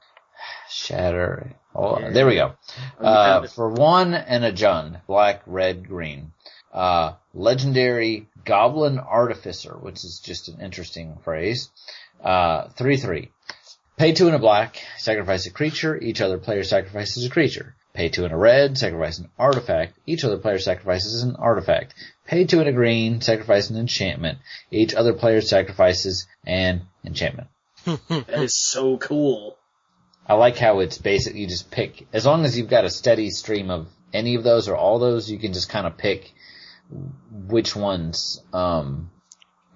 [0.72, 1.54] Shatter.
[1.76, 2.10] Oh, Yeah.
[2.12, 2.54] there we go.
[3.00, 6.32] Oh, Uh, for one and a Jun, black, red, green.
[6.74, 11.70] Uh, legendary Goblin Artificer, which is just an interesting phrase.
[12.24, 13.30] Uh, 3-3.
[13.98, 17.76] Pay two and a black, sacrifice a creature, each other player sacrifices a creature.
[17.94, 21.94] Pay two and a red, sacrifice an artifact, each other player sacrifices an artifact.
[22.26, 24.40] Pay two and a green, sacrifice an enchantment,
[24.72, 27.50] each other player sacrifices an enchantment.
[27.86, 29.58] that is so cool.
[30.28, 31.36] I like how it's basic.
[31.36, 34.68] You just pick as long as you've got a steady stream of any of those
[34.68, 36.32] or all those, you can just kind of pick
[37.48, 39.10] which ones um,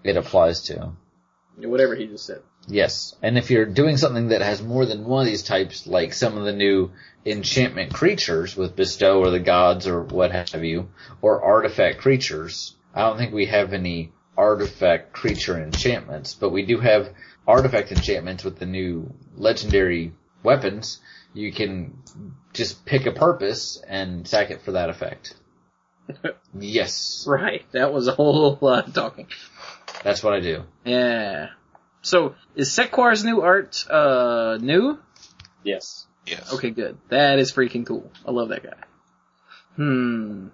[0.04, 0.92] it applies to.
[1.58, 2.42] Whatever he just said.
[2.68, 6.14] Yes, and if you're doing something that has more than one of these types, like
[6.14, 6.92] some of the new
[7.26, 10.90] enchantment creatures with bestow or the gods or what have you,
[11.22, 16.80] or artifact creatures, I don't think we have any artifact creature enchantments, but we do
[16.80, 17.10] have
[17.48, 20.14] artifact enchantments with the new legendary
[20.46, 21.00] weapons.
[21.34, 21.98] You can
[22.54, 25.36] just pick a purpose and sack it for that effect.
[26.60, 27.66] yes, Right.
[27.74, 29.28] That was a whole lot of talking.
[30.04, 30.64] that's what I do.
[30.86, 31.48] Yeah.
[32.02, 35.00] So, is Sek'Kuar's new art, uh, new?
[35.64, 36.06] Yes.
[36.28, 36.54] Yes.
[36.54, 36.98] Okay, good.
[37.10, 38.12] That is freaking cool.
[38.26, 38.78] I love that guy.
[39.76, 40.48] Hmm.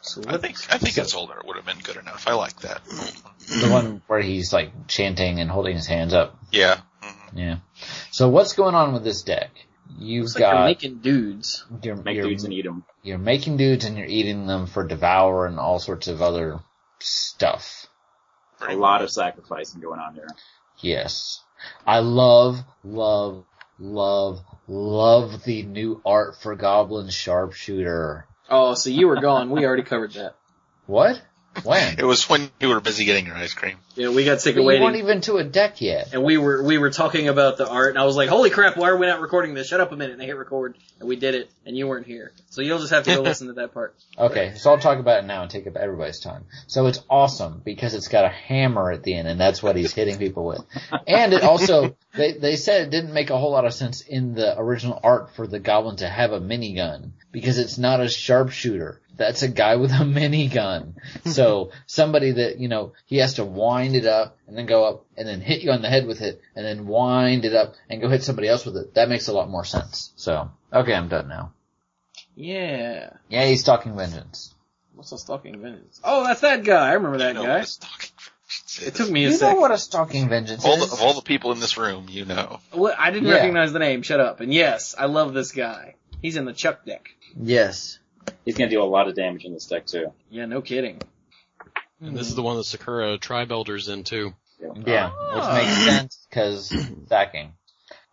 [0.00, 2.28] So I think I think its art would have been good enough.
[2.28, 2.82] I like that.
[2.84, 6.38] The one where he's like chanting and holding his hands up.
[6.52, 6.80] Yeah.
[7.34, 7.58] Yeah.
[8.10, 9.50] So what's going on with this deck?
[9.98, 11.64] You've Looks like you're got making dudes.
[11.82, 12.84] you're, Make you're, dudes and eat them.
[13.02, 16.60] you're making dudes and you're eating them for devour and all sorts of other
[17.00, 17.86] stuff.
[18.60, 20.26] A lot of sacrificing going on there.
[20.80, 21.40] Yes.
[21.86, 23.44] I love, love,
[23.78, 28.26] love, love the new art for Goblin Sharpshooter.
[28.50, 29.50] Oh, so you were gone.
[29.50, 30.34] We already covered that.
[30.86, 31.20] What?
[31.64, 31.94] When?
[31.98, 33.78] It was when you were busy getting your ice cream.
[33.98, 36.12] Yeah, we got sick you of weren't even to a deck yet.
[36.12, 38.76] And we were, we were talking about the art and I was like, holy crap,
[38.76, 39.66] why are we not recording this?
[39.66, 40.12] Shut up a minute.
[40.12, 42.32] And they hit record and we did it and you weren't here.
[42.48, 43.96] So you'll just have to go listen to that part.
[44.16, 46.44] Okay, so I'll talk about it now and take up everybody's time.
[46.68, 49.92] So it's awesome because it's got a hammer at the end and that's what he's
[49.92, 50.64] hitting people with.
[51.08, 54.34] And it also, they, they said it didn't make a whole lot of sense in
[54.34, 59.00] the original art for the goblin to have a minigun because it's not a sharpshooter.
[59.16, 60.94] That's a guy with a minigun.
[61.26, 63.44] So somebody that, you know, he has to
[63.88, 66.20] wind it up and then go up and then hit you on the head with
[66.20, 68.94] it and then wind it up and go hit somebody else with it.
[68.94, 70.12] That makes a lot more sense.
[70.16, 71.52] So, okay, I'm done now.
[72.34, 73.10] Yeah.
[73.28, 74.54] Yeah, he's talking vengeance.
[74.94, 76.00] What's a stalking vengeance?
[76.02, 76.88] Oh, that's that guy.
[76.88, 77.54] I remember that you know guy.
[77.54, 78.32] what it's talking for.
[78.86, 80.92] It took me a You know what a stalking vengeance All the, is?
[80.92, 82.60] of all the people in this room, you know.
[82.74, 83.34] Well, I didn't Yeah.
[83.34, 84.02] recognize the name.
[84.02, 84.40] Shut up.
[84.40, 85.94] And yes, I love this guy.
[86.22, 87.08] He's in the Chuck deck.
[87.40, 87.98] Yes.
[88.44, 90.12] He's gonna do a lot of damage in this deck too.
[90.30, 91.00] Yeah, no kidding.
[92.00, 94.34] And this is the one that Sakura Tribe Elders in too.
[94.86, 95.34] Yeah, Ah.
[95.54, 96.74] which makes sense because
[97.08, 97.52] sacking.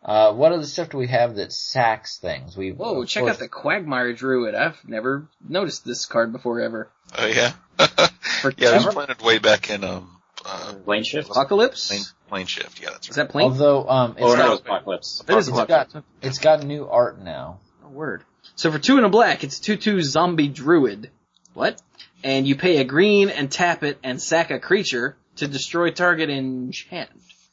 [0.08, 2.56] Uh, what other stuff do we have that sacks things?
[2.56, 4.54] We Whoa, check course- out the Quagmire Druid.
[4.54, 6.92] I've never noticed this card before ever.
[7.18, 7.54] Oh yeah.
[7.80, 8.92] Yeah, it was ever?
[8.92, 11.32] planted way back in um uh Lane shift.
[11.32, 11.88] Apocalypse?
[11.88, 12.04] plane
[12.46, 12.80] Planeshift.
[12.84, 13.24] Yeah, that's Is right.
[13.26, 13.46] that plane?
[13.50, 15.24] Although um, it's Oh no, it's Apocalypse.
[15.26, 15.94] That is it's Apocalypse.
[15.94, 17.62] got it's got new art now.
[17.84, 18.24] Oh, word.
[18.56, 21.10] So for two and a black, it's 2-2 zombie druid.
[21.56, 21.82] What?
[22.24, 26.30] And you pay a green and tap it and sack a creature to destroy target
[26.30, 27.10] enchant.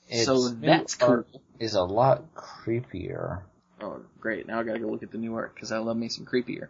[0.08, 1.24] Its so that's cool.
[1.58, 3.42] Is a lot creepier.
[3.80, 4.46] Oh, great.
[4.46, 6.68] Now I gotta go look at the new art, cause I love me some creepier.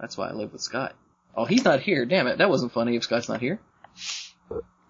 [0.00, 0.94] That's why I live with Scott.
[1.36, 2.04] Oh, he's not here.
[2.04, 2.38] Damn it.
[2.38, 3.60] That wasn't funny if Scott's not here.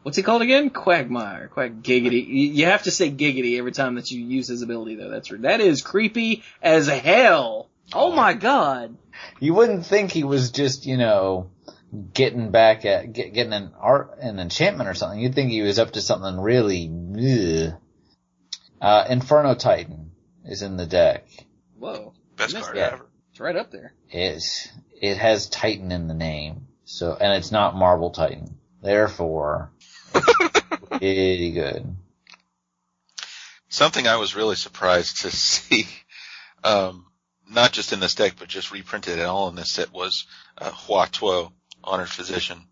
[0.03, 0.71] What's he called again?
[0.71, 1.49] Quagmire.
[1.49, 2.27] Quag giggity.
[2.27, 5.11] You you have to say giggity every time that you use his ability though.
[5.11, 7.69] That's that is creepy as hell.
[7.93, 8.97] Oh my god.
[9.41, 11.51] You wouldn't think he was just you know
[12.13, 15.21] getting back at get, getting an art an enchantment or something.
[15.21, 16.91] You'd think he was up to something really.
[16.91, 17.75] Ugh.
[18.81, 20.13] Uh, Inferno Titan
[20.45, 21.27] is in the deck.
[21.77, 22.15] Whoa.
[22.37, 22.93] Best card that.
[22.93, 23.07] ever.
[23.31, 23.93] It's right up there.
[24.11, 24.69] It's
[25.01, 28.59] it has Titan in the name, so and it's not Marble Titan.
[28.83, 29.73] Therefore,
[30.91, 31.97] pretty good.
[33.69, 35.87] Something I was really surprised to see,
[36.65, 37.07] um,
[37.51, 40.71] not just in this deck, but just reprinted at all in this set was uh,
[40.71, 41.53] Hua Tuo,
[41.85, 42.63] Honored Physician.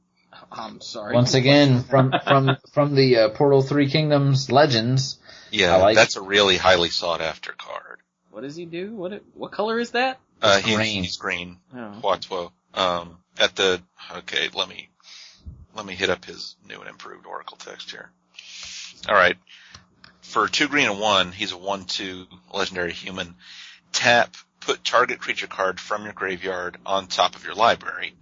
[0.53, 1.15] I'm sorry.
[1.15, 5.19] Once again, from from from the uh, Portal Three Kingdoms Legends,
[5.51, 8.01] Yeah, like- that's a really highly sought after card.
[8.31, 8.95] What does he do?
[8.95, 10.19] What it, what color is that?
[10.43, 11.03] Uh, It's he- green.
[11.05, 11.59] he's green.
[11.75, 12.01] Oh.
[12.03, 13.81] Hua Um, at the,
[14.19, 14.91] okay, let me,
[15.75, 18.11] let me hit up his new and improved Oracle text here.
[19.09, 19.37] Alright.
[20.21, 23.37] for two green and one, he's a one two legendary human.
[23.93, 28.15] Tap, put target creature card from your graveyard on top of your library.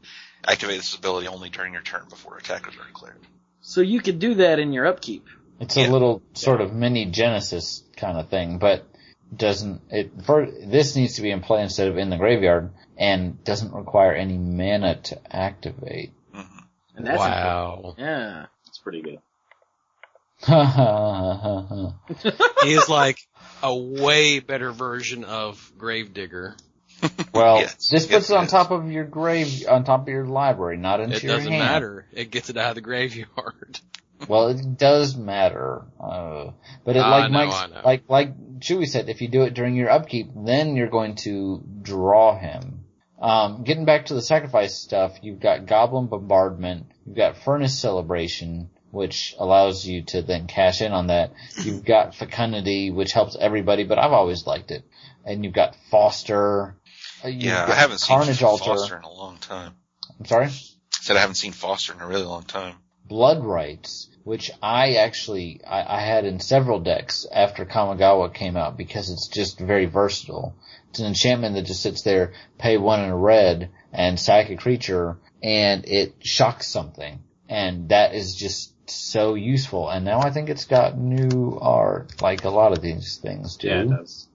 [0.47, 3.19] Activate this ability only during your turn before attackers are declared.
[3.61, 5.27] So you could do that in your upkeep.
[5.61, 5.89] It's Yeah.
[5.89, 8.87] a little sort of mini Genesis kind of thing, but
[9.35, 10.11] doesn't it?
[10.25, 14.13] For this needs to be in play instead of in the graveyard, and doesn't require
[14.13, 16.13] any mana to activate.
[16.33, 16.43] hmm
[16.97, 17.95] And that's wow.
[17.97, 18.47] Yeah.
[18.69, 19.19] It's pretty good.
[22.63, 23.19] He is like
[23.63, 26.57] a way better version of Gravedigger.
[27.35, 28.51] well, Yes, this yes, puts it on yes.
[28.51, 32.07] top of your grave, on top of your library, not into It your doesn't matter.
[32.13, 33.81] It gets it out of the graveyard.
[34.29, 35.83] Well, it does matter.
[36.01, 36.53] Uh,
[36.85, 37.81] but it, I like know, I know.
[37.85, 41.63] like, like Chewy said, if you do it during your upkeep, then you're going to
[41.83, 42.85] draw him.
[43.21, 48.71] Um, getting back to the sacrifice stuff, you've got Goblin Bombardment, you've got Furnace Celebration,
[48.93, 51.33] which allows you to then cash in on that.
[51.63, 54.85] You've got Fecundity, which helps everybody, but I've always liked it.
[55.27, 56.77] And you've got Foster.
[57.25, 58.65] Uh, you've Yeah, I haven't seen Carnage Altar.
[58.65, 59.75] Foster in a long time.
[60.19, 60.47] I'm sorry?
[60.47, 60.51] I
[61.01, 62.77] Said I haven't seen Foster in a really long time.
[63.07, 68.77] Blood Rites, which I actually I, I had in several decks after Kamigawa came out
[68.77, 70.55] because it's just very versatile.
[70.91, 74.57] It's an enchantment that just sits there, pay one in a red, and sack a
[74.57, 79.91] creature, and it shocks something, and that is just so useful.
[79.91, 83.69] And now I think it's got new art, like a lot of these things do.
[83.69, 84.29] Yeah, it does.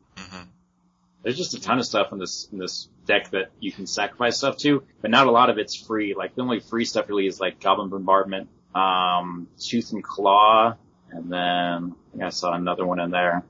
[1.23, 4.37] There's just a ton of stuff in this in this deck that you can sacrifice
[4.37, 6.13] stuff to, but not a lot of it's free.
[6.15, 10.75] Like the only free stuff really is like Goblin Bombardment, um, Tooth and Claw,
[11.11, 13.43] and then I think I saw another one in there.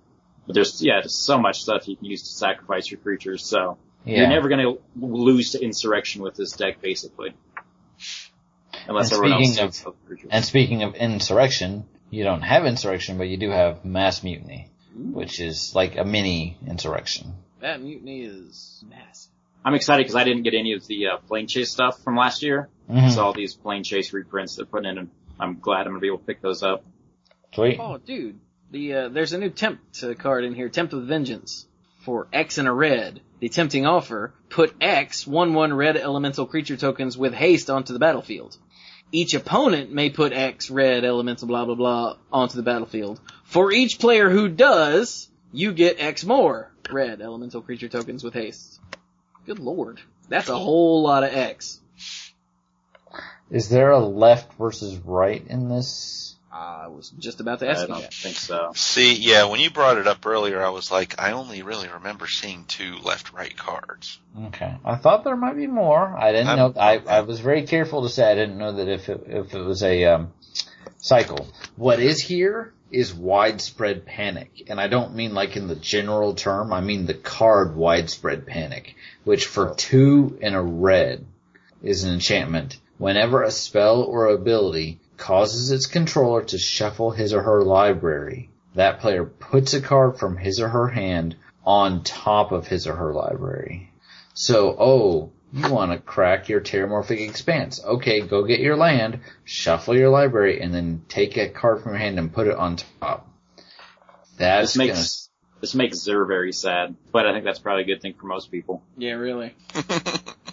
[0.47, 3.45] But there's yeah, there's so much stuff you can use to sacrifice your creatures.
[3.45, 4.17] So Yeah.
[4.17, 7.33] you're never gonna lose to Insurrection with this deck, basically.
[8.87, 10.29] Unless And everyone else takes the creatures.
[10.31, 15.39] And speaking of insurrection, you don't have insurrection, but you do have mass mutiny, which
[15.39, 17.35] is like a mini insurrection.
[17.61, 19.31] That mutiny is massive.
[19.65, 22.69] I'm excited because I didn't get any of the uh, Planechase stuff from last year.
[22.89, 23.11] Mhm.
[23.11, 25.09] So all these Planechase reprints they're putting in, and
[25.39, 26.83] I'm glad I'm gonna be able to pick those up.
[27.53, 27.77] Sweet.
[27.79, 28.39] Oh, dude.
[28.71, 31.65] The uh, there's a new tempt uh, card in here, Tempt with Vengeance,
[32.05, 33.19] for X and a red.
[33.39, 37.99] The tempting offer: put X one one red elemental creature tokens with haste onto the
[37.99, 38.57] battlefield.
[39.11, 43.19] Each opponent may put X red elemental blah blah blah onto the battlefield.
[43.43, 48.79] For each player who does, you get X more red elemental creature tokens with haste.
[49.45, 51.79] Good lord, that's a whole lot of X.
[53.49, 56.35] Is there a left versus right in this?
[56.51, 58.13] I was just about to I ask you don't that.
[58.13, 58.71] think so.
[58.75, 62.27] See, yeah, when you brought it up earlier, I was like, I only really remember
[62.27, 64.19] seeing two left-right cards.
[64.47, 64.75] Okay.
[64.83, 66.15] I thought there might be more.
[66.17, 66.73] I didn't I'm- know.
[66.79, 69.61] I, I was very careful to say I didn't know that if it, if it
[69.61, 70.33] was a um,
[70.97, 71.47] cycle.
[71.75, 76.73] What is here is widespread panic, and I don't mean like in the general term.
[76.73, 79.73] I mean the card widespread panic, which for oh.
[79.75, 81.25] two in a red
[81.81, 82.77] is an enchantment.
[82.97, 88.99] Whenever a spell or ability causes its controller to shuffle his or her library, that
[88.99, 91.35] player puts a card from his or her hand
[91.65, 93.91] on top of his or her library.
[94.33, 97.83] So, oh, you want to crack your Terramorphic Expanse.
[97.83, 101.99] Okay, go get your land, shuffle your library, and then take a card from your
[101.99, 103.27] hand and put it on top.
[104.37, 105.29] That's This makes
[105.61, 108.49] this makes Zer very sad, but I think that's probably a good thing for most
[108.51, 108.83] people.
[108.97, 109.55] Yeah, really.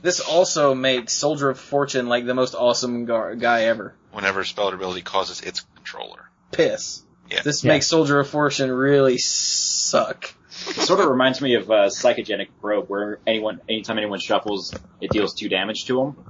[0.02, 3.94] This also makes Soldier of Fortune like the most awesome gar- guy ever.
[4.12, 6.30] Whenever a spell or ability causes its controller.
[6.52, 7.02] Piss.
[7.30, 7.40] Yeah.
[7.42, 7.72] This Yeah.
[7.72, 10.32] makes Soldier of Fortune really suck.
[10.68, 15.10] It sort of reminds me of uh, Psychogenic Probe, where anyone, anytime anyone shuffles, it
[15.10, 16.24] deals two damage to them.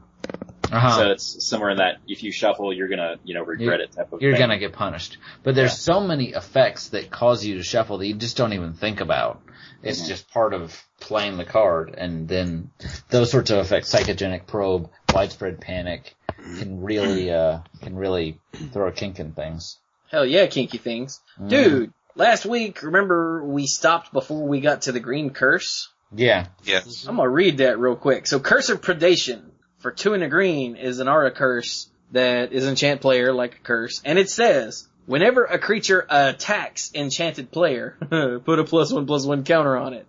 [0.72, 0.96] uh-huh.
[0.98, 4.06] So it's somewhere in that if you shuffle, you're gonna, you know, regret it type
[4.12, 4.18] of thing.
[4.20, 4.40] you're thing.
[4.40, 5.18] gonna get punished.
[5.42, 5.94] But there's Yeah.
[5.94, 9.40] so many effects that cause you to shuffle that you just don't even think about.
[9.82, 10.08] It's Mhm.
[10.08, 12.70] just part of playing the card, and then
[13.10, 16.14] those sorts of effects, psychogenic probe, widespread panic,
[16.58, 18.38] can really, uh, can really
[18.72, 19.78] throw a kink in things.
[20.10, 21.20] Hell yeah, kinky things.
[21.40, 21.48] Mm.
[21.48, 25.88] Dude, last week, remember we stopped before we got to the green curse?
[26.14, 26.46] Yeah.
[26.64, 27.06] Yes.
[27.06, 28.26] I'm gonna read that real quick.
[28.26, 32.66] So Curse of Predation for two and a green is an aura curse that is
[32.66, 34.00] enchant player like a curse.
[34.04, 37.96] And it says, whenever a creature attacks enchanted player,
[38.44, 40.06] put a plus one plus one counter on it.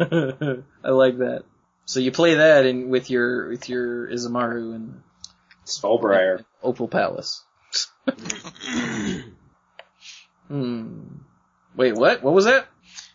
[0.84, 1.44] I like that.
[1.86, 5.02] So you play that in with your with your Isamaru and
[5.64, 6.44] Skullbriar.
[6.62, 7.42] Opal Palace.
[10.48, 11.00] hmm.
[11.78, 12.24] Wait, what?
[12.24, 12.66] What was that?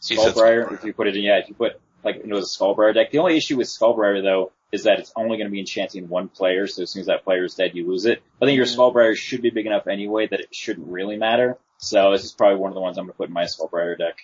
[0.07, 0.73] He said Skullbriar, Skullbriar.
[0.73, 3.11] if you put it in, yeah, if you put, like, into a Skullbriar deck.
[3.11, 6.29] The only issue with Skullbriar, though, is that it's only going to be enchanting one
[6.29, 8.23] player, so as soon as that player is dead, you lose it.
[8.41, 8.71] I think your hmm.
[8.71, 8.77] Yeah.
[8.77, 11.57] Skullbriar should be big enough anyway that it shouldn't really matter.
[11.77, 13.97] So this is probably one of the ones I'm going to put in my Skullbriar
[13.97, 14.15] deck.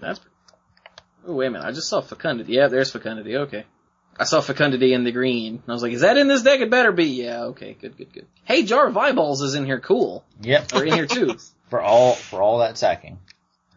[0.00, 0.20] That's.
[1.26, 1.64] Oh wait a minute!
[1.64, 2.54] I just saw fecundity.
[2.54, 3.36] Yeah, there's fecundity.
[3.36, 3.64] Okay.
[4.18, 5.54] I saw fecundity in the green.
[5.54, 6.60] And I was like, is that in this deck?
[6.60, 7.04] It better be.
[7.04, 7.44] Yeah.
[7.44, 7.76] Okay.
[7.80, 7.96] Good.
[7.96, 8.12] Good.
[8.12, 8.26] Good.
[8.44, 9.80] Hey, Jar of Eyeballs is in here.
[9.80, 10.24] Cool.
[10.40, 10.74] Yep.
[10.74, 11.36] Or in here too.
[11.70, 13.18] For all for all that sacking.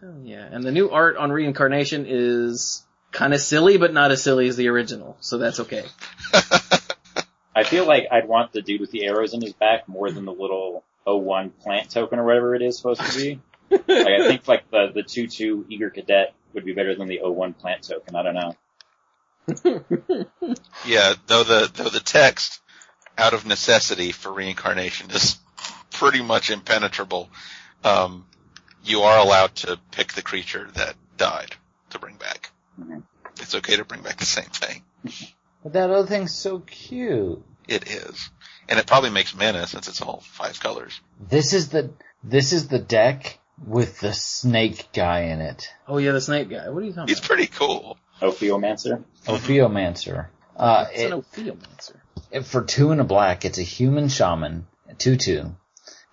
[0.04, 0.48] Oh yeah.
[0.52, 4.56] And the new art on reincarnation is kind of silly, but not as silly as
[4.58, 5.18] the original.
[5.22, 5.86] So that's okay.
[7.56, 10.26] I feel like I'd want the dude with the arrows in his back more than
[10.26, 13.40] the little 01 plant token or whatever it is supposed to be.
[13.70, 17.54] like I think like the the 2-2 eager cadet would be better than the 01
[17.54, 18.16] plant token.
[18.16, 18.56] I don't know.
[20.86, 22.62] Yeah, though the though the text
[23.18, 25.38] out of necessity for reincarnation is
[25.92, 27.30] pretty much impenetrable.
[27.84, 28.26] Um,
[28.86, 31.56] you are allowed to pick the creature that died
[31.92, 32.52] to bring back.
[32.80, 33.04] Mhm.
[33.42, 34.84] It's okay to bring back the same thing.
[35.64, 37.44] But that other thing's so cute.
[37.68, 38.30] It is,
[38.70, 41.00] and it probably makes mana since it's all five colors.
[41.20, 41.92] This is the
[42.24, 45.70] this is the deck with the snake guy in it.
[45.88, 46.70] Oh yeah, the snake guy.
[46.70, 47.28] What are you talking He's about?
[47.28, 47.98] pretty cool.
[48.22, 49.04] Ophiomancer.
[49.26, 50.28] Ophiomancer.
[50.56, 51.96] Uh, It's it, an Ophiomancer.
[52.32, 54.68] it- for two and a black, it's a human shaman,
[54.98, 55.56] two two.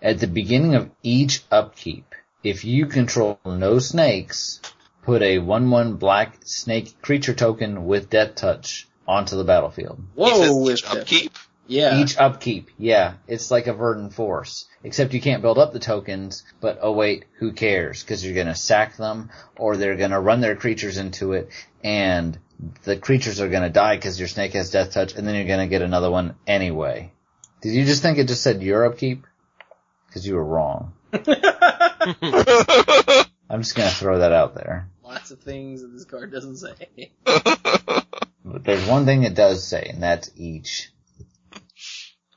[0.01, 4.61] At the beginning of each upkeep, if you control no snakes,
[5.03, 9.99] put a one one black snake creature token with death touch onto the battlefield.
[10.15, 10.99] He Whoa, each that.
[10.99, 11.33] upkeep.
[11.69, 12.01] Yeah.
[12.03, 14.67] Each upkeep, yeah, it's like a verdant force.
[14.83, 18.03] Except you can't build up the tokens, but oh wait, who cares?
[18.03, 21.49] Because you're gonna sack them, or they're gonna run their creatures into it,
[21.83, 22.37] and
[22.83, 25.69] the creatures are gonna die because your snake has death touch, and then you're gonna
[25.69, 27.13] get another one anyway.
[27.63, 29.25] Did you just think it just said your upkeep?
[30.09, 30.93] Because you were wrong.
[33.51, 34.89] I'm just gonna throw that out there.
[35.05, 37.13] Lots of things that this card doesn't say.
[38.45, 40.91] But there's one thing it does say, and that's each.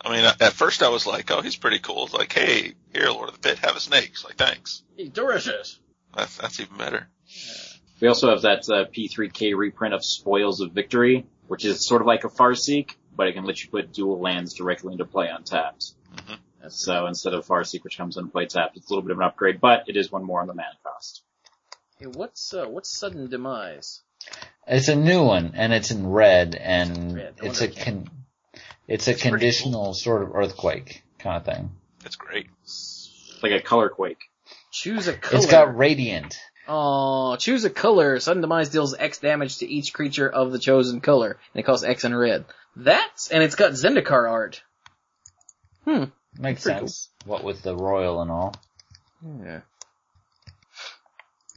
[0.02, 2.06] I mean, at first I was like, oh, he's pretty cool.
[2.06, 4.10] It's like, hey, here, Lord of the Pit, have a snake.
[4.12, 4.84] It's like, thanks.
[4.96, 5.80] Hey, delicious.
[6.16, 7.08] That's, that's even better.
[8.00, 12.08] We also have that uh, P3K reprint of Spoils of Victory, which is sort of
[12.08, 15.44] like a Farseek, but it can let you put dual lands directly into play on
[15.44, 15.96] taps.
[16.16, 16.38] Mhm.
[16.70, 19.26] So instead of Farseek, which comes in play tapped, it's a little bit of an
[19.26, 21.24] upgrade, but it is one more on the mana cost.
[21.98, 24.02] Hey, what's uh, what's sudden demise?
[24.68, 28.10] It's a new one, and it's in red, and Red, it's a con-
[28.88, 31.72] it's a It's pretty conditional sort of earthquake kind of thing.
[32.04, 32.48] That's great.
[32.64, 34.24] It's like a color quake.
[34.72, 35.38] Choose a color.
[35.38, 36.38] It's got radiant.
[36.68, 38.20] Oh, choose a color.
[38.20, 41.86] Sudden demise deals X damage to each creature of the chosen color, and it costs
[41.86, 42.46] X in red.
[42.76, 44.64] That's and it's got Zendikar art.
[45.86, 46.06] Hmm.
[46.40, 47.10] Makes sense.
[47.26, 48.56] What with the royal and all.
[49.44, 49.62] Yeah.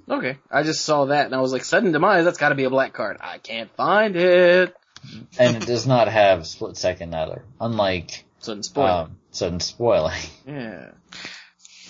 [0.08, 2.24] Okay, I just saw that and I was like, sudden demise.
[2.24, 3.18] That's got to be a black card.
[3.20, 4.74] I can't find it.
[5.38, 7.44] And it does not have split second either.
[7.60, 8.86] Unlike Sudden spoil.
[8.86, 10.18] um, sudden spoiling.
[10.46, 10.90] yeah.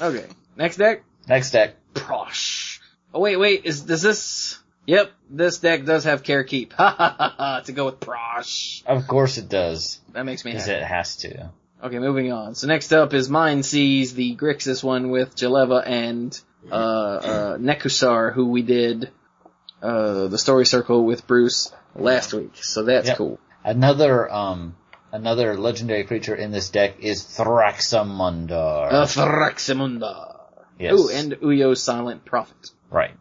[0.00, 0.24] Okay.
[0.56, 1.04] Next deck.
[1.28, 1.76] Next deck.
[1.94, 2.80] Prossh.
[3.14, 3.64] Oh wait, wait.
[3.64, 4.58] Is does this?
[4.86, 6.72] Yep, this deck does have Kher Keep.
[6.76, 7.60] Ha ha ha ha.
[7.60, 8.84] To go with Prossh.
[8.86, 10.00] Of course it does.
[10.12, 11.50] That makes me Because it has to.
[11.82, 12.54] Okay, moving on.
[12.54, 16.38] So next up is Mind Seize, the Grixis one with Jeleva and
[16.70, 19.10] uh, uh, Nekusar, who we did
[19.80, 22.56] uh, the story circle with Bruce last week.
[22.62, 23.16] So that's Yep.
[23.16, 23.38] cool.
[23.64, 24.74] Another um
[25.12, 28.92] another legendary creature in this deck is Thraximundar.
[28.92, 30.36] Uh, Thraximunda.
[30.78, 30.94] yes.
[30.94, 32.70] Ooh, and Uyo's Silent Prophet.
[32.90, 33.12] Right.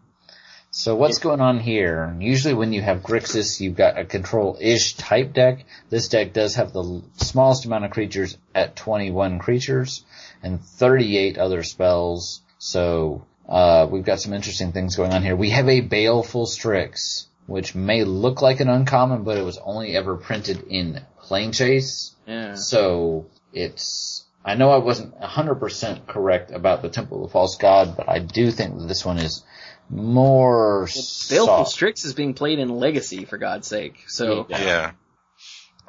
[0.78, 2.16] So what's going on here?
[2.20, 5.66] Usually when you have Grixis, you've got a control-ish type deck.
[5.90, 10.06] This deck does have the smallest amount of creatures at 21 creatures
[10.44, 12.42] and 38 other spells.
[12.60, 15.36] So, uh, we've got some interesting things going on here.
[15.36, 19.96] We have a Baleful Strix, which may look like an uncommon, but it was only
[19.96, 22.12] ever printed in Planechase.
[22.28, 22.54] Yeah.
[22.54, 27.98] So it's, I know I wasn't 100% correct about the Temple of the False God,
[27.98, 29.44] but I do think that this one is
[29.90, 31.72] more Baleful soft.
[31.72, 34.04] Strix is being played in Legacy, for God's sake.
[34.08, 34.62] So Yeah.
[34.64, 34.92] Yeah.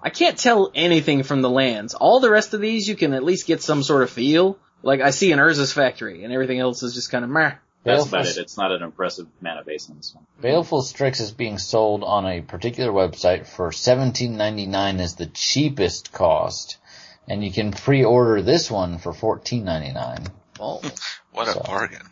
[0.02, 1.94] I can't tell anything from the lands.
[1.94, 4.56] All the rest of these, you can at least get some sort of feel.
[4.82, 7.54] Like I see an Urza's Factory, and everything else is just kind of meh.
[7.84, 8.36] That's Baleful, about it.
[8.38, 10.24] It's not an impressive mana base on this one.
[10.40, 16.76] Baleful Strix is being sold on a particular website for $17.99 is the cheapest cost.
[17.28, 20.28] And you can pre-order this one for $14.99.
[20.60, 20.80] Oh.
[21.32, 22.02] What a So- bargain.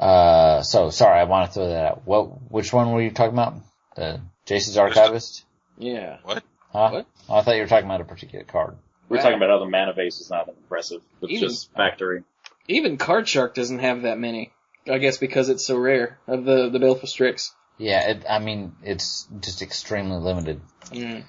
[0.00, 2.02] Uh, so sorry, I want to throw that out.
[2.06, 3.54] What, which one were you talking about?
[3.96, 5.44] The Jace's Archivist?
[5.78, 6.16] Yeah.
[6.22, 6.42] What?
[6.72, 6.90] Huh?
[6.90, 7.06] What?
[7.28, 8.76] Oh, I thought you were talking about a particular card.
[9.08, 9.22] We're Right.
[9.24, 11.02] talking about other mana base is not impressive.
[11.20, 12.22] It's Even- just factory.
[12.68, 14.52] Even Card Shark doesn't have that many.
[14.90, 17.54] I guess because it's so rare of the the Baleful Strix.
[17.76, 20.60] Yeah, it, I mean, it's just extremely limited.
[20.86, 21.24] Mm.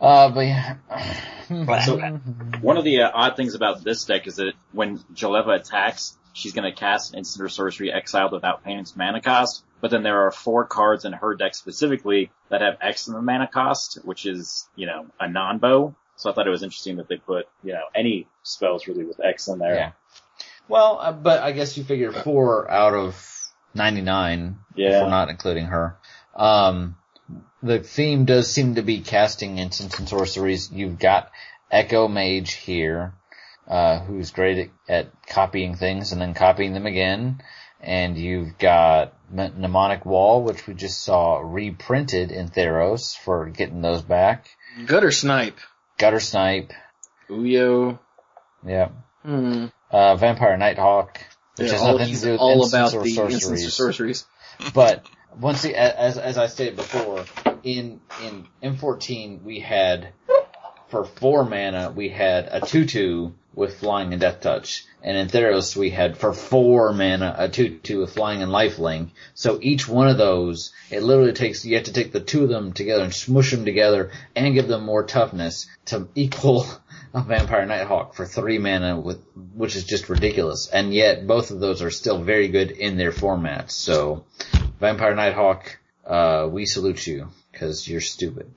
[0.00, 0.76] Uh, but yeah.
[1.84, 1.98] So,
[2.62, 6.52] one of the uh, odd things about this deck is that when Jeleva attacks, she's
[6.52, 9.64] going to cast an instant or sorcery exiled without paying its mana cost.
[9.80, 13.22] But then there are four cards in her deck specifically that have X in the
[13.22, 15.94] mana cost, which is, you know, a non-bow.
[16.16, 19.20] So I thought it was interesting that they put, you know, any spells really with
[19.24, 19.74] X in there.
[19.74, 19.92] Yeah.
[20.68, 23.16] Well, uh, but I guess you figure four out of
[23.74, 25.02] 99, if Yeah.
[25.02, 25.96] we're not including her.
[26.36, 26.96] Um,
[27.62, 30.70] the theme does seem to be casting instants and sorceries.
[30.70, 31.30] You've got
[31.70, 33.14] Echo Mage here,
[33.68, 37.42] uh, who's great at, at copying things and then copying them again.
[37.80, 44.02] And you've got Mnemonic Wall, which we just saw reprinted in Theros for getting those
[44.02, 44.46] back.
[44.84, 45.54] Guttersnipe.
[45.98, 46.72] Gutter Snipe,
[47.28, 47.98] Uyo.
[48.66, 48.88] yeah.
[49.22, 49.66] Hmm.
[49.90, 51.18] Uh, Vampire Nighthawk,
[51.56, 53.66] which Yeah, has nothing to do with all about or the sorceries.
[53.66, 54.24] or sorceries.
[54.74, 55.06] But
[55.38, 57.24] once the, as as I stated before,
[57.62, 60.08] in in M14 we had
[60.88, 65.28] for four mana we had a two two with flying and death touch, and in
[65.28, 69.10] Theros we had for four mana a two two with flying and lifelink.
[69.34, 72.48] So each one of those, it literally takes you have to take the two of
[72.48, 76.66] them together and smush them together and give them more toughness to equal
[77.14, 79.22] a Vampire Nighthawk for three mana with,
[79.54, 80.68] which is just ridiculous.
[80.68, 83.72] And yet both of those are still very good in their formats.
[83.72, 84.24] So
[84.80, 88.50] Vampire Nighthawk, uh, we salute you because you're stupid.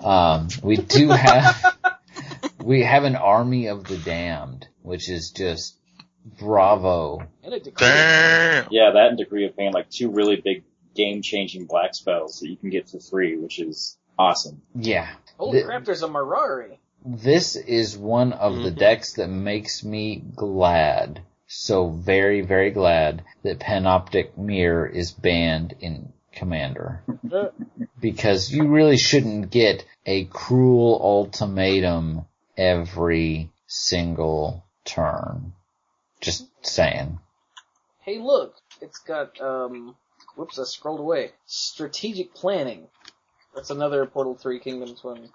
[0.00, 1.76] Um, we do have,
[2.62, 5.76] we have an army of the damned, which is just
[6.38, 7.22] bravo.
[7.42, 7.86] And a decree.
[7.86, 8.68] Damn.
[8.70, 10.64] Yeah, that and Decree of Pain, like two really big
[10.94, 14.62] game-changing black spells that you can get for free, which is awesome.
[14.74, 15.08] Yeah.
[15.38, 16.76] Holy The- crap, there's a Mirari.
[17.04, 18.78] This is one of the Mhm.
[18.78, 26.12] decks that makes me glad, so very, very glad that Panoptic Mirror is banned in
[26.32, 27.02] Commander.
[28.00, 32.24] Because you really shouldn't get a cruel ultimatum
[32.60, 35.54] every single turn.
[36.20, 37.18] Just saying.
[38.02, 39.96] hey, look, it's got um.
[40.36, 41.32] Whoops, I scrolled away.
[41.46, 42.86] Strategic planning.
[43.54, 45.30] That's another Portal Three Kingdoms one.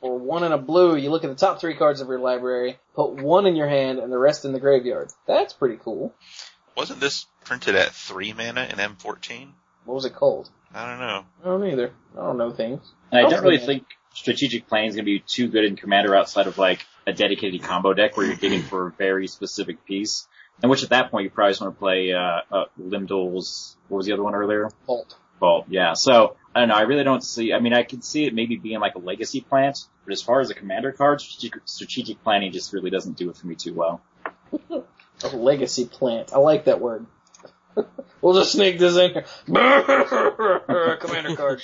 [0.00, 2.78] For one and a blue, you look at the top three cards of your library,
[2.94, 5.10] put one in your hand, and the rest in the graveyard.
[5.26, 6.14] That's pretty cool.
[6.76, 9.48] Wasn't this printed at three mana in M14?
[9.84, 10.48] What was it called?
[10.74, 11.24] I don't know.
[11.42, 11.92] I don't either.
[12.16, 12.80] I don't know things.
[13.12, 13.42] And I don't Okay.
[13.44, 13.84] really think
[14.14, 17.62] strategic planning is going to be too good in Commander outside of like a dedicated
[17.62, 20.26] combo deck where you're digging for a very specific piece.
[20.62, 23.76] And which at that point you probably just want to play uh, uh Lim-Dûl's.
[23.88, 24.70] What was the other one earlier?
[24.86, 25.16] Vault.
[25.40, 25.66] Vault.
[25.68, 25.94] Yeah.
[25.94, 26.76] So I don't know.
[26.76, 27.52] I really don't see.
[27.52, 30.40] I mean, I could see it maybe being like a legacy plant, but as far
[30.40, 33.74] as a Commander card, strategic, strategic planning just really doesn't do it for me too
[33.74, 34.00] well.
[35.22, 36.32] A legacy plant.
[36.32, 37.06] I like that word.
[38.20, 39.24] we'll just sneak this in here.
[40.98, 41.62] Commander card.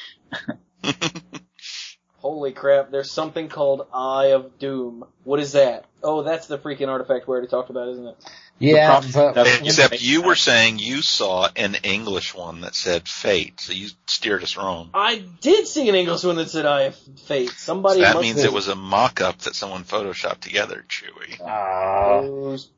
[2.20, 5.04] Holy crap, there's something called Eye of Doom.
[5.24, 5.86] What is that?
[6.02, 8.16] Oh, that's the freaking artifact we already talked about, isn't it?
[8.58, 13.58] Yeah, problem- but Except you were saying you saw an English one that said fate,
[13.60, 14.90] so you steered us wrong.
[14.92, 17.50] I did see an English one that said Eye of Fate.
[17.50, 21.40] Somebody that must means have it was a mock-up that someone photoshopped together, Chewy.
[21.42, 22.20] Ah.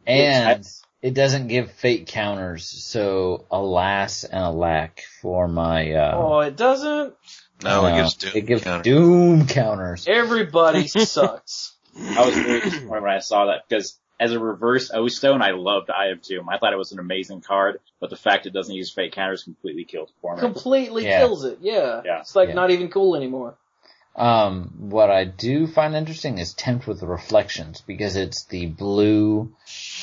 [0.07, 0.65] And
[1.03, 7.15] it doesn't give fate counters, so alas and alack for my uh Oh, it doesn't?
[7.65, 8.33] No, it gives Doom.
[8.35, 8.83] it gives counter.
[8.83, 10.07] doom counters.
[10.09, 11.75] Everybody sucks.
[11.97, 15.51] I was very disappointed when I saw that because as a reverse O Stone, I
[15.51, 16.49] loved Eye of Doom.
[16.49, 19.43] I thought it was an amazing card, but the fact it doesn't use fate counters
[19.45, 20.41] completely killed it for me.
[20.41, 21.19] Completely Yeah.
[21.21, 22.03] kills it, yeah.
[22.05, 22.21] Yeah.
[22.21, 22.55] It's like Yeah.
[22.55, 23.55] not even cool anymore.
[24.15, 29.55] Um, what I do find interesting is Tempt with Reflections because it's the blue,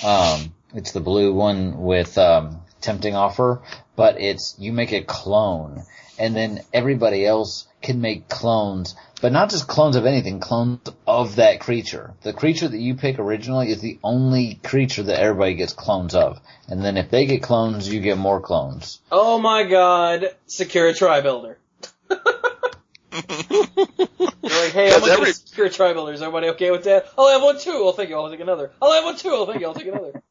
[0.03, 3.61] um, it's the blue one with, um, tempting offer,
[3.95, 5.83] but it's, you make a clone
[6.19, 11.37] and then everybody else can make clones, but not just clones of anything, clones of
[11.37, 12.13] that creature.
[12.23, 16.39] The creature that you pick originally is the only creature that everybody gets clones of.
[16.67, 18.99] And then if they get clones, you get more clones.
[19.11, 21.57] Oh my god, Sakura-Tribe Elder.
[22.11, 22.19] You're
[23.11, 26.13] like, hey, I'm gonna every- Sakura-Tribe Elder.
[26.13, 27.05] Is everybody okay with that?
[27.17, 27.71] Oh, I'll have one too.
[27.85, 28.17] I'll thank you.
[28.17, 28.71] I'll take another.
[28.81, 29.29] Oh, I'll have one too.
[29.29, 29.67] I'll thank you.
[29.67, 30.21] I'll take another.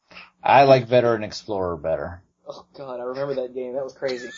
[0.43, 2.21] I like Veteran Explorer better.
[2.47, 3.73] Oh god, I remember that game.
[3.73, 4.29] That was crazy.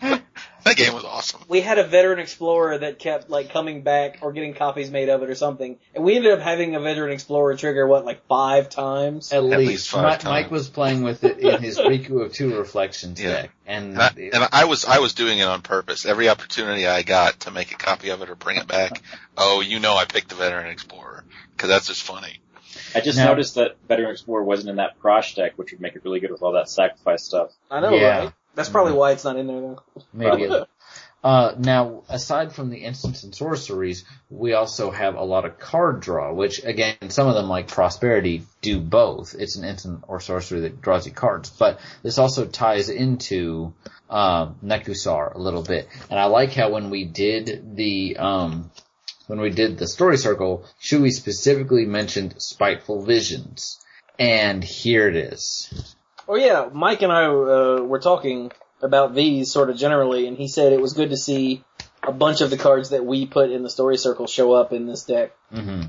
[0.64, 1.40] That game was awesome.
[1.48, 5.22] We had a veteran explorer that kept like coming back or getting copies made of
[5.22, 8.70] it or something, and we ended up having a veteran explorer trigger what like five
[8.70, 9.30] times.
[9.32, 10.30] At, At least, least five Mike, times.
[10.44, 13.42] Mike was playing with it in his Riku of Two Reflections Yeah.
[13.42, 16.06] deck, and, And I, and I was I was doing it on purpose.
[16.06, 19.02] Every opportunity I got to make a copy of it or bring it back,
[19.36, 21.24] oh, you know, I picked the Veteran Explorer
[21.56, 22.40] because that's just funny.
[22.94, 25.94] I just Now- noticed that Veteran Explorer wasn't in that Prossh deck, which would make
[25.94, 27.50] it really good with all that sacrifice stuff.
[27.70, 28.18] I know, Yeah.
[28.18, 28.32] right?
[28.54, 29.82] That's probably why it's not in there though.
[30.12, 30.48] maybe.
[31.24, 36.00] Uh, now, aside from the instants and sorceries, we also have a lot of card
[36.00, 39.34] draw, which again, some of them like Prosperity do both.
[39.34, 43.72] It's an instant or sorcery that draws you cards, but this also ties into,
[44.10, 45.88] um, Nekusar a little bit.
[46.10, 48.70] And I like how when we did the, um,
[49.26, 53.80] when we did the story circle, Shui specifically mentioned Spiteful Visions.
[54.18, 55.96] And here it is.
[56.28, 58.50] Oh yeah, Mike and I uh, were talking
[58.82, 61.62] about these sort of generally, and he said it was good to see
[62.02, 64.86] a bunch of the cards that we put in the story circle show up in
[64.86, 65.32] this deck.
[65.52, 65.82] hmm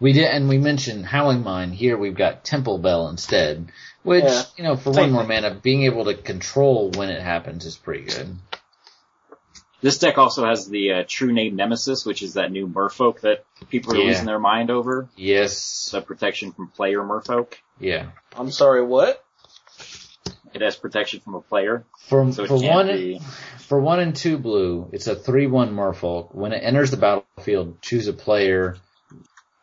[0.00, 1.70] We did, and we mentioned Howling Mine.
[1.72, 3.70] Here we've got Temple Bell instead,
[4.02, 4.42] which, Yeah.
[4.56, 7.76] you know, for Same one more mana, being able to control when it happens is
[7.76, 8.36] pretty good.
[9.80, 13.44] This deck also has the uh, True Name Nemesis, which is that new Merfolk that
[13.70, 14.06] people are Yeah.
[14.08, 15.08] losing their mind over.
[15.16, 15.90] Yes.
[15.92, 17.54] The protection from player Merfolk.
[17.78, 18.06] Yeah.
[18.36, 19.24] I'm sorry, what?
[20.54, 23.20] It has protection from a player, For, so for one, be.
[23.58, 26.34] for one and two blue, it's a 3-1 Merfolk.
[26.34, 28.76] When it enters the battlefield, choose a player.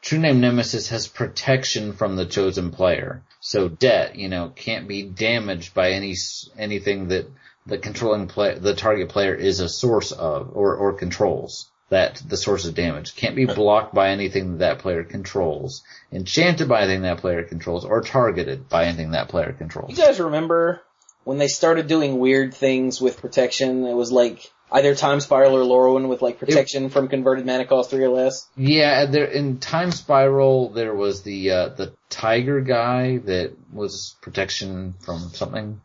[0.02, 3.24] True Name Nemesis has protection from the chosen player.
[3.40, 6.16] So debt, you know, can't be damaged by any,
[6.58, 7.28] anything that
[7.66, 11.72] the controlling play, the target player is a source of, or, or controls.
[11.90, 16.68] That the source of damage can't be blocked by anything that, that player controls, enchanted
[16.68, 19.92] by anything that player controls, or targeted by anything that player controls.
[19.92, 20.82] You guys remember
[21.26, 23.86] when they started doing weird things with protection?
[23.86, 27.90] It was like either Time Spiral or Lorwyn with like protection from converted mana cost
[27.90, 28.48] three or less.
[28.58, 34.96] Yeah, there in Time Spiral there was the uh, the tiger guy that was protection
[35.02, 35.82] from something.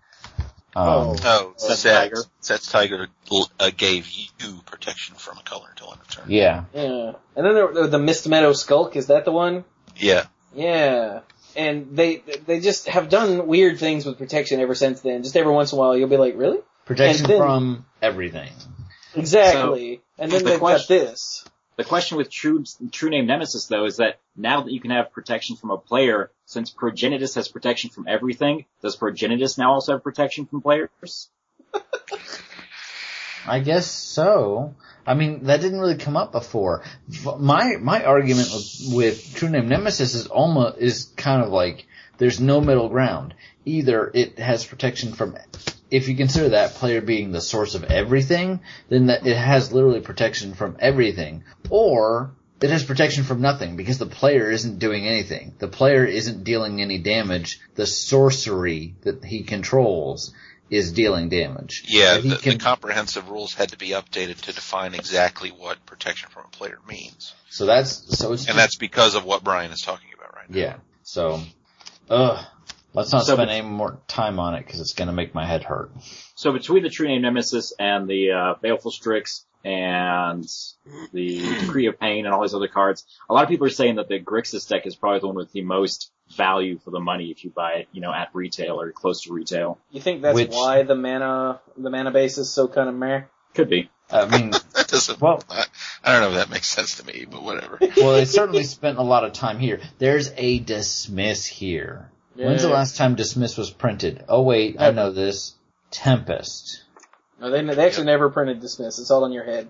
[0.76, 2.22] Um, Oh, Seht's Set, Tiger.
[2.40, 3.08] Seht's Tiger
[3.58, 6.24] uh, gave you protection from a color until end of turn.
[6.28, 7.12] yeah, Yeah.
[7.36, 9.64] And then there, the Mist Meadow Skulk, is that the one?
[9.96, 10.26] Yeah.
[10.54, 11.20] Yeah.
[11.56, 15.22] And they they just have done weird things with protection ever since then.
[15.24, 16.58] Just every once in a while you'll be like, really?
[16.84, 18.50] protection then- from everything.
[19.16, 20.00] Exactly.
[20.18, 21.44] and then the they've got this.
[21.80, 22.62] The question with True
[22.92, 26.30] True Name Nemesis though is that now that you can have protection from a player,
[26.44, 31.30] since Progenitus has protection from everything, does Progenitus now also have protection from players?
[33.46, 34.74] I guess so.
[35.06, 36.84] I mean, that didn't really come up before.
[37.38, 41.86] My my argument with, with True Name Nemesis is almost is kind of like
[42.18, 43.32] there's no middle ground.
[43.64, 45.38] Either it has protection from,
[45.90, 50.00] if you consider that player being the source of everything, then that it has literally
[50.00, 55.54] protection from everything, or it has protection from nothing because the player isn't doing anything.
[55.58, 57.58] The player isn't dealing any damage.
[57.74, 60.32] The sorcery that he controls
[60.68, 61.82] is dealing damage.
[61.88, 65.84] Yeah, So the, can- the comprehensive rules had to be updated to define exactly what
[65.86, 67.34] protection from a player means.
[67.48, 70.56] So that's so it's And that's because of what Brian is talking about right now.
[70.58, 70.76] yeah.
[71.02, 71.40] So,
[72.08, 72.44] ugh.
[72.92, 75.46] Let's not So spend bet- any more time on it because it's gonna make my
[75.46, 75.92] head hurt.
[76.34, 80.44] So between the True Name Nemesis and the uh, Baleful Strix and
[81.12, 83.96] the Decree of Pain and all these other cards, a lot of people are saying
[83.96, 87.30] that the Grixis deck is probably the one with the most value for the money
[87.30, 89.78] if you buy it, you know, at retail or close to retail.
[89.90, 93.22] You think that's Which- why the mana the mana base is so kind of meh?
[93.54, 93.90] Could be.
[94.10, 95.20] I mean, That doesn't.
[95.20, 95.66] Well- I,
[96.02, 97.78] I don't know if that makes sense to me, but whatever.
[97.98, 99.80] well, they certainly spent a lot of time here.
[99.98, 102.10] There's a dismiss here.
[102.46, 104.24] When's the last time dismiss was printed?
[104.28, 105.54] Oh wait, I know this.
[105.90, 106.84] Tempest.
[107.40, 108.98] No, they they actually never printed dismiss.
[108.98, 109.68] It's all in your head.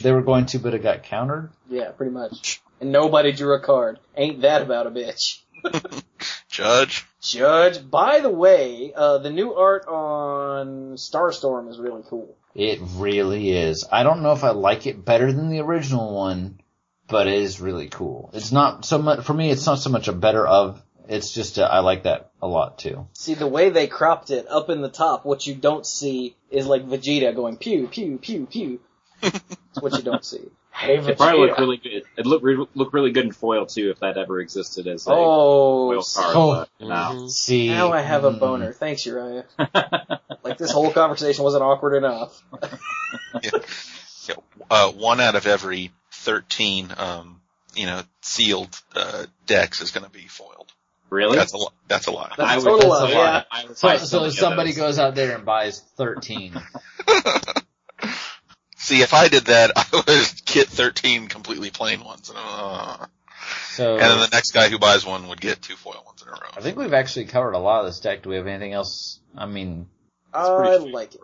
[0.00, 1.50] They were going to, but it got countered.
[1.68, 2.62] Yeah, pretty much.
[2.80, 3.98] And nobody drew a card.
[4.16, 5.40] Ain't that about a bitch?
[6.48, 7.06] Judge.
[7.20, 7.88] Judge.
[7.88, 12.36] By the way, uh, the new art on Starstorm is really cool.
[12.54, 13.86] It really is.
[13.90, 16.60] I don't know if I like it better than the original one,
[17.08, 18.30] but it is really cool.
[18.34, 19.50] It's not so much for me.
[19.50, 20.82] It's not so much a better of.
[21.08, 23.06] It's just a, I like that a lot too.
[23.12, 26.66] See, the way they cropped it up in the top, what you don't see is
[26.66, 28.80] like Vegeta going pew, pew, pew, pew.
[29.20, 30.50] That's what you don't see.
[30.72, 32.02] Hey, It probably look really good.
[32.16, 35.10] It look re- look really good in foil too if that ever existed as a
[35.12, 36.36] Oh, foil card.
[36.36, 36.66] Oh.
[36.78, 36.94] but no.
[36.94, 37.30] Mhm.
[37.30, 38.72] See, now I have a mm, boner.
[38.72, 39.44] Thanks, Uriah.
[40.44, 42.42] Like this whole conversation wasn't awkward enough.
[43.42, 44.34] Yeah,
[44.70, 47.40] uh, one out of every 13, um,
[47.74, 50.72] you know, sealed, uh, decks is going to be foiled.
[51.12, 51.36] Really?
[51.36, 52.32] That's a li- That's a lie.
[52.36, 53.42] That's I a would- total that's lie, a yeah.
[53.50, 54.78] I would So, buy so something somebody those.
[54.78, 56.54] goes out there and buys thirteen.
[58.76, 62.30] See, if I did that, I would get 13 completely plain ones.
[62.30, 63.06] And, uh,
[63.70, 66.28] So and then the next guy who buys one would get two foil ones in
[66.28, 66.50] a row.
[66.56, 68.22] I think we've actually covered a lot of this deck.
[68.22, 69.20] Do we have anything else?
[69.36, 69.86] I mean,
[70.34, 71.20] It's I like it.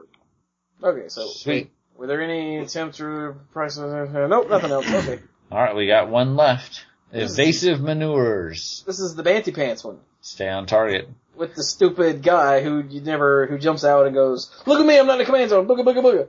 [0.83, 1.73] Okay, so sweet.
[1.97, 3.79] were there any attempts or prices?
[3.83, 4.87] Uh, nope, nothing else.
[4.89, 5.19] Okay,
[5.51, 6.85] All right, we got one left.
[7.13, 8.85] Evasive Maneuvers.
[8.87, 11.09] this is the Banty Pants one Stay on target.
[11.37, 14.99] with the stupid guy who you never who jumps out and goes, "Look at me,
[14.99, 16.29] I'm not in the command zone." Booga booga booga.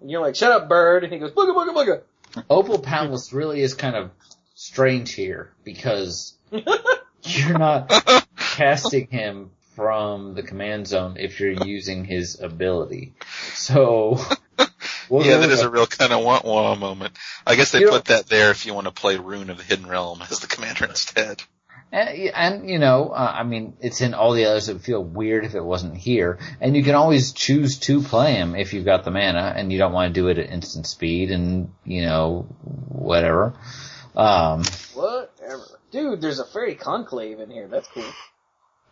[0.00, 1.04] And you're like, shut up, bird.
[1.04, 2.44] And he goes, booga, booga, booga.
[2.50, 4.10] Opal Palace really is kind of
[4.54, 6.34] strange here because
[7.22, 7.90] you're not
[8.36, 13.14] casting him from the command zone if you're using his ability.
[13.54, 14.18] So,
[15.08, 17.14] we'll yeah, go that with is a real kind of want want moment.
[17.46, 19.62] I guess they You put that there if you want to play Roon of the
[19.62, 21.42] Hidden Realm as the commander instead.
[21.92, 24.68] And, and you know, uh, I mean, it's in all the others.
[24.68, 26.38] It would feel weird if it wasn't here.
[26.60, 29.78] And you can always choose to play him if you've got the mana and you
[29.78, 32.42] don't want to do it at instant speed and, you know,
[32.88, 33.54] whatever.
[34.16, 34.64] Um,
[34.94, 35.64] Whatever.
[35.90, 37.68] Dude, there's a Faerie Conclave in here.
[37.68, 38.10] That's cool.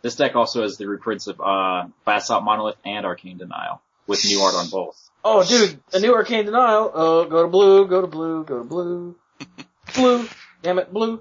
[0.01, 4.39] This deck also has the reprints of uh, Basalt Monolith and Arcane Denial with new
[4.39, 5.04] art on both.
[5.27, 6.91] Oh, dude, a new Arcane Denial.
[6.93, 9.15] Oh, go to blue, go to blue, go to blue.
[9.95, 10.27] blue.
[10.61, 11.19] Damn it, blue.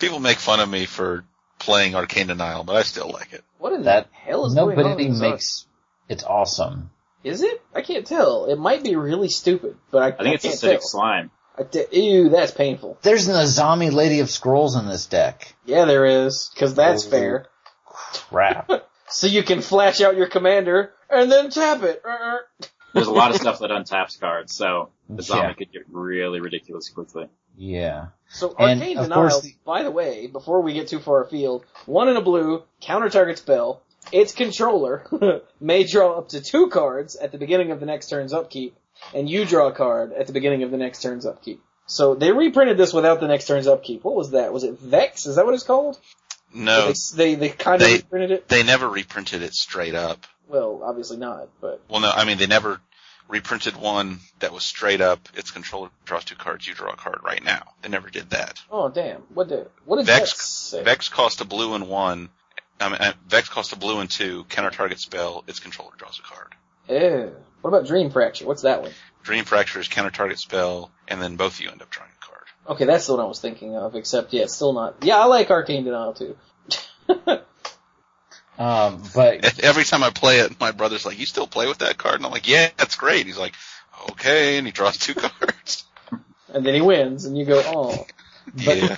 [0.00, 1.24] People make fun of me for
[1.60, 3.44] playing Arcane Denial, but I still like it.
[3.58, 5.00] What in that, the hell is no, going on?
[5.00, 5.66] it in makes,
[6.08, 6.90] it's awesome.
[7.22, 7.62] Is it?
[7.74, 8.46] I can't tell.
[8.46, 10.88] It might be really stupid, but I, I think it's can't acidic tell.
[10.88, 11.30] slime.
[11.56, 12.98] I t- ew, that's painful.
[13.02, 15.54] There's an Azami Lady of Scrolls in this deck.
[15.64, 17.10] Yeah, there is, because that's Oh.
[17.10, 17.46] fair.
[17.86, 18.68] Crap.
[19.06, 22.02] So you can flash out your commander and then tap it.
[22.04, 22.38] Uh-uh.
[22.94, 25.26] There's a lot of stuff that untaps cards, so the Yeah.
[25.26, 27.28] zombie could get really ridiculous quickly.
[27.56, 28.06] Yeah.
[28.28, 31.22] So And, Arcane of Denial, course, the- by the way, before we get too far
[31.24, 35.04] afield, one in a blue, counter target spell, its controller
[35.60, 38.76] may draw up to two cards at the beginning of the next turn's upkeep,
[39.12, 41.60] and you draw a card at the beginning of the next turn's upkeep.
[41.86, 44.04] So they reprinted this without the next turn's upkeep.
[44.04, 44.52] What was that?
[44.52, 45.26] Was it Vex?
[45.26, 45.98] Is that what it's called?
[46.56, 48.48] No, They, they, they kind of They- reprinted it?
[48.48, 50.26] they never reprinted it straight up.
[50.48, 52.80] Well, obviously not, but Well, no, I mean they never
[53.28, 55.28] reprinted one that was straight up.
[55.34, 56.66] Its controller draws two cards.
[56.68, 57.72] You draw a card right now.
[57.82, 58.60] They never did that.
[58.70, 59.22] oh damn.
[59.32, 60.82] What did, what did Vex- Vex say?
[60.82, 62.28] Vex cost a blue and one.
[62.80, 64.44] I mean, uh, Vex cost a blue and two.
[64.48, 65.44] Counter target spell.
[65.46, 66.54] Its controller draws a card.
[66.88, 67.34] Ew.
[67.62, 68.46] What about Dream Fracture?
[68.46, 68.90] What's that one?
[69.22, 72.26] Dream Fracture is counter target spell, and then both of you end up drawing a
[72.26, 72.42] card.
[72.68, 74.96] Okay, that's the one I was thinking of, except yeah, it's still not.
[75.02, 76.36] Yeah, I like Arcane Denial too.
[78.58, 81.98] Um, but Every time I play it, my brother's like, "You still play with that
[81.98, 83.54] card?" And I'm like, "Yeah, that's great." He's like,
[84.10, 85.84] "Okay," and he draws two cards.
[86.52, 88.06] and then he wins, and you go, oh.
[88.56, 88.96] yeah.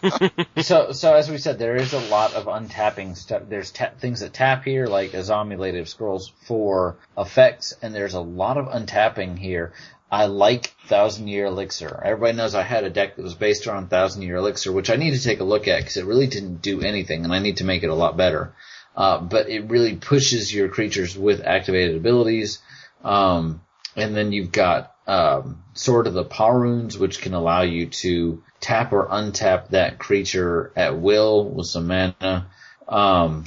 [0.60, 3.42] So, so as we said, there is a lot of untapping stuff.
[3.48, 8.20] There's ta- things that tap here, like Azami Lady Scrolls for effects, and there's a
[8.20, 9.72] lot of untapping here.
[10.10, 12.02] I like Thousand Year Elixir.
[12.04, 14.96] Everybody knows I had a deck that was based around Thousand Year Elixir, which I
[14.96, 17.58] need to take a look at because it really didn't do anything, and I need
[17.58, 18.52] to make it a lot better.
[18.96, 22.60] Uh, but it really pushes your creatures with activated abilities.
[23.04, 23.60] Um,
[23.94, 28.92] and then you've got um, Sword of the Paruns, which can allow you to tap
[28.92, 32.46] or untap that creature at will with some mana.
[32.88, 33.44] Um,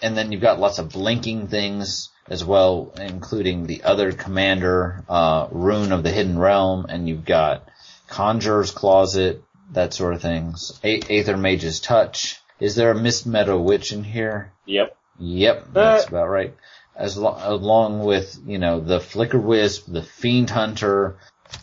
[0.00, 5.48] and then you've got lots of blinking things as well, including the other commander, uh,
[5.50, 7.68] Roon of the Hidden Realm, and you've got
[8.08, 9.42] Conjurer's Closet,
[9.72, 10.78] that sort of things.
[10.84, 12.40] A- Aether Mage's Touch.
[12.60, 14.52] Is there a Mist Meadow Witch in here?
[14.66, 14.96] Yep.
[15.18, 16.54] Yep, that's about right.
[16.94, 21.16] As lo- along with you know the Flicker Wisp, the Fiend Hunter,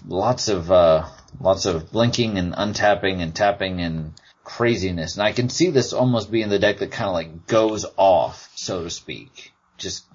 [0.08, 1.06] lots of uh,
[1.40, 4.14] lots of blinking and untapping and tapping and
[4.44, 5.16] craziness.
[5.16, 8.52] And I can see this almost being the deck that kind of like goes off,
[8.56, 9.52] so to speak.
[9.78, 10.06] Just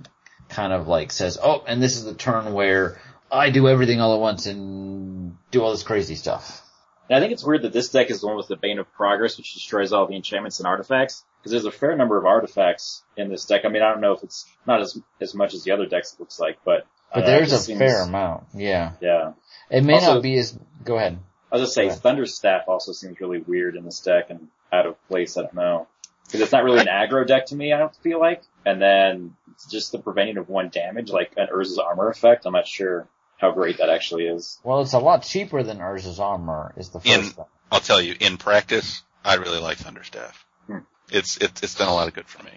[0.48, 3.00] kind of like says, oh, and this is the turn where
[3.30, 6.62] I do everything all at once and do all this crazy stuff.
[7.10, 8.90] And I think it's weird that this deck is the one with the Bane of
[8.92, 11.24] Progress, which destroys all the enchantments and artifacts.
[11.40, 13.62] Because there's a fair number of artifacts in this deck.
[13.64, 16.14] I mean, I don't know if it's not as as much as the other decks
[16.14, 18.92] it looks like, but But uh, there's a seems- fair amount, yeah.
[19.00, 19.32] Yeah.
[19.70, 20.56] It may Also- not be as.
[20.84, 21.18] Go ahead.
[21.50, 21.88] I was just say.
[21.88, 25.36] Thunderstaff also seems really weird in this deck and out of place.
[25.36, 25.88] I don't know
[26.26, 27.72] because it's not really an aggro deck to me.
[27.72, 28.42] I don't feel like.
[28.64, 32.46] And then it's just the preventing of one damage, like an Urza's armor effect.
[32.46, 33.08] I'm not sure
[33.40, 34.58] how great that actually is.
[34.62, 36.74] Well, it's a lot cheaper than Urza's armor.
[36.76, 37.44] Is the first In- thing.
[37.72, 40.44] I'll tell you, in practice, I really like Thunderstaff.
[40.66, 40.78] Hmm.
[41.10, 42.52] It's it's it's done a lot of good for me.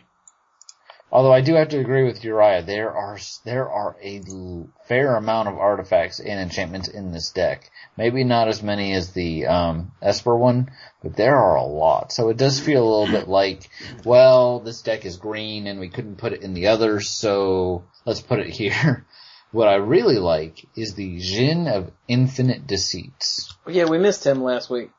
[1.11, 5.15] Although I do have to agree with Uriah, there are there are a l- fair
[5.15, 7.69] amount of artifacts and enchantments in this deck.
[7.95, 10.71] Maybe not as many as the um, Esper one,
[11.03, 12.11] but there are a lot.
[12.11, 13.69] So it does feel a little bit like,
[14.03, 18.21] well, this deck is green and we couldn't put it in the others, so let's
[18.21, 19.05] put it here.
[19.53, 23.53] What I really like is the Djinn of Infinite Deceits.
[23.67, 24.89] Yeah, we missed him last week.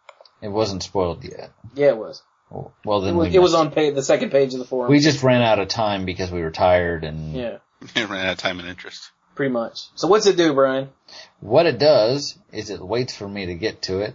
[0.40, 1.51] It wasn't spoiled yet.
[1.74, 2.22] Yeah, it was.
[2.51, 2.72] Well,
[3.02, 4.90] It then was, we it was on page, the second page of the forum.
[4.90, 7.59] We just ran out of time because we were tired and yeah,
[7.97, 9.10] It ran out of time and interest.
[9.35, 9.89] pretty much.
[9.97, 10.89] So what's it do, Brian?
[11.40, 14.14] what it does is it waits for me to get to it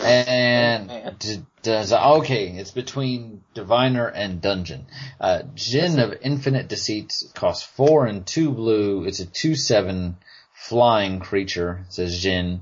[0.00, 4.86] And d- does okay it's between diviner and dungeon
[5.20, 10.16] uh Djinn of infinite deceits costs four and two blue it's a two seven
[10.58, 12.60] flying creature, says Jin.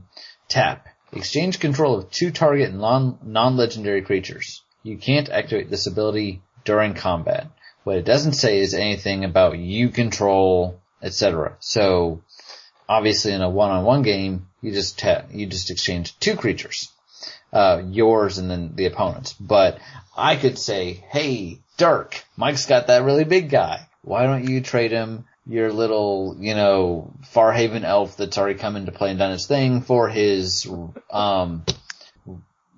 [0.49, 0.87] Tap.
[1.13, 4.63] Exchange control of two target non, non-legendary creatures.
[4.83, 7.49] You can't activate this ability during combat.
[7.85, 11.57] What it doesn't say is anything about you control, etc.
[11.61, 12.23] So,
[12.89, 16.93] obviously in a one-on-one game, you just ta- you just exchange two creatures.
[17.52, 19.32] Uh, yours and then the opponent's.
[19.32, 19.78] But
[20.16, 23.89] I could say, hey, Dirk, Mike's got that really big guy.
[24.02, 28.93] Why don't you trade him your little, you know, Farhaven elf that's already come into
[28.93, 30.68] play and done its thing for his,
[31.10, 31.64] um,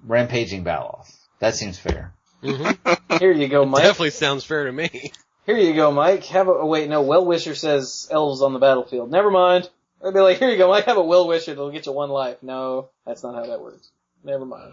[0.06, 1.12] rampaging Baloth?
[1.40, 2.12] That seems fair.
[2.42, 3.16] Mm-hmm.
[3.18, 3.82] Here you go, Mike.
[3.82, 5.12] Definitely sounds fair to me.
[5.46, 6.24] Here you go, Mike.
[6.26, 9.10] Have a, oh wait, no, Well Wisher says elves on the battlefield.
[9.10, 9.68] Never mind.
[10.04, 12.10] I'd be like, here you go, Mike, have a Well Wisher that'll get you one
[12.10, 12.42] life.
[12.42, 13.90] No, that's not how that works.
[14.24, 14.72] Never mind.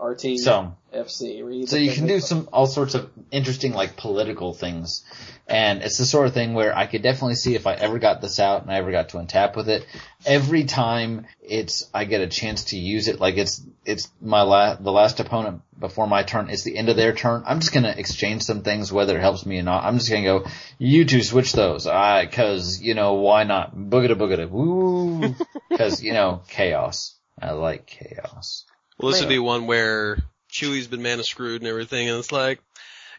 [0.00, 4.54] RT, So, FC, So you can do that's- some all sorts of interesting like political
[4.54, 5.02] things,
[5.48, 8.20] and it's the sort of thing where I could definitely see if I ever got
[8.20, 9.84] this out and I ever got to untap with it.
[10.24, 14.76] Every time it's I get a chance to use it, like it's it's my la-
[14.76, 16.48] the last opponent before my turn.
[16.48, 17.42] It's the end of their turn.
[17.44, 19.82] I'm just gonna exchange some things, whether it helps me or not.
[19.82, 20.44] I'm just gonna go,
[20.78, 23.74] you two switch those, I cause you know why not?
[23.76, 25.34] Boogada boogada, woo,
[25.76, 27.16] cause you know chaos.
[27.42, 28.64] I like chaos.
[28.98, 30.18] Well, this would be one where
[30.50, 32.60] Chewy's been mana screwed and everything, and it's like,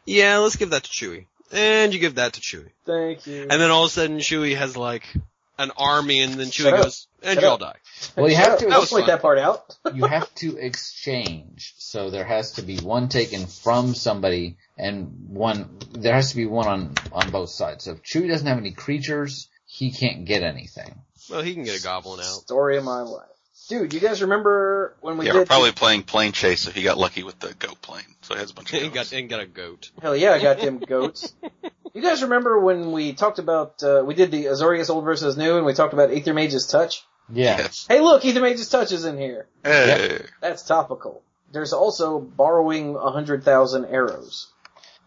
[0.06, 1.26] yeah, let's give that to Chewy.
[1.52, 2.70] And you give that to Chewy.
[2.86, 3.44] Thank you.
[3.44, 5.04] And then all of a sudden Chewy has like
[5.58, 6.84] an army and then Chewy Shut up.
[6.84, 7.76] goes, and Shut you all die.
[8.16, 8.60] Well, you Shut have up.
[8.60, 8.66] to.
[8.68, 9.10] Don't was point fun.
[9.16, 9.78] that part out.
[9.94, 11.74] you have to exchange.
[11.78, 16.46] So there has to be one taken from somebody and one, there has to be
[16.46, 17.84] one on, on both sides.
[17.86, 21.02] So if Chewy doesn't have any creatures, he can't get anything.
[21.30, 22.26] Well, he can get a goblin out.
[22.42, 23.26] Story of my life.
[23.70, 26.98] Dude, you guys remember when we yeah, did we're probably playing Planechase if he got
[26.98, 28.04] lucky with the goat plane.
[28.22, 29.12] So he has a bunch of and goats.
[29.12, 29.92] got and got a goat.
[30.02, 31.34] Hell yeah, I got them goats.
[31.92, 35.58] You guys remember when we talked about, uh, we did the Azorius Old versus New
[35.58, 37.04] and we talked about Aether Mage's Touch?
[37.34, 37.58] Yeah.
[37.58, 37.88] Yes.
[37.90, 39.48] Hey look, Aether Mage's Touch is in here.
[39.64, 40.22] Hey.
[40.40, 41.24] That's topical.
[41.52, 44.52] There's also borrowing a hundred thousand arrows.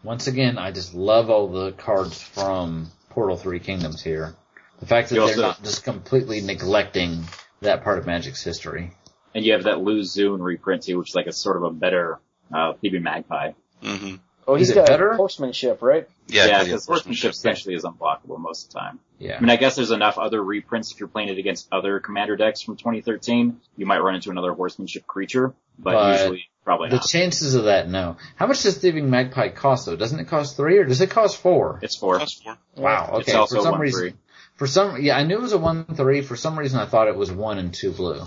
[0.03, 4.35] Once again, I just love all the cards from Portal 3 Kingdoms here.
[4.81, 7.23] The fact that You they're also- not just completely neglecting
[7.63, 8.91] that part of Magic's history.
[9.35, 11.71] And you have that Lu Xun reprint too, which is like a sort of a
[11.71, 12.19] better
[12.53, 13.51] uh, PB Magpie.
[13.83, 14.15] hmm
[14.45, 15.13] Oh, Is he's it got better?
[15.13, 16.05] horsemanship, right?
[16.27, 17.31] Yeah, Yeah, 'cause he has because horsemanship horsemanship.
[17.31, 18.99] essentially is unblockable most of the time.
[19.17, 19.37] Yeah.
[19.37, 22.35] I mean, I guess there's enough other reprints if you're playing it against other commander
[22.35, 23.61] decks from 2013.
[23.77, 27.07] You might run into another horsemanship creature, but, But usually probably The not.
[27.07, 28.17] chances of that, no.
[28.35, 29.95] How much does Thieving Magpie cost though?
[29.95, 31.79] Doesn't it cost three or does it cost four?
[31.81, 32.17] It's four.
[32.17, 32.57] Plus four.
[32.75, 33.15] Wow.
[33.19, 33.37] It's Okay.
[33.37, 34.13] also For some one reason, three.
[34.55, 36.21] For some, yeah, I knew it was a one three.
[36.21, 38.21] For some reason, I thought it was one and two blue.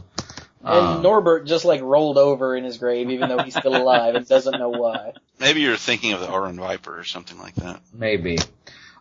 [0.64, 4.16] And Um, Norbert just like rolled over in his grave even though he's still alive
[4.16, 5.12] and doesn't know why.
[5.38, 7.80] Maybe you're thinking of the Auron Viper or something like that.
[7.94, 8.38] maybe.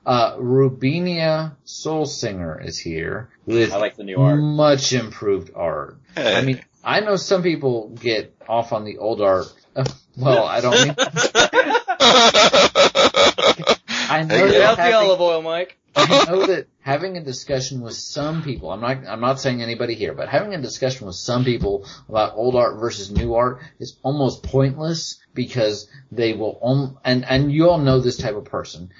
[0.06, 4.39] Uh, Rubinia Soul Singer is here with I like the new art.
[4.39, 5.97] much improved art.
[6.15, 6.35] Hey.
[6.35, 9.47] I mean, I know some people get off on the old art.
[10.18, 10.95] Well, I don't mean.
[14.10, 15.77] I know Hey, that the having- olive oil, Mike.
[15.98, 19.95] I know that having a discussion with some people, I'm not, I'm not saying anybody
[19.95, 23.98] here, but having a discussion with some people about old art versus new art is
[24.03, 28.91] almost pointless because they will, om- and, and you all know this type of person.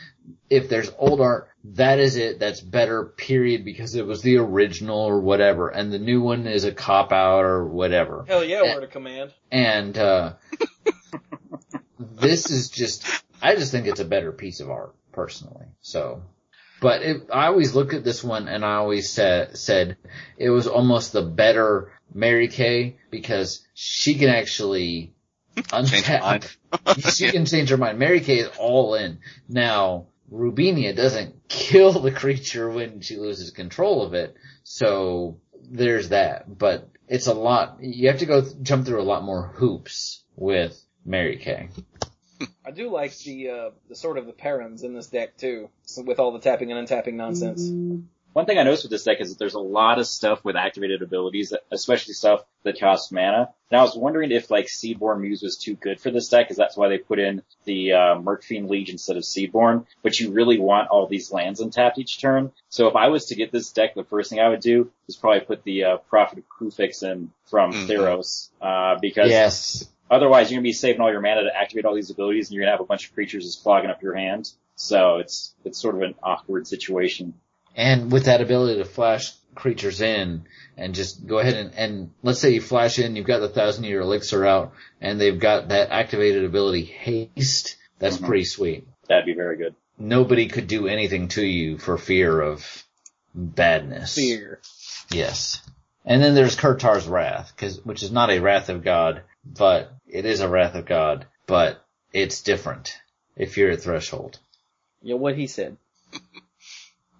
[0.50, 5.00] If there's old art, that is it, that's better, period, because it was the original
[5.00, 8.24] or whatever, and the new one is a cop out or whatever.
[8.26, 9.34] Hell yeah, word of command.
[9.52, 10.34] And, uh,
[12.00, 13.06] this is just,
[13.42, 15.66] I just think it's a better piece of art, personally.
[15.82, 16.24] So,
[16.82, 19.98] but it, I always looked at this one and I always said, said
[20.38, 25.14] it was almost the better Merieke because she can actually
[25.56, 26.58] Change her mind.
[26.72, 27.16] untap.
[27.16, 28.00] she can change her mind.
[28.00, 29.20] Merieke is all in.
[29.48, 34.36] Now, Rubinia doesn't kill the creature when she loses control of it.
[34.64, 36.58] So there's that.
[36.58, 40.24] But it's a lot, you have to go th- jump through a lot more hoops
[40.36, 41.70] with Merieke.
[42.66, 46.02] I do like the uh, the sort of the parents in this deck too, so
[46.02, 47.70] with all the tapping and untapping nonsense.
[48.34, 50.58] One thing I noticed with this deck is that there's a lot of stuff with
[50.58, 53.48] activated abilities, especially stuff that costs mana.
[53.72, 56.58] And I was wondering if like Seedborn Muse was too good for this deck, because
[56.58, 59.86] that's why they put in the uh, Murkfiend Legion instead of Seedborn.
[60.04, 62.52] But you really want all these lands untapped each turn.
[62.68, 65.16] So if I was to get this deck, the first thing I would do is
[65.16, 67.88] probably put the uh, Prophet of Kruphix in from Mhm.
[67.88, 69.88] Theros, uh, because Yes.
[70.10, 72.64] Otherwise you're gonna be saving all your mana to activate all these abilities, and you're
[72.64, 74.52] gonna have a bunch of creatures just clogging up your hand.
[74.76, 77.34] So it's it's sort of an awkward situation.
[77.76, 80.46] And with that ability to flash creatures in
[80.78, 83.86] and just go ahead and, and let's say you flash in, you've got the thousand
[83.86, 87.78] year elixir out and they've got that activated ability haste.
[88.00, 88.26] That's Mhm.
[88.28, 88.88] pretty sweet.
[89.08, 89.76] That'd be very good.
[89.98, 92.84] Nobody could do anything to you for fear of
[93.34, 94.16] badness.
[94.16, 94.60] Fear.
[95.12, 95.62] Yes.
[96.06, 100.26] And then there's Kirtar's Wrath, 'cause- which is not a Wrath of God, but it
[100.26, 102.98] is a Wrath of God, but it's different
[103.36, 104.40] if you're at Threshold.
[105.02, 105.78] Yeah, what he said.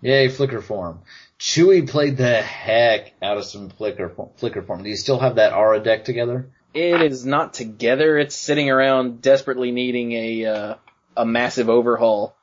[0.02, 1.02] Yay, Flicker form.
[1.40, 4.84] Chewy played the heck out of some Flicker, Flicker form.
[4.84, 6.50] Do you still have that Aura deck together?
[6.74, 8.18] It is not together.
[8.18, 10.76] It's sitting around desperately needing a uh,
[11.16, 12.36] a massive overhaul.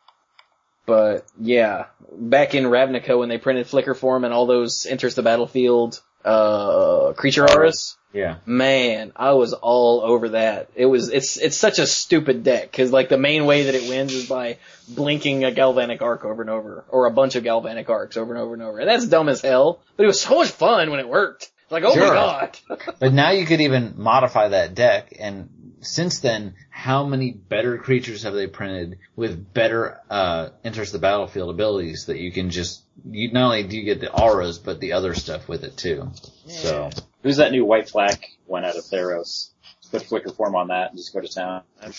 [0.86, 5.22] But yeah, back in Ravnica when they printed Flicker form and all those enters the
[5.22, 8.36] battlefield uh creature auras, Yeah.
[8.46, 10.68] man, I was all over that.
[10.74, 13.88] It was it's it's such a stupid deck because like the main way that it
[13.88, 14.58] wins is by
[14.88, 18.42] blinking a galvanic arc over and over, or a bunch of galvanic arcs over and
[18.42, 18.78] over and over.
[18.78, 21.50] And that's dumb as hell, but it was so much fun when it worked.
[21.70, 22.08] Like oh Sure.
[22.08, 22.58] my god.
[22.98, 25.48] But now you could even modify that deck, and
[25.82, 31.50] since then, how many better creatures have they printed with better uh enters the battlefield
[31.50, 34.92] abilities that you can just you not only do you get the auras, but the
[34.92, 36.10] other stuff with it too.
[36.46, 36.90] So
[37.22, 39.50] Who's that new white flak one out of Theros?
[39.90, 41.62] Put flicker form on that and just go to town.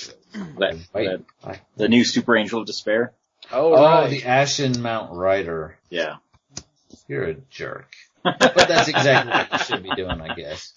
[0.57, 1.19] That, Wait.
[1.43, 3.14] that- the new Super Angel of Despair.
[3.51, 4.10] Oh, oh, right.
[4.10, 5.77] the Ashen Mount Rider.
[5.89, 6.15] Yeah.
[7.07, 7.93] You're a jerk.
[8.23, 10.73] But that's exactly what you should be doing, I guess.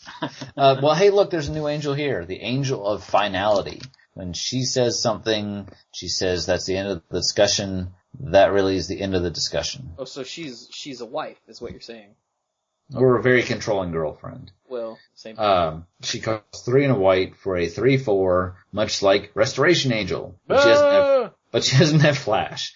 [0.56, 2.24] Uh, well, hey, look, there's a new angel here.
[2.24, 3.80] The angel of finality.
[4.14, 7.88] When she says something, she says that's the end of the discussion.
[8.20, 9.90] That really is the end of the discussion.
[9.98, 12.14] Oh, so she's she's a wife, is what you're saying.
[12.94, 14.52] Or a very controlling girlfriend.
[14.68, 15.36] Well, same.
[15.36, 15.44] Thing.
[15.44, 20.62] Um, she costs three and a white for a three-four, much like Restoration Angel, but
[20.62, 21.30] she doesn't have Ah!
[21.50, 22.72] but she doesn't have flash.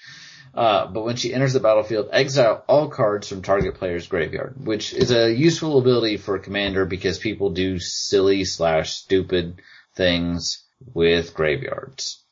[0.53, 4.93] Uh, but when she enters the battlefield, exile all cards from target player's graveyard, which
[4.93, 9.61] is a useful ability for a commander because people do silly slash stupid
[9.95, 12.23] things with graveyards.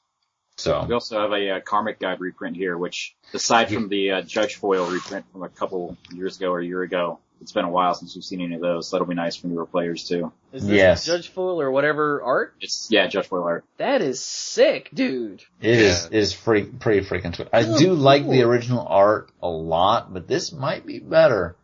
[0.57, 4.23] So we also have a uh, Karmic Guide reprint here, which aside from the uh,
[4.23, 7.71] Judge Foil reprint from a couple years ago or a year ago, it's been a
[7.71, 8.89] while since we've seen any of those.
[8.89, 10.33] So that'll be nice for newer players too.
[10.53, 11.05] Is this yes.
[11.07, 12.55] Judge Foil or whatever art?
[12.61, 13.65] It's yeah, Judge Foil art.
[13.77, 15.43] That is sick, dude.
[15.61, 16.19] it is Yeah.
[16.19, 17.49] is free, pretty freaking sweet.
[17.53, 21.57] I Oh, do like the original art a lot, but this might be better.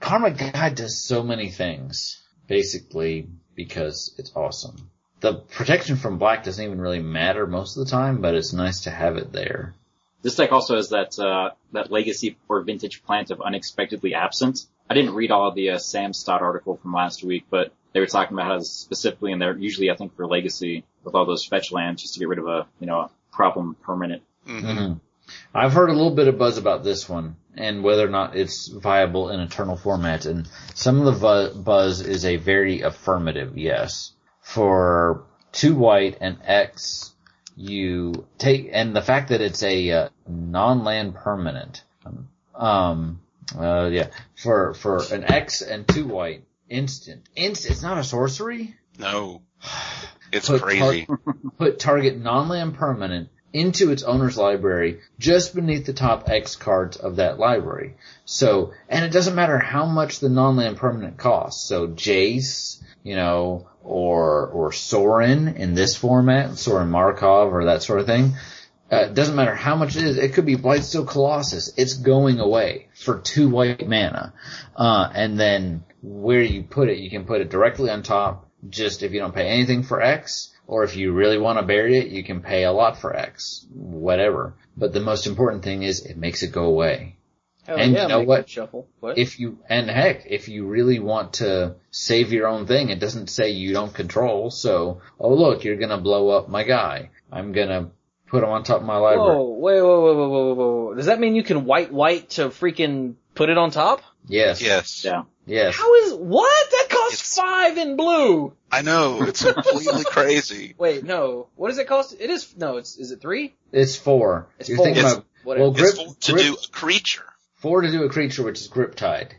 [0.00, 4.90] Karma Guide does so many things, basically, because it's awesome.
[5.20, 8.82] The protection from black doesn't even really matter most of the time, but it's nice
[8.82, 9.74] to have it there.
[10.22, 14.66] This deck also has that uh, that legacy or vintage plant of unexpectedly absent.
[14.90, 18.00] I didn't read all of the uh, Sam Stott article from last week, but they
[18.00, 21.44] were talking about how specifically, and they're usually I think for legacy with all those
[21.44, 24.22] fetch lands just to get rid of a you know a problem permanent.
[24.46, 24.92] hmm hmm
[25.54, 28.68] I've heard a little bit of buzz about this one and whether or not it's
[28.68, 30.24] viable in eternal format.
[30.24, 31.12] And some of the
[31.52, 34.12] vu- buzz is a very affirmative yes.
[34.40, 37.12] For two white and X,
[37.56, 41.82] you take, and the fact that it's a uh, non-land permanent,
[42.54, 43.20] um,
[43.56, 48.74] uh, yeah, for, for an X and two white, instant, instant, it's not a sorcery?
[48.98, 49.42] No,
[50.32, 51.06] it's Put crazy.
[51.58, 57.16] put target non-land permanent into its owner's library just beneath the top X cards of
[57.16, 57.94] that library.
[58.24, 61.66] So, and it doesn't matter how much the non-land permanent costs.
[61.66, 68.00] So Jace, you know, or, or Sorin in this format, Sorin Markov or that sort
[68.00, 68.34] of thing.
[68.90, 70.16] Uh, it doesn't matter how much it is.
[70.16, 71.72] It could be Blightsteel Colossus.
[71.76, 74.32] It's going away for two white mana.
[74.74, 79.02] Uh, and then where you put it, you can put it directly on top, just
[79.02, 82.08] if you don't pay anything for X, or if you really want to bury it,
[82.08, 83.66] you can pay a lot for X.
[83.72, 84.54] Whatever.
[84.76, 87.16] But the most important thing is it makes it go away.
[87.66, 88.48] Hell And yeah, you know what?
[88.48, 88.88] Shuffle.
[89.00, 89.18] What?
[89.18, 93.28] If you, and heck, if you really want to save your own thing, it doesn't
[93.28, 97.10] say you don't control, so, oh look, you're gonna blow up my guy.
[97.30, 97.90] I'm gonna
[98.28, 99.36] put him on top of my library.
[99.36, 100.94] Whoa, wait, whoa, whoa, whoa, whoa, whoa, whoa.
[100.94, 104.02] Does that mean you can white white to freaking put it on top?
[104.26, 104.60] Yes.
[104.62, 105.04] Yes.
[105.04, 105.22] Yeah.
[105.46, 105.74] Yes.
[105.76, 106.70] How is what?
[106.70, 108.52] That costs It's- five in blue.
[108.70, 109.22] I know.
[109.22, 110.74] It's completely crazy.
[110.76, 111.46] Wait, no.
[111.56, 112.14] What does it cost?
[112.18, 112.76] It is no.
[112.76, 113.54] It's is it three?
[113.72, 114.48] It's four.
[114.58, 114.84] It's You're four.
[114.86, 115.64] thinking It's- about Whatever.
[115.64, 117.24] well, grip, It's for, to grip- do a creature.
[117.56, 119.30] four to do a creature, which is Griptide.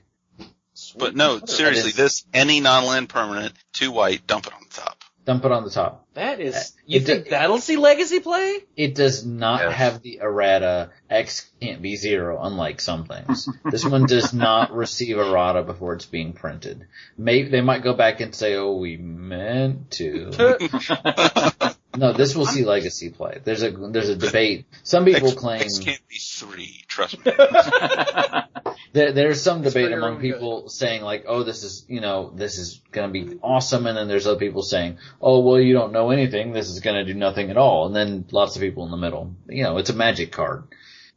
[0.98, 4.99] But no, seriously, this, any non-land permanent, two white, dump it on the top.
[5.30, 6.08] Dump it on the top.
[6.16, 6.60] That is, Uh.
[6.88, 8.66] You it think d- that'll see legacy play?
[8.76, 9.74] It does not Yes.
[9.76, 10.90] have the errata.
[11.08, 13.48] X can't be zero, unlike some things.
[13.64, 16.88] this one does not receive errata before it's being printed.
[17.16, 20.32] Maybe they might go back and say, "Oh, we meant to."
[21.98, 23.40] no, this will see legacy play.
[23.44, 24.66] There's a there's a debate.
[24.84, 26.84] Some people X, claim X can't be three.
[26.88, 27.32] Trust me.
[28.94, 32.32] there, there's some It's debate among own people saying like, "Oh, this is you know
[32.36, 35.74] this is going to be awesome," and then there's other people saying, "Oh, well, you
[35.74, 36.54] don't know anything.
[36.54, 38.98] This is going to do nothing at all." And then lots of people in the
[38.98, 39.34] middle.
[39.48, 40.66] You know, it's a magic card.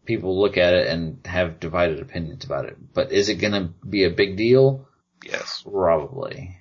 [0.07, 2.77] people look at it and have divided opinions about it.
[2.95, 4.89] But is it going to be a big deal?
[5.25, 5.63] Yes.
[5.71, 6.57] Probably.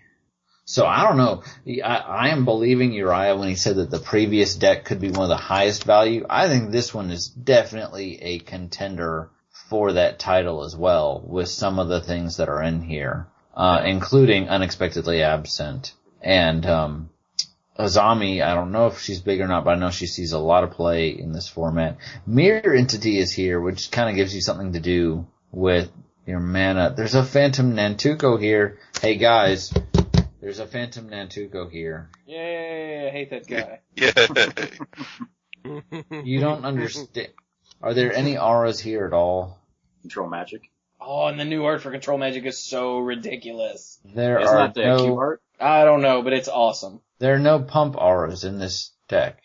[0.65, 1.43] So I don't know.
[1.83, 5.23] I, I am believing Uriah when he said that the previous deck could be one
[5.23, 6.25] of the highest value.
[6.29, 9.29] I think this one is definitely a contender
[9.69, 13.81] for that title as well, with some of the things that are in here, uh,
[13.85, 17.09] including unexpectedly absent and um,
[17.77, 18.43] Azami.
[18.43, 20.63] I don't know if she's big or not, but I know she sees a lot
[20.63, 21.97] of play in this format.
[22.27, 25.89] Mirror Entity is here, which kind of gives you something to do with
[26.25, 26.93] your mana.
[26.95, 28.77] There's a Phantom Nantuko here.
[29.01, 29.73] Hey guys,
[30.41, 32.09] there's a Phantom Nantuko here.
[32.25, 33.79] Yay, I hate that guy.
[33.95, 34.11] Yeah.
[36.23, 37.29] You don't understand.
[37.81, 39.59] Are there any auras here at all?
[40.01, 40.71] Control magic.
[40.99, 43.99] Oh, and the new art for control magic is so ridiculous.
[44.03, 45.41] There Isn't are that the no, art?
[45.59, 47.01] I don't know, but it's awesome.
[47.19, 49.41] there are no pump auras in this deck.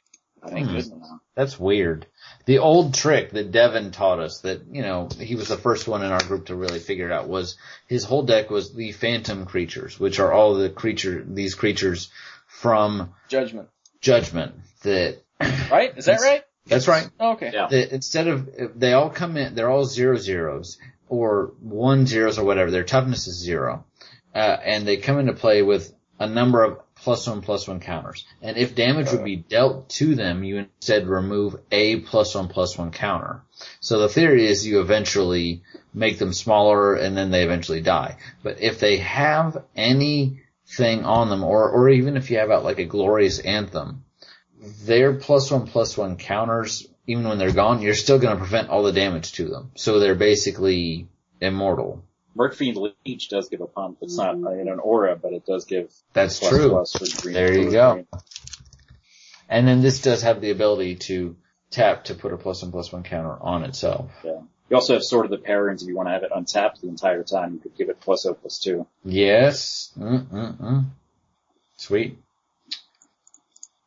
[0.47, 0.77] Thank Hmm.
[0.77, 1.09] goodness.
[1.37, 2.07] That's weird.
[2.47, 6.03] The old trick that Devin taught us that, you know, he was the first one
[6.03, 7.57] in our group to really figure it out was
[7.87, 12.09] his whole deck was the phantom creatures, which are all the creature, these creatures
[12.47, 13.69] from Judgment.
[14.01, 15.19] judgment that,
[15.71, 15.97] Right?
[15.97, 16.43] Is that right?
[16.65, 17.09] that's right.
[17.21, 17.51] Okay.
[17.53, 17.67] Yeah.
[17.69, 22.45] that instead of, they all come in, they're all zero zeros or one zeros or
[22.47, 22.71] whatever.
[22.71, 23.85] Their toughness is zero.
[24.35, 28.24] Uh, and they come into play with a number of plus one plus one counters.
[28.43, 32.77] And if damage would be dealt to them, you instead remove a plus one plus
[32.77, 33.43] one counter.
[33.81, 35.62] So the theory is you eventually
[35.94, 38.16] make them smaller and then they eventually die.
[38.43, 42.78] But if they have anything on them, or, or even if you have out like
[42.78, 44.05] a glorious anthem,
[44.85, 48.68] their plus one plus one counters, even when they're gone, you're still going to prevent
[48.68, 49.70] all the damage to them.
[49.77, 51.09] So they're basically
[51.40, 52.02] immortal.
[52.37, 53.99] Murkfiend Liege does give a pump.
[54.03, 56.69] It's not uh, in an aura, but it does give That's plus true.
[56.71, 57.35] plus for green.
[57.35, 57.93] There you go.
[57.95, 58.07] green.
[59.49, 61.37] And then this does have the ability to
[61.71, 64.11] tap to put a plus one plus one counter on itself.
[64.25, 64.41] Yeah.
[64.69, 66.89] You also have Sword of the Paruns if you want to have it untapped the
[66.89, 67.55] entire time.
[67.55, 68.87] You could give it plus O plus two.
[69.05, 69.93] Yes.
[69.97, 70.87] Mm-mm-mm.
[71.77, 72.19] Sweet.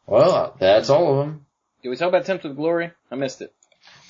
[0.08, 1.46] Well, that's all of them.
[1.84, 2.92] Did we talk about Tempt with Glory?
[3.12, 3.54] I missed it.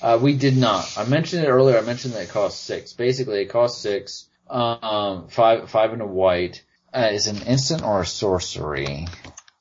[0.00, 0.96] Uh, we did not.
[0.96, 1.76] I mentioned it earlier.
[1.76, 2.92] I mentioned that it costs six.
[2.92, 4.28] Basically, it costs six.
[4.50, 6.62] Um, five, five and a white.
[6.92, 9.06] Uh, is an instant or a sorcery?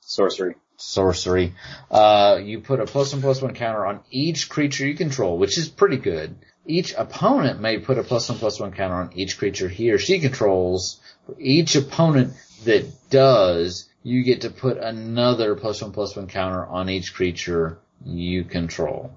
[0.02, 0.56] Sorcery.
[0.78, 1.54] sorcery.
[1.92, 5.58] Uh, you put a plus one plus one counter on each creature you control, which
[5.58, 6.36] is pretty good.
[6.66, 10.00] Each opponent may put a plus one plus one counter on each creature he or
[10.00, 11.00] she controls.
[11.28, 12.34] For each opponent
[12.64, 17.78] that does, you get to put another plus one plus one counter on each creature
[18.04, 19.12] you control.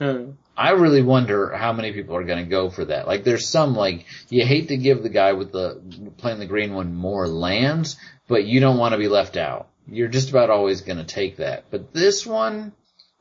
[0.00, 0.32] Hmm.
[0.56, 3.06] I really wonder how many people are going to go for that.
[3.06, 5.80] Like, there's some like you hate to give the guy with the
[6.18, 7.96] playing the green one more lands,
[8.28, 9.68] but you don't want to be left out.
[9.88, 11.64] You're just about always going to take that.
[11.70, 12.72] But this one,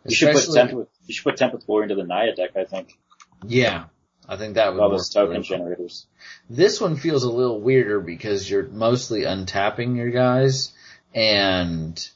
[0.05, 2.51] You should put Tempt with, you should put Tempt with Glory into the Naya deck,
[2.55, 2.97] I think.
[3.45, 3.85] yeah,
[4.29, 5.43] I think that would All those token really well.
[5.59, 6.05] generators.
[6.49, 10.71] This one feels a little weirder because you're mostly untapping your guys
[11.13, 12.09] and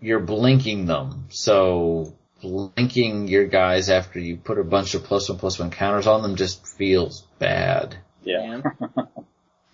[0.00, 1.26] you're blinking them.
[1.30, 6.06] So blinking your guys after you put a bunch of plus one plus one counters
[6.06, 7.96] on them just feels bad.
[8.24, 8.60] Yeah.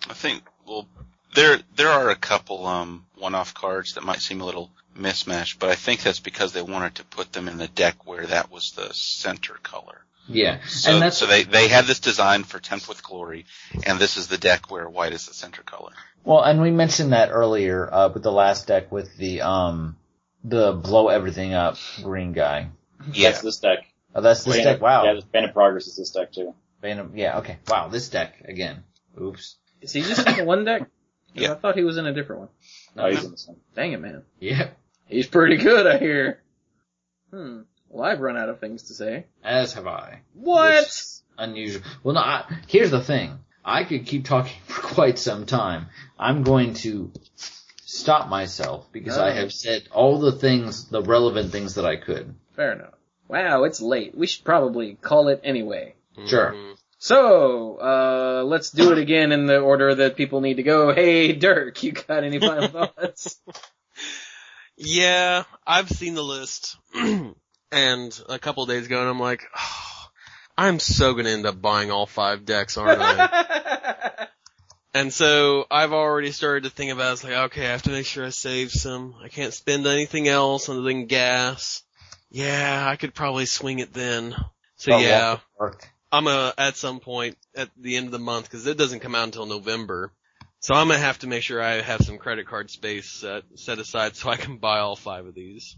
[0.09, 0.87] I think well
[1.35, 5.69] there there are a couple um one-off cards that might seem a little mismatched, but
[5.69, 8.71] I think that's because they wanted to put them in the deck where that was
[8.71, 10.01] the center color.
[10.31, 13.45] Yeah, So, and that's so they they had this design for Tempt with Glory,
[13.87, 15.91] and this is the deck where white is the center color.
[16.23, 19.95] well, and we mentioned that earlier uh, with the last deck with the um
[20.43, 22.69] the blow everything up green guy.
[23.13, 23.79] Yeah, That's this deck.
[24.15, 24.75] Oh, that's this Bane deck.
[24.77, 25.03] of- Wow.
[25.05, 26.53] Yeah, this Bane of Progress is this deck too.
[26.81, 27.37] Bane of- yeah.
[27.39, 27.57] Okay.
[27.67, 27.87] Wow.
[27.89, 28.83] This deck again.
[29.19, 29.55] Oops.
[29.81, 30.83] Is he just in the one deck?
[31.35, 31.51] Yeah.
[31.51, 32.49] I thought he was in a different one.
[32.97, 33.57] Oh, he's in this one.
[33.75, 34.23] Dang it, man.
[34.39, 34.69] Yeah.
[35.05, 36.41] He's pretty good, I hear.
[37.31, 37.61] Hmm.
[37.87, 39.25] Well, I've run out of things to say.
[39.43, 40.21] As have I.
[40.33, 40.91] What?
[41.37, 41.83] Unusual.
[42.03, 43.37] Well, no, I, here's the thing.
[43.63, 45.85] I could keep talking for quite some time.
[46.17, 47.11] I'm going to
[47.89, 49.33] stop myself because I Oh.
[49.33, 52.35] have said all the things, the relevant things that I could.
[52.55, 52.93] Fair enough.
[53.27, 54.15] Wow, it's late.
[54.15, 55.95] We should probably call it anyway.
[56.27, 56.53] Sure.
[56.53, 56.75] Mhm.
[56.99, 60.93] So, uh, let's do it again in the order that people need to go.
[60.93, 63.39] Hey, Dirk, you got any final thoughts?
[64.77, 66.77] Yeah, I've seen the list,
[67.71, 70.07] and a couple days ago, and I'm like, oh,
[70.57, 73.95] I'm so gonna end up buying all five decks, aren't I?
[74.93, 77.09] and so I've already started to think about.
[77.09, 77.13] it.
[77.13, 79.15] It's like, okay, I have to make sure I save some.
[79.23, 81.83] I can't spend anything else other than gas.
[82.31, 84.35] Yeah, I could probably swing it then.
[84.75, 85.37] So But yeah.
[86.11, 89.15] I'm gonna at some point at the end of the month because it doesn't come
[89.15, 90.11] out until November.
[90.59, 93.79] So I'm gonna have to make sure I have some credit card space set set
[93.79, 95.75] aside so I can buy all five of these.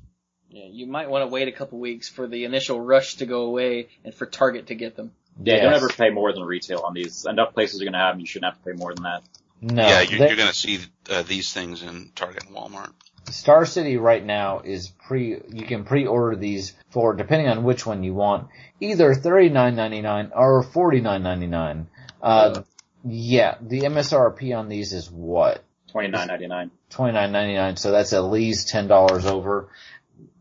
[0.50, 3.44] Yeah, you might want to wait a couple weeks for the initial rush to go
[3.44, 5.12] away and for Target to get them.
[5.44, 7.26] Yeah, don't ever pay more than retail on these.
[7.26, 8.20] Enough places are going to have them.
[8.22, 9.22] You shouldn't have to pay more than that.
[9.62, 12.92] No, yeah, you're, they- you're going to see uh, these things in Target and Walmart.
[13.30, 15.40] Star City right now is pre.
[15.54, 18.48] You can pre-order these for depending on which one you want,
[18.80, 21.88] either thirty nine ninety nine or forty nine ninety nine.
[22.22, 22.64] Uh,
[23.06, 26.72] yeah, the MSRP on these is what Twenty nine ninety nine.
[26.90, 27.78] twenty nine ninety nine.
[27.78, 29.70] So that's at least ten dollars over.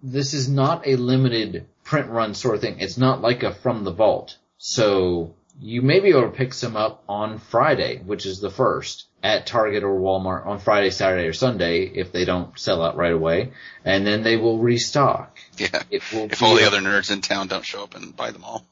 [0.02, 2.80] This is not a limited print run sort of thing.
[2.80, 4.38] It's not like a from the vault.
[4.62, 9.06] So you may be able to pick some up on Friday, which is the first
[9.22, 13.12] at Target or Walmart on Friday, Saturday, or Sunday if they don't sell out right
[13.12, 13.52] away,
[13.86, 15.38] and then they will restock.
[15.56, 15.82] Yeah.
[15.90, 18.32] It will If all the a- other nerds in town don't show up and buy
[18.32, 18.66] them all.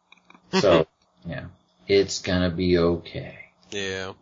[0.60, 0.86] so
[1.27, 1.47] yeah,
[1.86, 3.39] it's gonna be okay.
[3.70, 4.12] Yeah.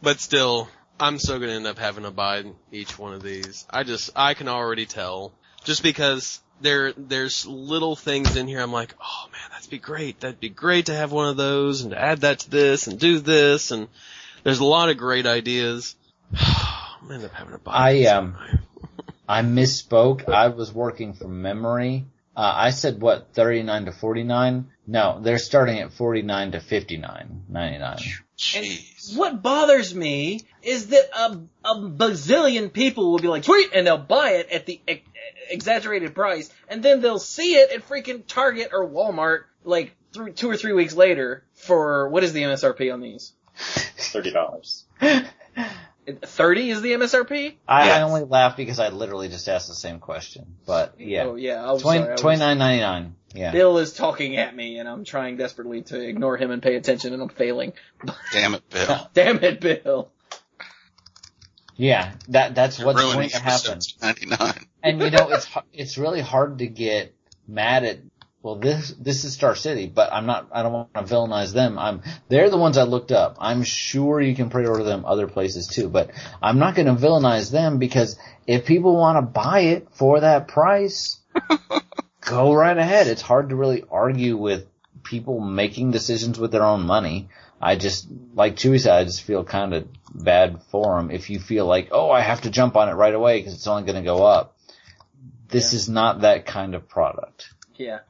[0.00, 0.68] But still,
[1.00, 3.66] I'm still gonna end up having to buy each one of these.
[3.68, 5.32] I just, I can already tell.
[5.64, 10.20] Just because there, there's little things in here I'm like, oh man, that'd be great.
[10.20, 12.98] That'd be great to have one of those and to add that to this and
[12.98, 13.88] do this and
[14.44, 15.96] there's a lot of great ideas.
[16.34, 18.36] I'm end up having buy I, um,
[19.28, 20.28] I misspoke.
[20.28, 22.06] I was working from memory.
[22.38, 24.70] Uh, I said what, 39 to 49?
[24.86, 27.96] No, they're starting at 49 to 59, 99.
[28.38, 29.16] Jeez.
[29.16, 33.98] What bothers me is that a, a bazillion people will be like, sweet, and they'll
[33.98, 35.08] buy it at the ex-
[35.50, 40.48] exaggerated price, and then they'll see it at freaking Target or Walmart like three, two
[40.48, 43.32] or three weeks later for, what is the MSRP on these?
[43.56, 44.84] Thirty dollars.
[46.12, 47.54] Thirty is the MSRP?
[47.66, 50.56] I, I only laugh because I literally just asked the same question.
[50.66, 52.08] But yeah, Oh yeah, I was 20, sorry.
[52.10, 53.12] I was- 29.99.
[53.34, 53.52] Yeah.
[53.52, 57.12] Bill is talking at me, and I'm trying desperately to ignore him and pay attention,
[57.12, 57.74] and I'm failing.
[58.32, 59.10] Damn it, Bill.
[59.14, 60.10] Damn it, Bill.
[61.76, 63.78] Yeah, that that's what's going to happen.
[64.02, 64.52] 99.
[64.82, 67.14] And you know, it's hu- it's really hard to get
[67.46, 67.98] mad at.
[68.42, 70.48] Well, this this is Star City, but I'm not.
[70.52, 71.76] I don't want to villainize them.
[71.76, 72.02] I'm.
[72.28, 73.36] They're the ones I looked up.
[73.40, 76.10] I'm sure you can pre-order them other places too, but
[76.40, 78.16] I'm not going to villainize them because
[78.46, 81.18] if people want to buy it for that price,
[82.20, 83.08] go right ahead.
[83.08, 84.66] It's hard to really argue with
[85.02, 87.28] people making decisions with their own money.
[87.60, 91.40] I just, like Chewy said, I just feel kind of bad for them if you
[91.40, 94.02] feel like, oh, I have to jump on it right away because it's only going
[94.02, 94.56] to go up.
[95.48, 97.48] This is not that kind of product.
[97.74, 98.00] Yeah.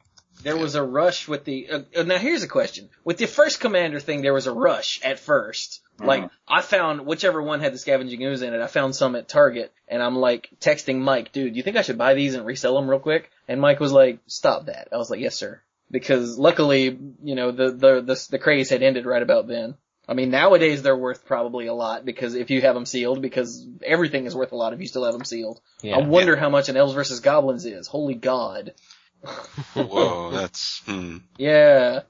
[0.42, 2.88] There was a rush with the, uh, uh, now here's a question.
[3.04, 7.42] With the first commander thing, there was a rush at 1st Like, I found whichever
[7.42, 10.48] one had the scavenging ooze in it, I found some at Target, and I'm like
[10.60, 13.30] texting Mike, dude, do you think I should buy these and resell them real quick?
[13.48, 14.88] And Mike was like, stop that.
[14.92, 15.60] I was like, yes sir.
[15.90, 19.74] Because luckily, you know, the, the, the, the craze had ended right about then.
[20.08, 23.66] I mean, nowadays they're worth probably a lot because if you have them sealed, because
[23.84, 25.60] everything is worth a lot if you still have them sealed.
[25.82, 25.96] Yeah.
[25.96, 27.86] I wonder how much an Elves versus Goblins is.
[27.86, 28.72] Holy God.
[29.74, 31.18] Whoa, that's, hmm.
[31.36, 32.02] Yeah.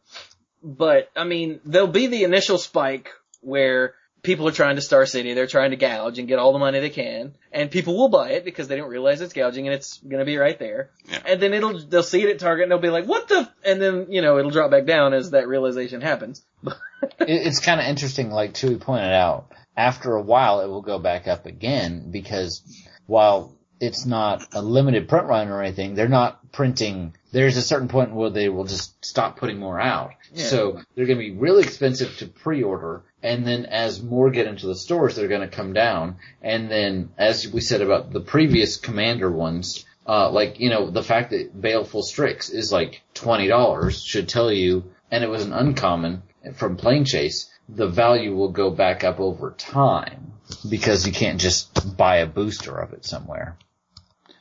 [0.62, 3.10] But, I mean, there'll be the initial spike
[3.40, 6.58] where people are trying to Star City, they're trying to gouge and get all the
[6.58, 9.74] money they can, and people will buy it because they don't realize it's gouging and
[9.74, 10.90] it's gonna be right there.
[11.08, 11.22] Yeah.
[11.24, 13.80] And then it'll, they'll see it at Target and they'll be like, what the, and
[13.80, 16.44] then, you know, it'll drop back down as that realization happens.
[17.20, 19.52] It, it's kind of interesting, like Chewy pointed out.
[19.76, 22.62] After a while, it will go back up again because
[23.06, 27.14] while it's not a limited print run or anything, they're not printing.
[27.32, 30.12] There's a certain point where they will just stop putting more out.
[30.32, 30.46] Yeah.
[30.46, 34.66] So they're going to be really expensive to pre-order, and then as more get into
[34.66, 36.16] the stores, they're going to come down.
[36.42, 41.02] And then, as we said about the previous Commander ones, uh, like you know, the
[41.02, 45.52] fact that Baleful Strix is like twenty dollars should tell you, and it was an
[45.52, 46.22] uncommon
[46.54, 47.48] from Planechase.
[47.68, 50.32] The value will go back up over time
[50.68, 53.58] because you can't just buy a booster of it somewhere.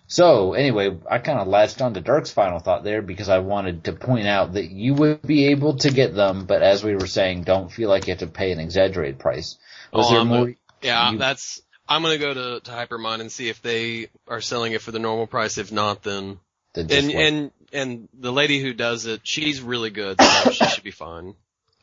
[0.07, 3.83] So anyway, I kind of latched on to Dirk's final thought there because I wanted
[3.85, 7.07] to point out that you would be able to get them, but as we were
[7.07, 9.57] saying, don't feel like you have to pay an exaggerated price.
[9.91, 10.53] Was Oh, there I'm more?
[10.81, 11.61] Yeah, you- that's.
[11.89, 14.99] I'm gonna go to to Hypermine and see if they are selling it for the
[14.99, 15.57] normal price.
[15.57, 16.39] If not, then
[16.73, 20.51] than just and what- and and the lady who does it, she's really good, so
[20.51, 21.35] she should be fine.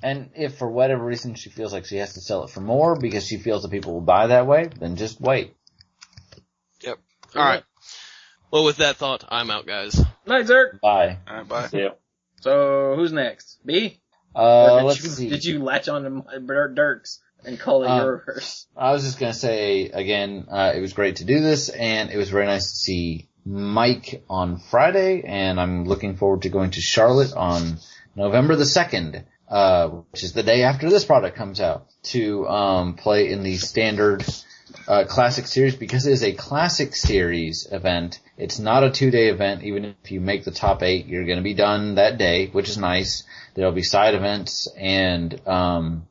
[0.03, 2.97] And if for whatever reason she feels like she has to sell it for more
[2.99, 5.55] because she feels that people will buy that way, then just wait.
[6.83, 6.99] Yep.
[7.35, 7.65] All right.
[8.55, 10.01] Well, with that thought, I'm out, guys.
[10.29, 10.81] Night, Zerk.
[10.81, 11.19] Bye.
[11.29, 11.69] Alright, bye.
[11.73, 11.89] Yeah.
[12.41, 13.59] So, who's next?
[13.67, 13.99] B?
[14.33, 15.29] Uh, did let's you, see.
[15.29, 16.23] Did you latch on to my
[16.69, 18.69] Dirk's and call it Um, yours?
[18.77, 22.17] I was just gonna say again, uh, it was great to do this, and it
[22.17, 26.81] was very nice to see Mike on Friday, and I'm looking forward to going to
[26.81, 27.79] Charlotte on
[28.15, 32.95] November the second, uh, which is the day after this product comes out, to um,
[32.95, 34.25] play in the standard
[34.87, 38.21] uh, classic series because it is a classic series event.
[38.37, 39.63] It's not a two day event.
[39.63, 42.69] Even if you make the top eight, you're going to be done that day, which
[42.69, 43.25] is nice.
[43.55, 46.07] There'll be side events and, um,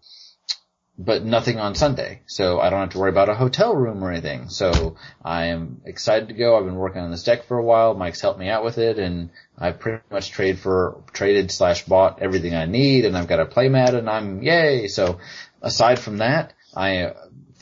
[0.97, 2.21] but nothing on Sunday.
[2.27, 4.49] So I don't have to worry about a hotel room or anything.
[4.49, 6.57] So I am excited to go.
[6.57, 7.95] I've been working on this deck for a while.
[7.95, 12.21] Mike's helped me out with it and I've pretty much traded for, traded slash bought
[12.21, 14.87] everything I need and I've got a playmat and I'm yay.
[14.87, 15.19] So
[15.61, 17.13] aside from that, I,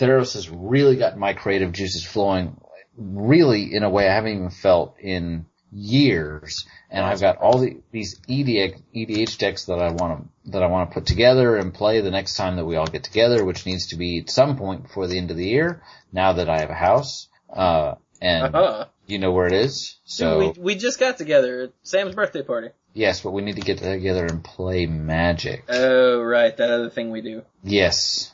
[0.01, 2.59] Theros has really got my creative juices flowing
[2.97, 6.65] really in a way I haven't even felt in years.
[6.89, 10.67] And I've got all the, these EDH, EDH decks that I want to, that I
[10.67, 13.65] want to put together and play the next time that we all get together, which
[13.65, 16.59] needs to be at some point before the end of the year, now that I
[16.59, 17.29] have a house.
[17.49, 18.85] Uh, and Uh-huh.
[19.07, 19.97] you know where it is.
[20.05, 22.69] So, we, we just got together at Sam's birthday party.
[22.93, 25.63] yes, but we need to get together and play magic.
[25.69, 27.43] Oh, right, that other thing we do.
[27.63, 28.31] yes.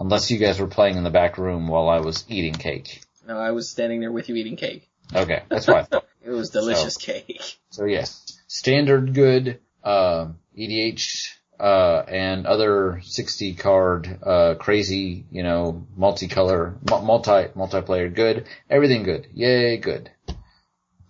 [0.00, 3.02] Unless you guys were playing in the back room while I was eating cake.
[3.28, 4.88] No, I was standing there with you eating cake.
[5.14, 6.06] Okay, that's what I thought.
[6.22, 7.58] It was delicious cake.
[7.70, 15.86] So yes, standard good, uh, EDH, uh, and other 60 card, uh, crazy, you know,
[15.98, 19.28] multicolor, mu- multi, multiplayer good, everything good.
[19.32, 20.10] Yay, good.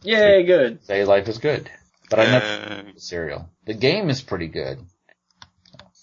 [0.03, 0.85] Yay, good.
[0.85, 1.69] Say life is good.
[2.09, 3.51] But I never played the cereal.
[3.67, 4.79] The game is pretty good.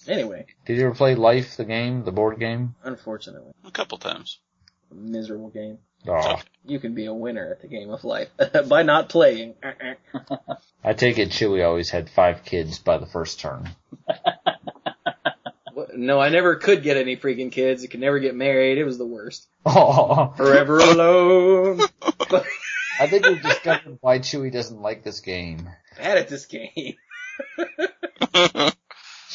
[0.07, 2.75] Anyway, Did you ever play Life, the game, the board game?
[2.83, 4.39] unfortunately, a couple times.
[4.91, 5.79] a miserable game.
[6.07, 8.29] Oh, You can be a winner at the game of life
[8.69, 9.55] by not playing.
[10.83, 13.69] I take it Chewy always had five kids by the first turn.
[15.95, 17.83] No, I never could get any freaking kids.
[17.83, 18.77] I could never get married.
[18.79, 19.47] It was the worst.
[19.65, 21.81] Oh, Forever alone.
[22.99, 25.69] I think we've discovered why Chewy doesn't like this game.
[25.97, 26.95] Bad at this game.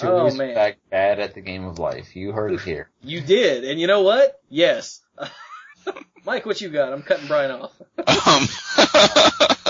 [0.02, 0.74] Chewy's Oh, man.
[0.90, 2.14] bad at the game of life.
[2.16, 2.90] You heard it here.
[3.02, 4.40] You did, and you know what?
[4.48, 5.00] Yes.
[6.24, 6.92] Mike, what you got?
[6.92, 7.72] I'm cutting Brian off.
[7.98, 8.46] Um,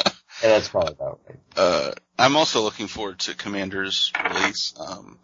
[0.42, 1.38] Yeah, that's probably about right.
[1.56, 4.74] uh, I'm also looking forward to Commander's release.
[4.76, 5.20] Um,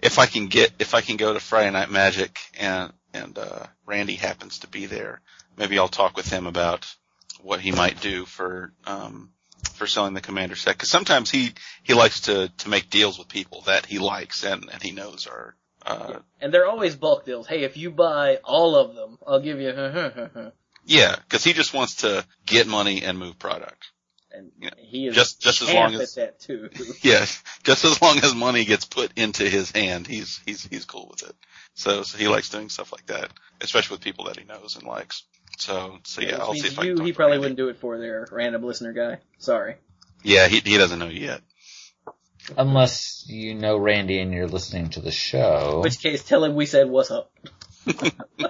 [0.00, 3.66] if I can get, if I can go to Friday Night Magic and, and, uh,
[3.86, 5.20] Randy happens to be there,
[5.56, 6.92] maybe I'll talk with him about
[7.40, 9.30] what he might do for, um,
[9.78, 10.76] for selling the Commander set.
[10.76, 11.52] Cause sometimes he,
[11.82, 15.26] he likes to, to make deals with people that he likes and, and he knows
[15.26, 15.54] are,
[15.86, 17.46] uh, And they're always bulk deals.
[17.46, 19.70] Hey, if you buy all of them, I'll give you.
[20.84, 23.86] yeah, cause he just wants to get money and move product.
[24.30, 24.70] and Yeah.
[24.76, 26.68] he is Just- just as long as- at that too.
[27.02, 27.24] Yeah,
[27.64, 31.22] just as long as money gets put into his hand, he's he's he's cool with
[31.28, 31.34] it.
[31.74, 33.30] So, so he likes doing stuff like that,
[33.60, 35.22] especially with people that he knows and likes.
[35.58, 36.96] So so yeah, Which I'll see if I can.
[36.96, 37.40] talk he probably Randy.
[37.40, 39.18] wouldn't do it for their random listener guy.
[39.38, 39.76] Sorry.
[40.22, 41.42] Yeah, he he doesn't know yet.
[42.56, 45.74] Unless you know Randy and you're listening to the show.
[45.76, 47.30] In which case, tell him we said what's up.
[48.38, 48.48] oh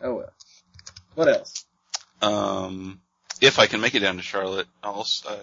[0.00, 0.32] well.
[1.14, 1.64] What else?
[2.20, 3.00] Um,
[3.40, 5.36] if I can make it down to Charlotte, I'll uh,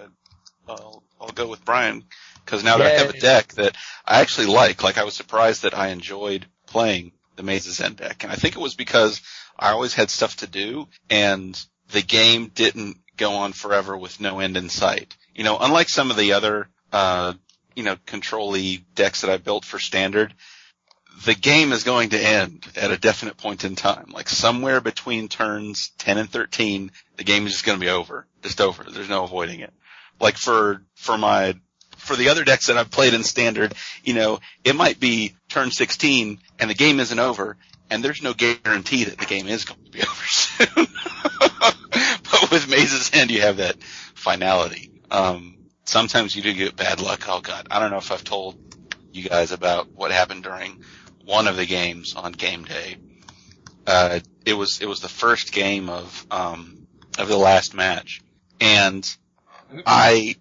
[0.68, 2.04] I'll I'll go with Brian
[2.46, 3.76] because now that I have a deck that
[4.06, 8.24] I actually like, like I was surprised that I enjoyed playing the Maze's End deck,
[8.24, 9.22] and I think it was because
[9.58, 11.60] I always had stuff to do, and
[11.92, 15.16] the game didn't go on forever with no end in sight.
[15.36, 17.34] You know, unlike some of the other uh,
[17.76, 20.34] you know control-y decks that I built for standard.
[21.26, 24.12] The game is going to end at a definite point in time.
[24.12, 28.26] Like somewhere between turns 10 and 13, the game is just going to be over.
[28.42, 28.84] Just over.
[28.84, 29.72] There's no avoiding it.
[30.20, 31.56] Like for, for my,
[32.04, 33.74] for the other decks that I've played in standard,
[34.04, 37.58] you know, it might be turn 16 and the game isn't over
[37.90, 40.68] and there's no guarantee that the game is going to be over soon.
[41.40, 43.82] but with Maze's End, you have that
[44.16, 44.92] finality.
[45.10, 47.26] Um, sometimes you do get bad luck.
[47.28, 48.58] Oh god, I don't know if I've told
[49.12, 50.84] you guys about what happened during
[51.26, 52.98] one of the games on game day.
[53.86, 56.88] Uh, it was, it was the first game of, um,
[57.20, 58.22] of the last match.
[58.60, 59.08] And
[59.86, 60.38] I,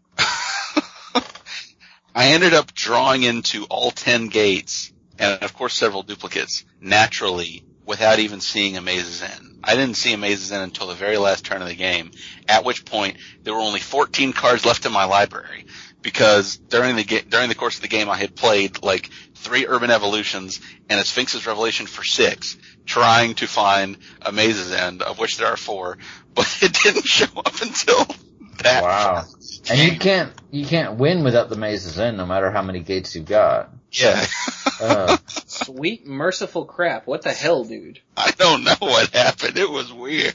[2.15, 8.19] I ended up drawing into all 10 gates and of course several duplicates naturally without
[8.19, 9.61] even seeing a Maze's End.
[9.65, 12.11] I didn't see a Maze's End until the very last turn of the game,
[12.49, 15.67] at which point there were only 14 cards left in my library
[16.03, 19.91] because during the during the course of the game I had played like three Urban
[19.91, 25.39] Evolutions and a Sphinx's Revelation for six, trying to find a Maze's End, of which
[25.39, 25.99] there are four,
[26.35, 28.07] but it didn't show up until
[28.63, 28.83] that.
[28.83, 29.25] Wow.
[29.71, 33.15] And you can't you can't win without the Maze's End, no matter how many gates
[33.15, 33.71] you've got.
[33.93, 34.25] Yeah.
[34.81, 37.07] Uh, Sweet merciful crap!
[37.07, 38.01] What the hell, dude?
[38.17, 39.59] I don't know what happened.
[39.59, 40.35] It was weird.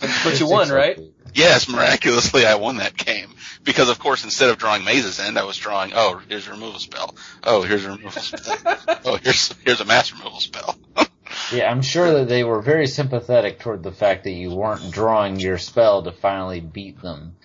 [0.00, 0.98] But you won, right?
[1.34, 3.34] Yes, miraculously I won that game.
[3.62, 6.78] Because of course instead of drawing Maze's End, I was drawing, oh, here's a removal
[6.78, 7.14] spell.
[7.44, 8.56] Oh, here's a removal spell.
[9.04, 10.76] oh, here's, here's a mass removal spell.
[11.52, 15.38] Yeah, I'm sure that they were very sympathetic toward the fact that you weren't drawing
[15.38, 17.36] your spell to finally beat them.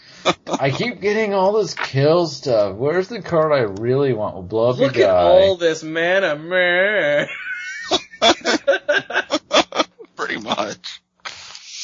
[0.47, 2.75] I keep getting all this kill stuff.
[2.75, 4.35] Where's the card I really want?
[4.35, 7.27] Will blow up Look your at all this mana, man.
[10.15, 11.01] Pretty much.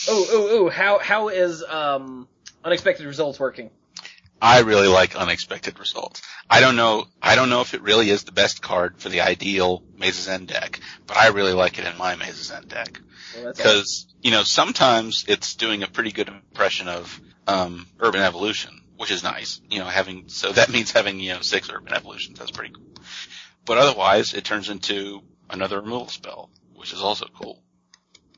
[0.08, 0.70] Oh, oh, oh!
[0.70, 2.28] How how is um
[2.64, 3.70] unexpected results working?
[4.42, 6.24] I really like unexpected results.
[6.50, 9.22] I don't know, I don't know if it really is the best card for the
[9.22, 13.00] ideal Maze's End deck, but I really like it in my Maze's End deck.
[13.36, 17.22] Well, that's Because, you know, sometimes it's doing a pretty good impression of,
[17.52, 19.62] um, Urban Evolution, which is nice.
[19.70, 23.04] You know, having, so that means having, you know, six Urban Evolutions, that's pretty cool.
[23.66, 27.62] But otherwise, it turns into another removal spell, which is also cool.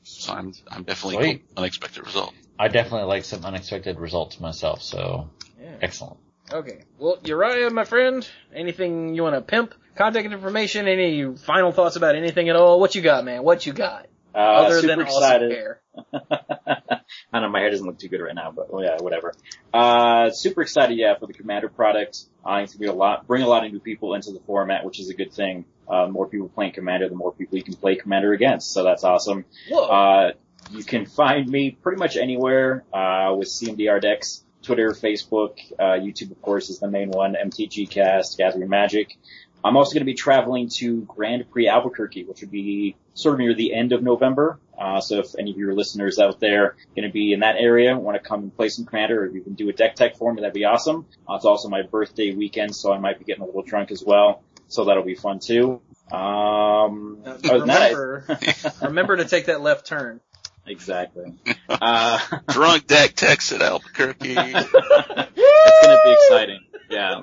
[0.03, 1.47] So I'm, I'm definitely Sweet.
[1.47, 1.63] cool.
[1.63, 2.33] unexpected result.
[2.59, 5.29] I definitely like some unexpected results myself, so
[5.59, 5.75] yeah.
[5.81, 6.17] excellent.
[6.51, 6.83] Okay.
[6.99, 9.73] Well, Uriah, my friend, anything you want to pimp?
[9.95, 10.87] Contact information?
[10.87, 12.79] Any final thoughts about anything at all?
[12.79, 13.43] What you got, man?
[13.43, 14.07] What you got?
[14.35, 15.51] Uh, Other super than excited.
[15.51, 16.77] awesome hair.
[17.33, 19.33] I don't know my hair doesn't look too good right now, but well, yeah, whatever.
[19.73, 22.23] Uh, super excited, yeah, for the Commander product.
[22.45, 24.85] Uh, it's gonna be a lot, bring a lot of new people into the format,
[24.85, 25.65] which is a good thing.
[25.87, 29.03] Uh, more people playing Commander, the more people you can play Commander against, so that's
[29.03, 29.45] awesome.
[29.89, 30.31] Uh,
[30.71, 34.43] you can find me pretty much anywhere, uh, with CMDR decks.
[34.63, 39.17] Twitter, Facebook, uh, YouTube of course is the main one, MTG Cast, Gathering Magic.
[39.63, 43.39] I'm also going to be traveling to Grand Prix Albuquerque, which would be sort of
[43.39, 44.59] near the end of November.
[44.77, 47.97] Uh, so if any of your listeners out there going to be in that area,
[47.97, 50.33] want to come and play some Commander, or you can do a deck tech for
[50.33, 51.05] me, that'd be awesome.
[51.29, 54.03] Uh, it's also my birthday weekend, so I might be getting a little drunk as
[54.03, 54.43] well.
[54.67, 55.81] So that'll be fun too.
[56.11, 58.39] Um, Now, other that, remember,
[58.81, 60.19] remember to take that left turn.
[60.65, 61.33] exactly.
[61.69, 62.19] Uh,
[62.49, 64.35] Drunk deck text at Albuquerque.
[64.37, 66.59] It's gonna be exciting.
[66.89, 67.21] Yeah,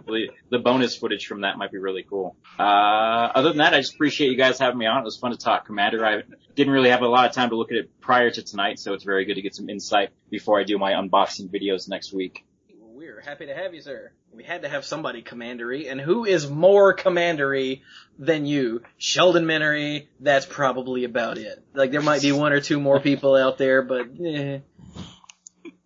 [0.51, 2.37] the, bonus footage from that might be really cool.
[2.59, 4.99] Uh, other than that, I just appreciate you guys having me on.
[4.99, 6.05] It was fun to talk Commander.
[6.05, 6.23] I
[6.55, 8.95] didn't really have a lot of time to look at it prior to tonight, so
[8.95, 12.45] it's very good to get some insight before I do my unboxing videos next week.
[12.78, 14.12] We're happy to have you, sir.
[14.35, 17.82] We had to have somebody commandery, and who is more commandery
[18.19, 18.82] than you?
[18.97, 21.62] Sheldon Menery, that's probably about it.
[21.74, 24.60] Like, there might be one or two more people out there, but, eh.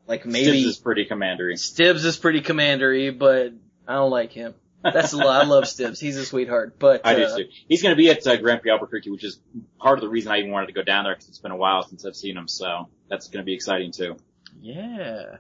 [0.07, 1.57] Like, maybe Stibbs is pretty commandery.
[1.57, 3.55] Stibbs is pretty commandery, but
[3.87, 4.55] I don't like him.
[4.83, 5.43] That's a lot.
[5.43, 5.99] I love Stibbs.
[5.99, 7.45] He's a sweetheart, but, I do uh, too.
[7.69, 9.41] He's going to be at uh, Grand Prix Albuquerque, which is
[9.79, 11.57] part of the reason I even wanted to go down there because it's been a
[11.57, 12.49] while since I've seen him.
[12.49, 14.17] So that's going to be exciting too.
[14.61, 15.37] Yeah.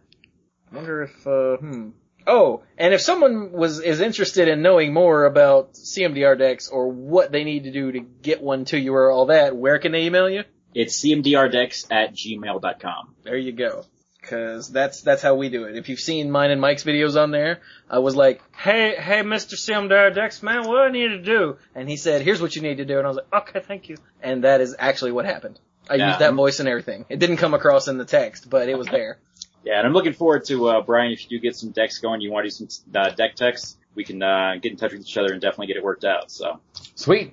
[0.72, 1.90] Wonder if, uh, hmm.
[2.26, 7.30] Oh, and if someone was is interested in knowing more about CMDR decks or what
[7.30, 10.04] they need to do to get one to you or all that, where can they
[10.04, 10.44] email you?
[10.74, 13.14] It's cmdrdex at gmail.com.
[13.22, 13.84] There you go.
[14.28, 15.76] Cause that's, that's how we do it.
[15.76, 19.54] If you've seen mine and Mike's videos on there, I was like, hey, hey, Mr.
[19.54, 21.56] CMDR Decks, man, what do I need to do?
[21.74, 22.98] And he said, here's what you need to do.
[22.98, 23.96] And I was like, okay, thank you.
[24.22, 25.58] And that is actually what happened.
[25.88, 26.08] I Yeah.
[26.08, 27.04] used that voice and everything.
[27.08, 29.18] It didn't come across in the text, but it was there.
[29.66, 32.20] Yeah, and I'm looking forward to, uh, Brian, if you do get some decks going,
[32.20, 35.00] you want to do some, uh, deck techs, we can, uh, get in touch with
[35.00, 36.60] each other and definitely get it worked out, so.
[36.96, 37.32] Sweet.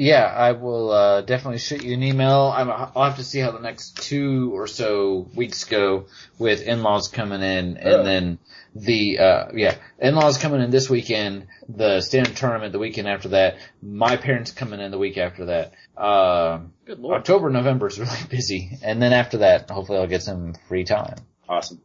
[0.00, 2.52] Yeah, I will uh, definitely shoot you an email.
[2.54, 6.06] I'm, I'll have to see how the next two or so weeks go
[6.38, 8.04] with in-laws coming in, and Oh.
[8.04, 8.38] then
[8.76, 13.56] the uh, yeah, in-laws coming in this weekend, the standard tournament the weekend after that,
[13.82, 15.72] my parents coming in the week after that.
[15.96, 17.16] Uh, Good lord.
[17.18, 21.16] October, November is really busy, and then after that, hopefully I'll get some free time.
[21.48, 21.80] Awesome.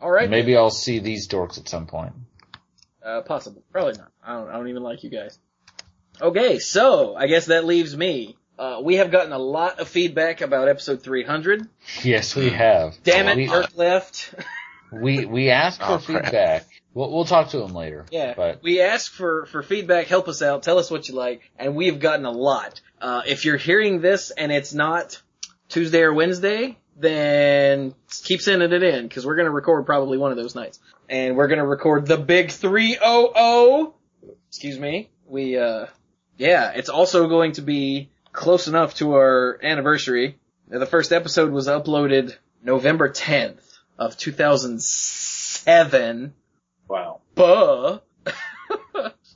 [0.00, 0.30] Alright.
[0.30, 2.12] Maybe I'll see these dorks at some point.
[3.04, 3.64] Uh, possible.
[3.72, 4.12] Probably not.
[4.22, 5.36] I don't, I don't even like you guys.
[6.22, 8.36] Okay, so, I guess that leaves me.
[8.58, 11.66] Uh, we have gotten a lot of feedback about episode 300.
[12.02, 12.98] Yes, we have.
[13.02, 14.34] Damn it, we, Dirk left.
[14.92, 16.66] we we asked for Oh, feedback.
[16.92, 18.04] We'll, we'll talk to him later.
[18.10, 21.40] yeah, but we asked for, for feedback, help us out, tell us what you like,
[21.58, 22.80] and we've gotten a lot.
[23.00, 25.22] Uh, if you're hearing this and it's not
[25.70, 30.36] Tuesday or Wednesday, then keep sending it in, cause we're gonna record probably one of
[30.36, 30.80] those nights.
[31.08, 33.92] And we're gonna record the big 300!
[34.48, 35.08] Excuse me.
[35.26, 35.86] We, uh,
[36.40, 40.38] yeah, it's also going to be close enough to our anniversary.
[40.68, 43.60] The first episode was uploaded November 10th
[43.98, 46.32] of 2007.
[46.88, 47.20] Wow.
[47.34, 47.98] Buh.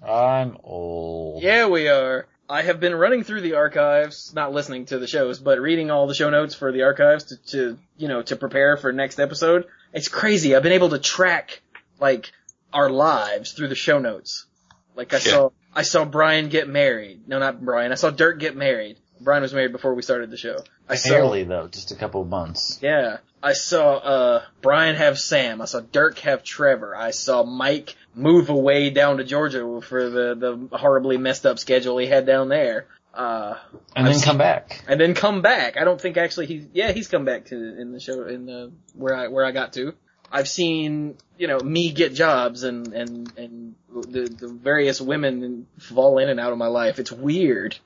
[0.06, 1.42] I'm old.
[1.42, 2.26] Yeah, we are.
[2.48, 6.06] I have been running through the archives, not listening to the shows, but reading all
[6.06, 9.64] the show notes for the archives to, to you know, to prepare for next episode.
[9.92, 10.54] It's crazy.
[10.54, 11.62] I've been able to track,
[12.00, 12.32] like,
[12.72, 14.46] our lives through the show notes.
[14.94, 15.22] Like I Yeah.
[15.22, 17.26] saw, I saw Brian get married.
[17.28, 17.92] No, not Brian.
[17.92, 18.98] I saw Dirk get married.
[19.20, 20.58] Brian was married before we started the show.
[20.88, 22.78] I saw, Barely though, just a couple of months.
[22.82, 23.18] yeah.
[23.42, 25.60] I saw, uh, Brian have Sam.
[25.60, 26.96] I saw Dirk have Trevor.
[26.96, 30.34] I saw Mike move away down to Georgia for the,
[30.70, 32.86] the horribly messed up schedule he had down there.
[33.12, 33.58] Uh,
[33.94, 34.82] and I've then seen- come back.
[34.88, 35.76] and then come back.
[35.76, 38.72] I don't think actually he's yeah he's come back to in the show in the
[38.94, 39.94] where I where I got to.
[40.30, 46.18] I've seen you know me get jobs and and and the the various women fall
[46.18, 46.98] in and out of my life.
[46.98, 47.76] It's weird,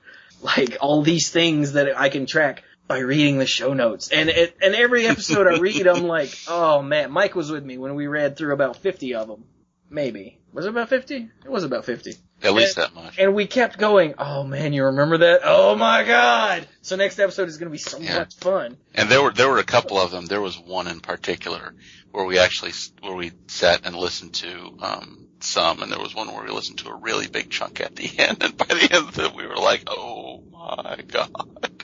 [0.41, 4.09] like all these things that I can track by reading the show notes.
[4.09, 7.77] And it, and every episode I read, I'm like, oh man, Mike was with me
[7.77, 9.45] when we read through about 50 of them,
[9.89, 10.38] maybe.
[10.53, 11.15] Was it about 50?
[11.15, 12.15] It was about 50.
[12.41, 13.19] At least that much.
[13.19, 15.41] And we kept going, oh man, you remember that?
[15.43, 16.67] Oh my god!
[16.81, 18.19] So next episode is gonna be so Yeah.
[18.19, 18.77] much fun.
[18.95, 20.25] And there were there were a couple of them.
[20.25, 21.75] There was one in particular
[22.11, 22.71] where we actually
[23.01, 26.79] where we sat and listened to um some, and there was one where we listened
[26.79, 28.41] to a really big chunk at the end.
[28.41, 31.83] And by the end of it, we were like, "Oh my god!"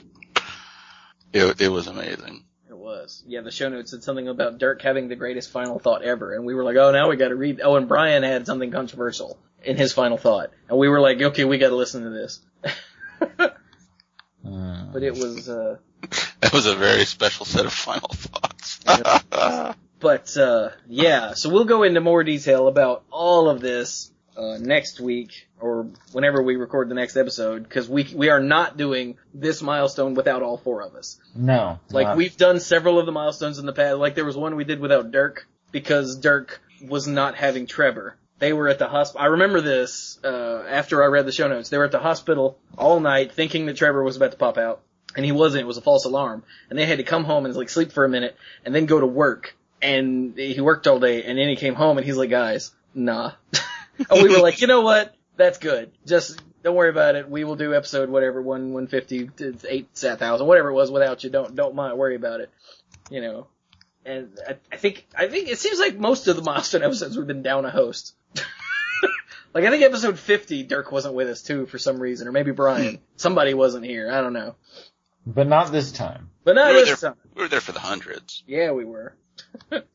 [1.32, 2.45] It it was amazing.
[3.06, 3.24] It was.
[3.26, 6.44] Yeah, the show notes said something about Dirk having the greatest final thought ever, and
[6.44, 9.76] we were like, oh, now we gotta read, oh, and Brian had something controversial in
[9.76, 12.40] his final thought, and we were like, okay, we gotta listen to this.
[14.42, 14.92] Hmm.
[14.92, 15.76] but it was, uh,
[16.40, 18.80] That was a very special set of final thoughts.
[19.98, 25.00] But uh, yeah, so we'll go into more detail about all of this uh, next
[25.00, 29.62] week or whenever we record the next episode because we we are not doing this
[29.62, 31.18] milestone without all four of us.
[31.34, 31.80] No.
[31.90, 33.96] Like not- we've done several of the milestones in the past.
[33.96, 38.16] Like there was one we did without Dirk because Dirk was not having Trevor.
[38.38, 39.24] They were at the hospital.
[39.24, 41.70] I remember this uh, after I read the show notes.
[41.70, 44.82] They were at the hospital all night thinking that Trevor was about to pop out,
[45.16, 45.62] and he wasn't.
[45.62, 48.04] It was a false alarm, and they had to come home and like sleep for
[48.04, 49.56] a minute and then go to work.
[49.80, 53.32] And he worked all day, and then he came home and he's like, "Guys, nah."
[53.98, 55.14] and we were like, "You know what?
[55.36, 55.92] That's good.
[56.06, 57.28] Just don't worry about it.
[57.28, 59.30] We will do episode whatever one one fifty
[59.68, 61.30] eight thousand whatever it was without you.
[61.30, 62.50] Don't don't mind worry about it.
[63.10, 63.46] You know."
[64.04, 67.26] And I, I think I think it seems like most of the milestone episodes we've
[67.26, 68.14] been down a host.
[69.54, 72.52] like I think episode fifty, Dirk wasn't with us too for some reason, or maybe
[72.52, 72.94] Brian.
[72.96, 73.02] Hmm.
[73.16, 74.10] Somebody wasn't here.
[74.10, 74.54] I don't know.
[75.26, 76.30] But not this time.
[76.44, 77.18] But not we, were this there, time.
[77.34, 78.44] we were there for the hundreds.
[78.46, 79.16] Yeah, we were.
[79.68, 79.86] but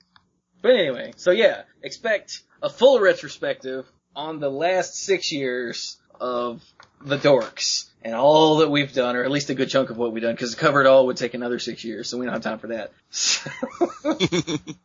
[0.64, 6.62] anyway, so yeah, expect a full retrospective on the last six years of
[7.04, 10.12] the dorks and all that we've done, or at least a good chunk of what
[10.12, 12.34] we've done, because to cover it all would take another six years, so we don't
[12.34, 12.92] have time for that.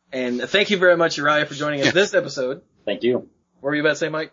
[0.13, 2.63] and thank you very much, Uriah, for joining us this episode.
[2.85, 3.29] Thank you.
[3.61, 4.33] What were you about to say, Mike?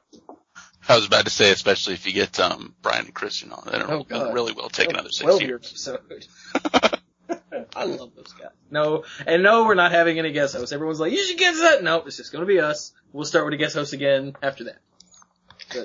[0.87, 3.81] I was about to say, especially if you get um, Brian and Christian on, then
[3.81, 5.87] it Oh, will- really will take another six years.
[5.89, 6.27] episode.
[7.75, 8.51] I love those guys.
[8.69, 10.71] No, and no, we're not having any guest hosts.
[10.71, 11.83] Everyone's like, you should get that.
[11.83, 12.91] No, it's just gonna be us.
[13.11, 14.77] We'll start with a guest host again after that.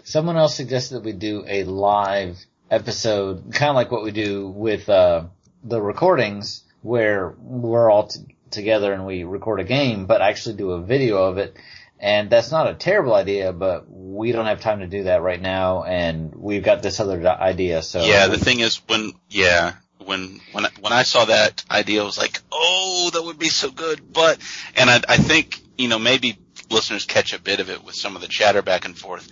[0.05, 2.39] Someone else suggested that we do a live
[2.71, 5.25] episode, kind of like what we do with uh,
[5.65, 10.73] the recordings, where we're all t- together and we record a game, but actually do
[10.73, 11.57] a video of it.
[12.01, 15.41] And that's not a terrible idea, but we don't have time to do that right
[15.41, 17.83] now, and we've got this other idea.
[17.83, 19.75] So yeah, the thing is when yeah
[20.09, 23.71] when when when I saw that idea, I was like, oh, that would be so
[23.71, 24.11] good.
[24.11, 24.39] But
[24.75, 26.39] and I, I think you know maybe
[26.71, 29.29] listeners catch a bit of it with some of the chatter back and forth.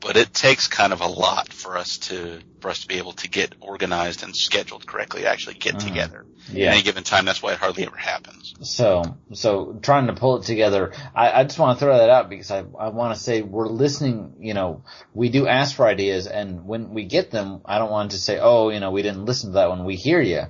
[0.00, 3.12] But it takes kind of a lot for us to for us to be able
[3.12, 5.86] to get organized and scheduled correctly to actually get Mhm.
[5.86, 7.24] together at any given time.
[7.24, 8.54] That's why it hardly ever happens.
[8.62, 12.28] So, so trying to pull it together, I, I just want to throw that out
[12.28, 14.82] because I, I want to say we're listening, you know,
[15.14, 18.38] we do ask for ideas and when we get them, I don't want to say,
[18.40, 19.84] oh, you know, we didn't listen to that one.
[19.84, 20.44] We hear you.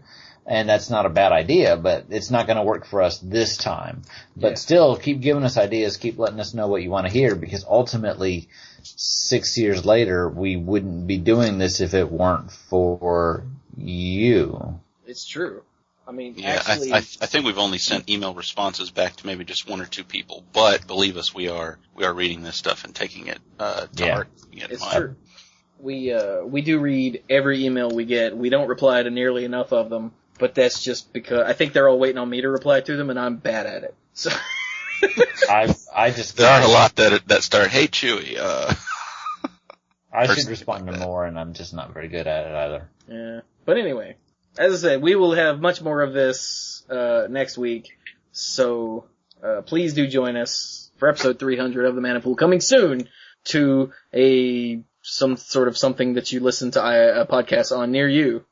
[0.50, 3.56] And that's not a bad idea, but it's not going to work for us this
[3.56, 4.02] time.
[4.36, 4.54] But Yeah.
[4.56, 7.64] still, keep giving us ideas, keep letting us know what you want to hear because
[7.64, 8.48] ultimately,
[8.82, 13.44] six years later, we wouldn't be doing this if it weren't for
[13.76, 14.80] you.
[15.06, 15.62] It's true.
[16.08, 19.26] I mean, Yeah, actually, I, I, I think we've only sent email responses back to
[19.26, 22.56] maybe just one or two people, but believe us, we are we are reading this
[22.56, 24.14] stuff and taking it uh, to Yeah.
[24.14, 24.28] heart.
[24.52, 24.96] it it's mind.
[24.96, 25.16] true.
[25.78, 28.36] We uh we do read every email we get.
[28.36, 31.88] We don't reply to nearly enough of them, but that's just because I think they're
[31.88, 33.94] all waiting on me to reply to them, and I'm bad at it.
[34.14, 34.30] So.
[35.48, 38.74] I, I just, There are a lot that that start, hey Chewy, uh,
[40.12, 41.06] I should respond like to that.
[41.06, 42.90] more, and I'm just not very good at it either.
[43.08, 43.40] Yeah.
[43.64, 44.16] But anyway,
[44.58, 47.90] as I said, we will have much more of this uh, next week.
[48.32, 49.06] So
[49.42, 53.08] uh, please do join us for episode 300 of the Mana Pool, coming soon
[53.44, 58.08] to a some sort of something that you listen to uh, a podcast on near
[58.08, 58.44] you.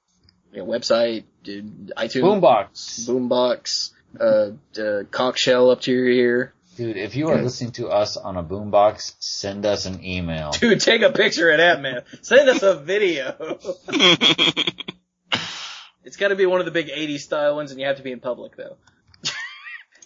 [0.53, 6.53] You website, dude, iTunes, Boombox, Boombox, uh, uh, Cockshell up to your ear.
[6.77, 6.97] dude.
[6.97, 10.51] If you are listening to us on a boombox, send us an email.
[10.51, 12.03] Dude, take a picture of that, man.
[12.21, 13.59] Send us a video.
[16.05, 18.03] It's got to be one of the big 80s style ones, and you have to
[18.03, 18.79] be in public though.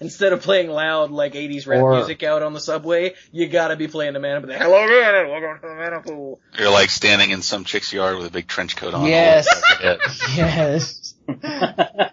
[0.02, 3.76] Instead of playing loud like 80s rap Or- music out on the subway, you gotta
[3.76, 4.50] be playing the mana pool.
[4.52, 6.40] Hello again, welcome to the mana pool.
[6.58, 9.06] You're like standing in some chick's yard with a big trench coat on.
[9.06, 9.46] Yes.
[10.36, 11.14] Yes.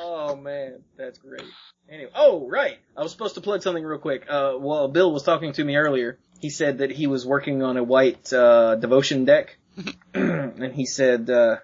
[0.00, 1.42] Oh man, that's great.
[1.90, 4.26] Anyway, oh right, I was supposed to plug something real quick.
[4.28, 7.76] Uh, while Bill was talking to me earlier, he said that he was working on
[7.78, 9.56] a white uh, devotion deck,
[10.14, 11.56] and he said, uh,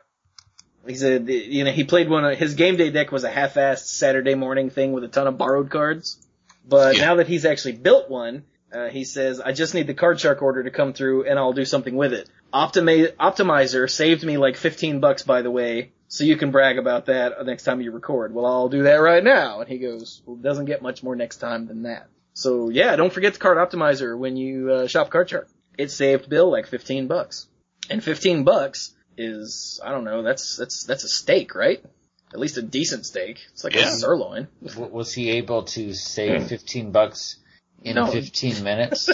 [0.87, 2.25] he said, you know, he played one.
[2.25, 5.39] Of, his game day deck was a half-assed Saturday morning thing with a ton of
[5.39, 6.19] borrowed cards.
[6.67, 7.07] But Yeah.
[7.07, 10.43] now that he's actually built one, uh, he says, I just need the card shark
[10.43, 12.29] order to come through, and I'll do something with it.
[12.53, 17.07] Optima- Optimizer saved me like 15 bucks, by the way, so you can brag about
[17.07, 18.33] that next time you record.
[18.35, 19.61] Well, I'll do that right now.
[19.61, 22.07] And he goes, well, doesn't get much more next time than that.
[22.33, 25.49] So yeah, don't forget the card optimizer when you uh, shop card shark.
[25.77, 27.47] It saved Bill like 15 bucks.
[27.91, 31.85] And 15 bucks is, I don't know, that's, that's, that's a steak, right?
[32.33, 33.41] At least a decent steak.
[33.53, 33.89] It's like Yeah.
[33.89, 34.49] a sirloin.
[34.65, 36.47] W- Was he able to save hmm.
[36.49, 37.37] 15 bucks
[37.83, 38.07] in No.
[38.07, 39.09] 15 minutes?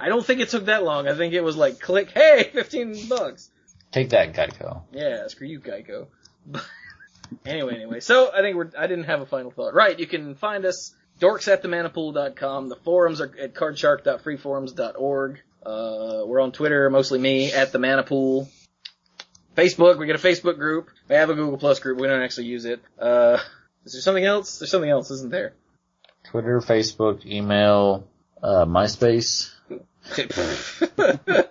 [0.00, 1.06] I don't think it took that long.
[1.08, 3.50] I think it was like click, hey, 15 bucks.
[3.92, 4.82] Take that, Geico.
[4.92, 6.06] Yeah, screw you, Geico.
[7.46, 8.00] anyway, anyway.
[8.00, 8.70] So I think we're.
[8.78, 9.74] I didn't have a final thought.
[9.74, 12.68] Right, you can find us dorks at themanapool.com.
[12.68, 15.40] The forums are at cardshark.freeforums.org.
[15.64, 18.48] Uh, we're on Twitter, mostly me at the Manapool.
[19.56, 20.90] Facebook, we got a Facebook group.
[21.08, 21.98] We have a Google Plus group.
[21.98, 22.80] We don't actually use it.
[22.98, 23.38] Uh,
[23.84, 24.58] is there something else?
[24.58, 25.52] There's something else, isn't there?
[26.24, 28.06] Twitter, Facebook, email,
[28.42, 29.50] uh, MySpace.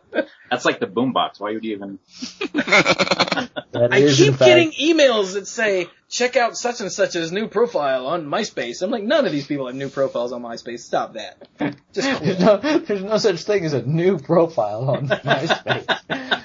[0.49, 1.39] That's like the boombox.
[1.39, 1.99] Why would you even?
[2.55, 8.81] I keep getting emails that say, check out such and such's new profile on MySpace.
[8.81, 10.79] I'm like, none of these people have new profiles on MySpace.
[10.79, 11.37] Stop that.
[11.93, 12.39] Just There's quit.
[12.39, 16.43] no, there's no such thing as a new profile on MySpace.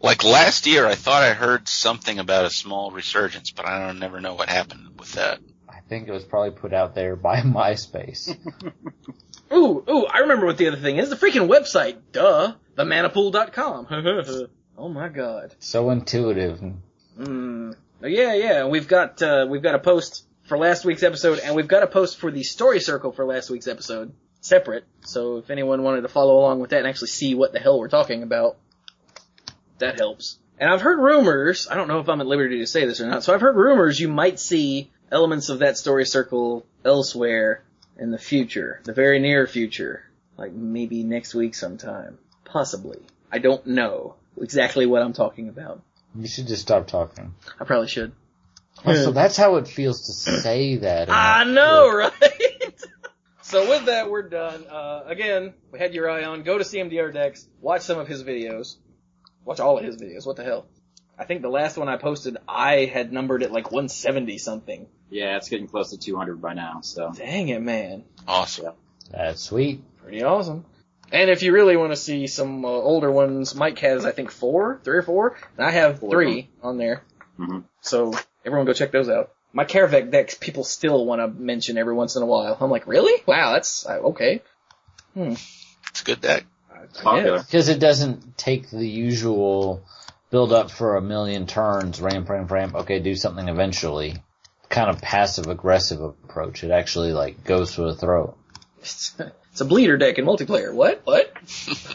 [0.00, 4.00] Like last year, I thought I heard something about a small resurgence, but I don't
[4.00, 5.38] never know what happened with that.
[5.68, 8.36] I think it was probably put out there by MySpace.
[9.52, 11.10] Ooh, ooh, I remember what the other thing is.
[11.10, 11.98] The freaking website.
[12.12, 12.54] Duh.
[12.76, 13.86] Themanapool.com.
[14.78, 15.54] oh my god.
[15.58, 16.62] So intuitive.
[17.18, 17.74] Mm.
[18.02, 18.66] Oh, Yeah, yeah.
[18.66, 21.86] We've got, uh, we've got a post for last week's episode and we've got a
[21.86, 24.12] post for the story circle for last week's episode.
[24.40, 24.84] Separate.
[25.02, 27.78] So if anyone wanted to follow along with that and actually see what the hell
[27.78, 28.56] we're talking about,
[29.78, 30.38] that helps.
[30.58, 33.06] And I've heard rumors, I don't know if I'm at liberty to say this or
[33.06, 37.64] not, so I've heard rumors you might see elements of that story circle elsewhere
[37.98, 40.04] in the future, the very near future.
[40.36, 42.18] Like maybe next week sometime.
[42.44, 43.00] Possibly.
[43.30, 45.82] I don't know exactly what I'm talking about.
[46.14, 47.34] You should just stop talking.
[47.60, 48.12] I probably should.
[48.84, 51.08] So that's how it feels to say that.
[51.10, 52.74] I know, do right?
[53.42, 54.66] so with that, we're done.
[54.66, 56.42] Uh, again, we had Uriah on.
[56.42, 57.46] Go to CMDR Decks.
[57.60, 58.76] Watch some of his videos.
[59.44, 60.26] Watch all of his videos.
[60.26, 60.66] What the hell?
[61.18, 64.88] I think the last one I posted, I had numbered it like 170 something.
[65.12, 66.80] Yeah, it's getting close to 200 by now.
[66.80, 68.04] So Dang it, man.
[68.26, 68.72] Awesome.
[69.10, 69.82] That's sweet.
[70.02, 70.64] Pretty awesome.
[71.12, 74.30] And if you really want to see some uh, older ones, Mike has, I think,
[74.30, 76.10] four, three or four, and I have Four.
[76.12, 77.02] three on there.
[77.38, 77.64] Mhm.
[77.82, 78.14] So
[78.46, 79.32] everyone go check those out.
[79.52, 82.56] My Caravec decks, people still want to mention every once in a while.
[82.58, 83.22] I'm like, really?
[83.26, 84.40] Wow, that's uh, okay.
[85.14, 86.46] It's a good deck.
[86.84, 87.40] it's popular.
[87.40, 89.84] Because it doesn't take the usual
[90.30, 94.16] build up for a million turns, ramp, ramp, ramp, okay, do something eventually.
[94.72, 96.64] Kind of passive aggressive approach.
[96.64, 98.38] It actually like goes for the throat.
[99.52, 100.72] It's, a bleeder deck in multiplayer.
[100.72, 101.02] What?
[101.04, 101.30] What?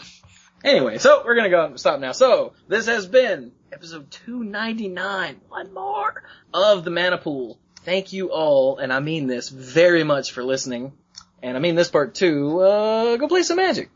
[0.63, 2.11] anyway, so we're gonna go stop now.
[2.11, 5.41] So this has been episode 299.
[5.49, 6.23] One more
[6.53, 7.57] of the Mana Pool.
[7.83, 10.93] Thank you all, and I mean this very much for listening.
[11.41, 12.59] And I mean this part too.
[12.59, 13.89] Uh, go play some Magic.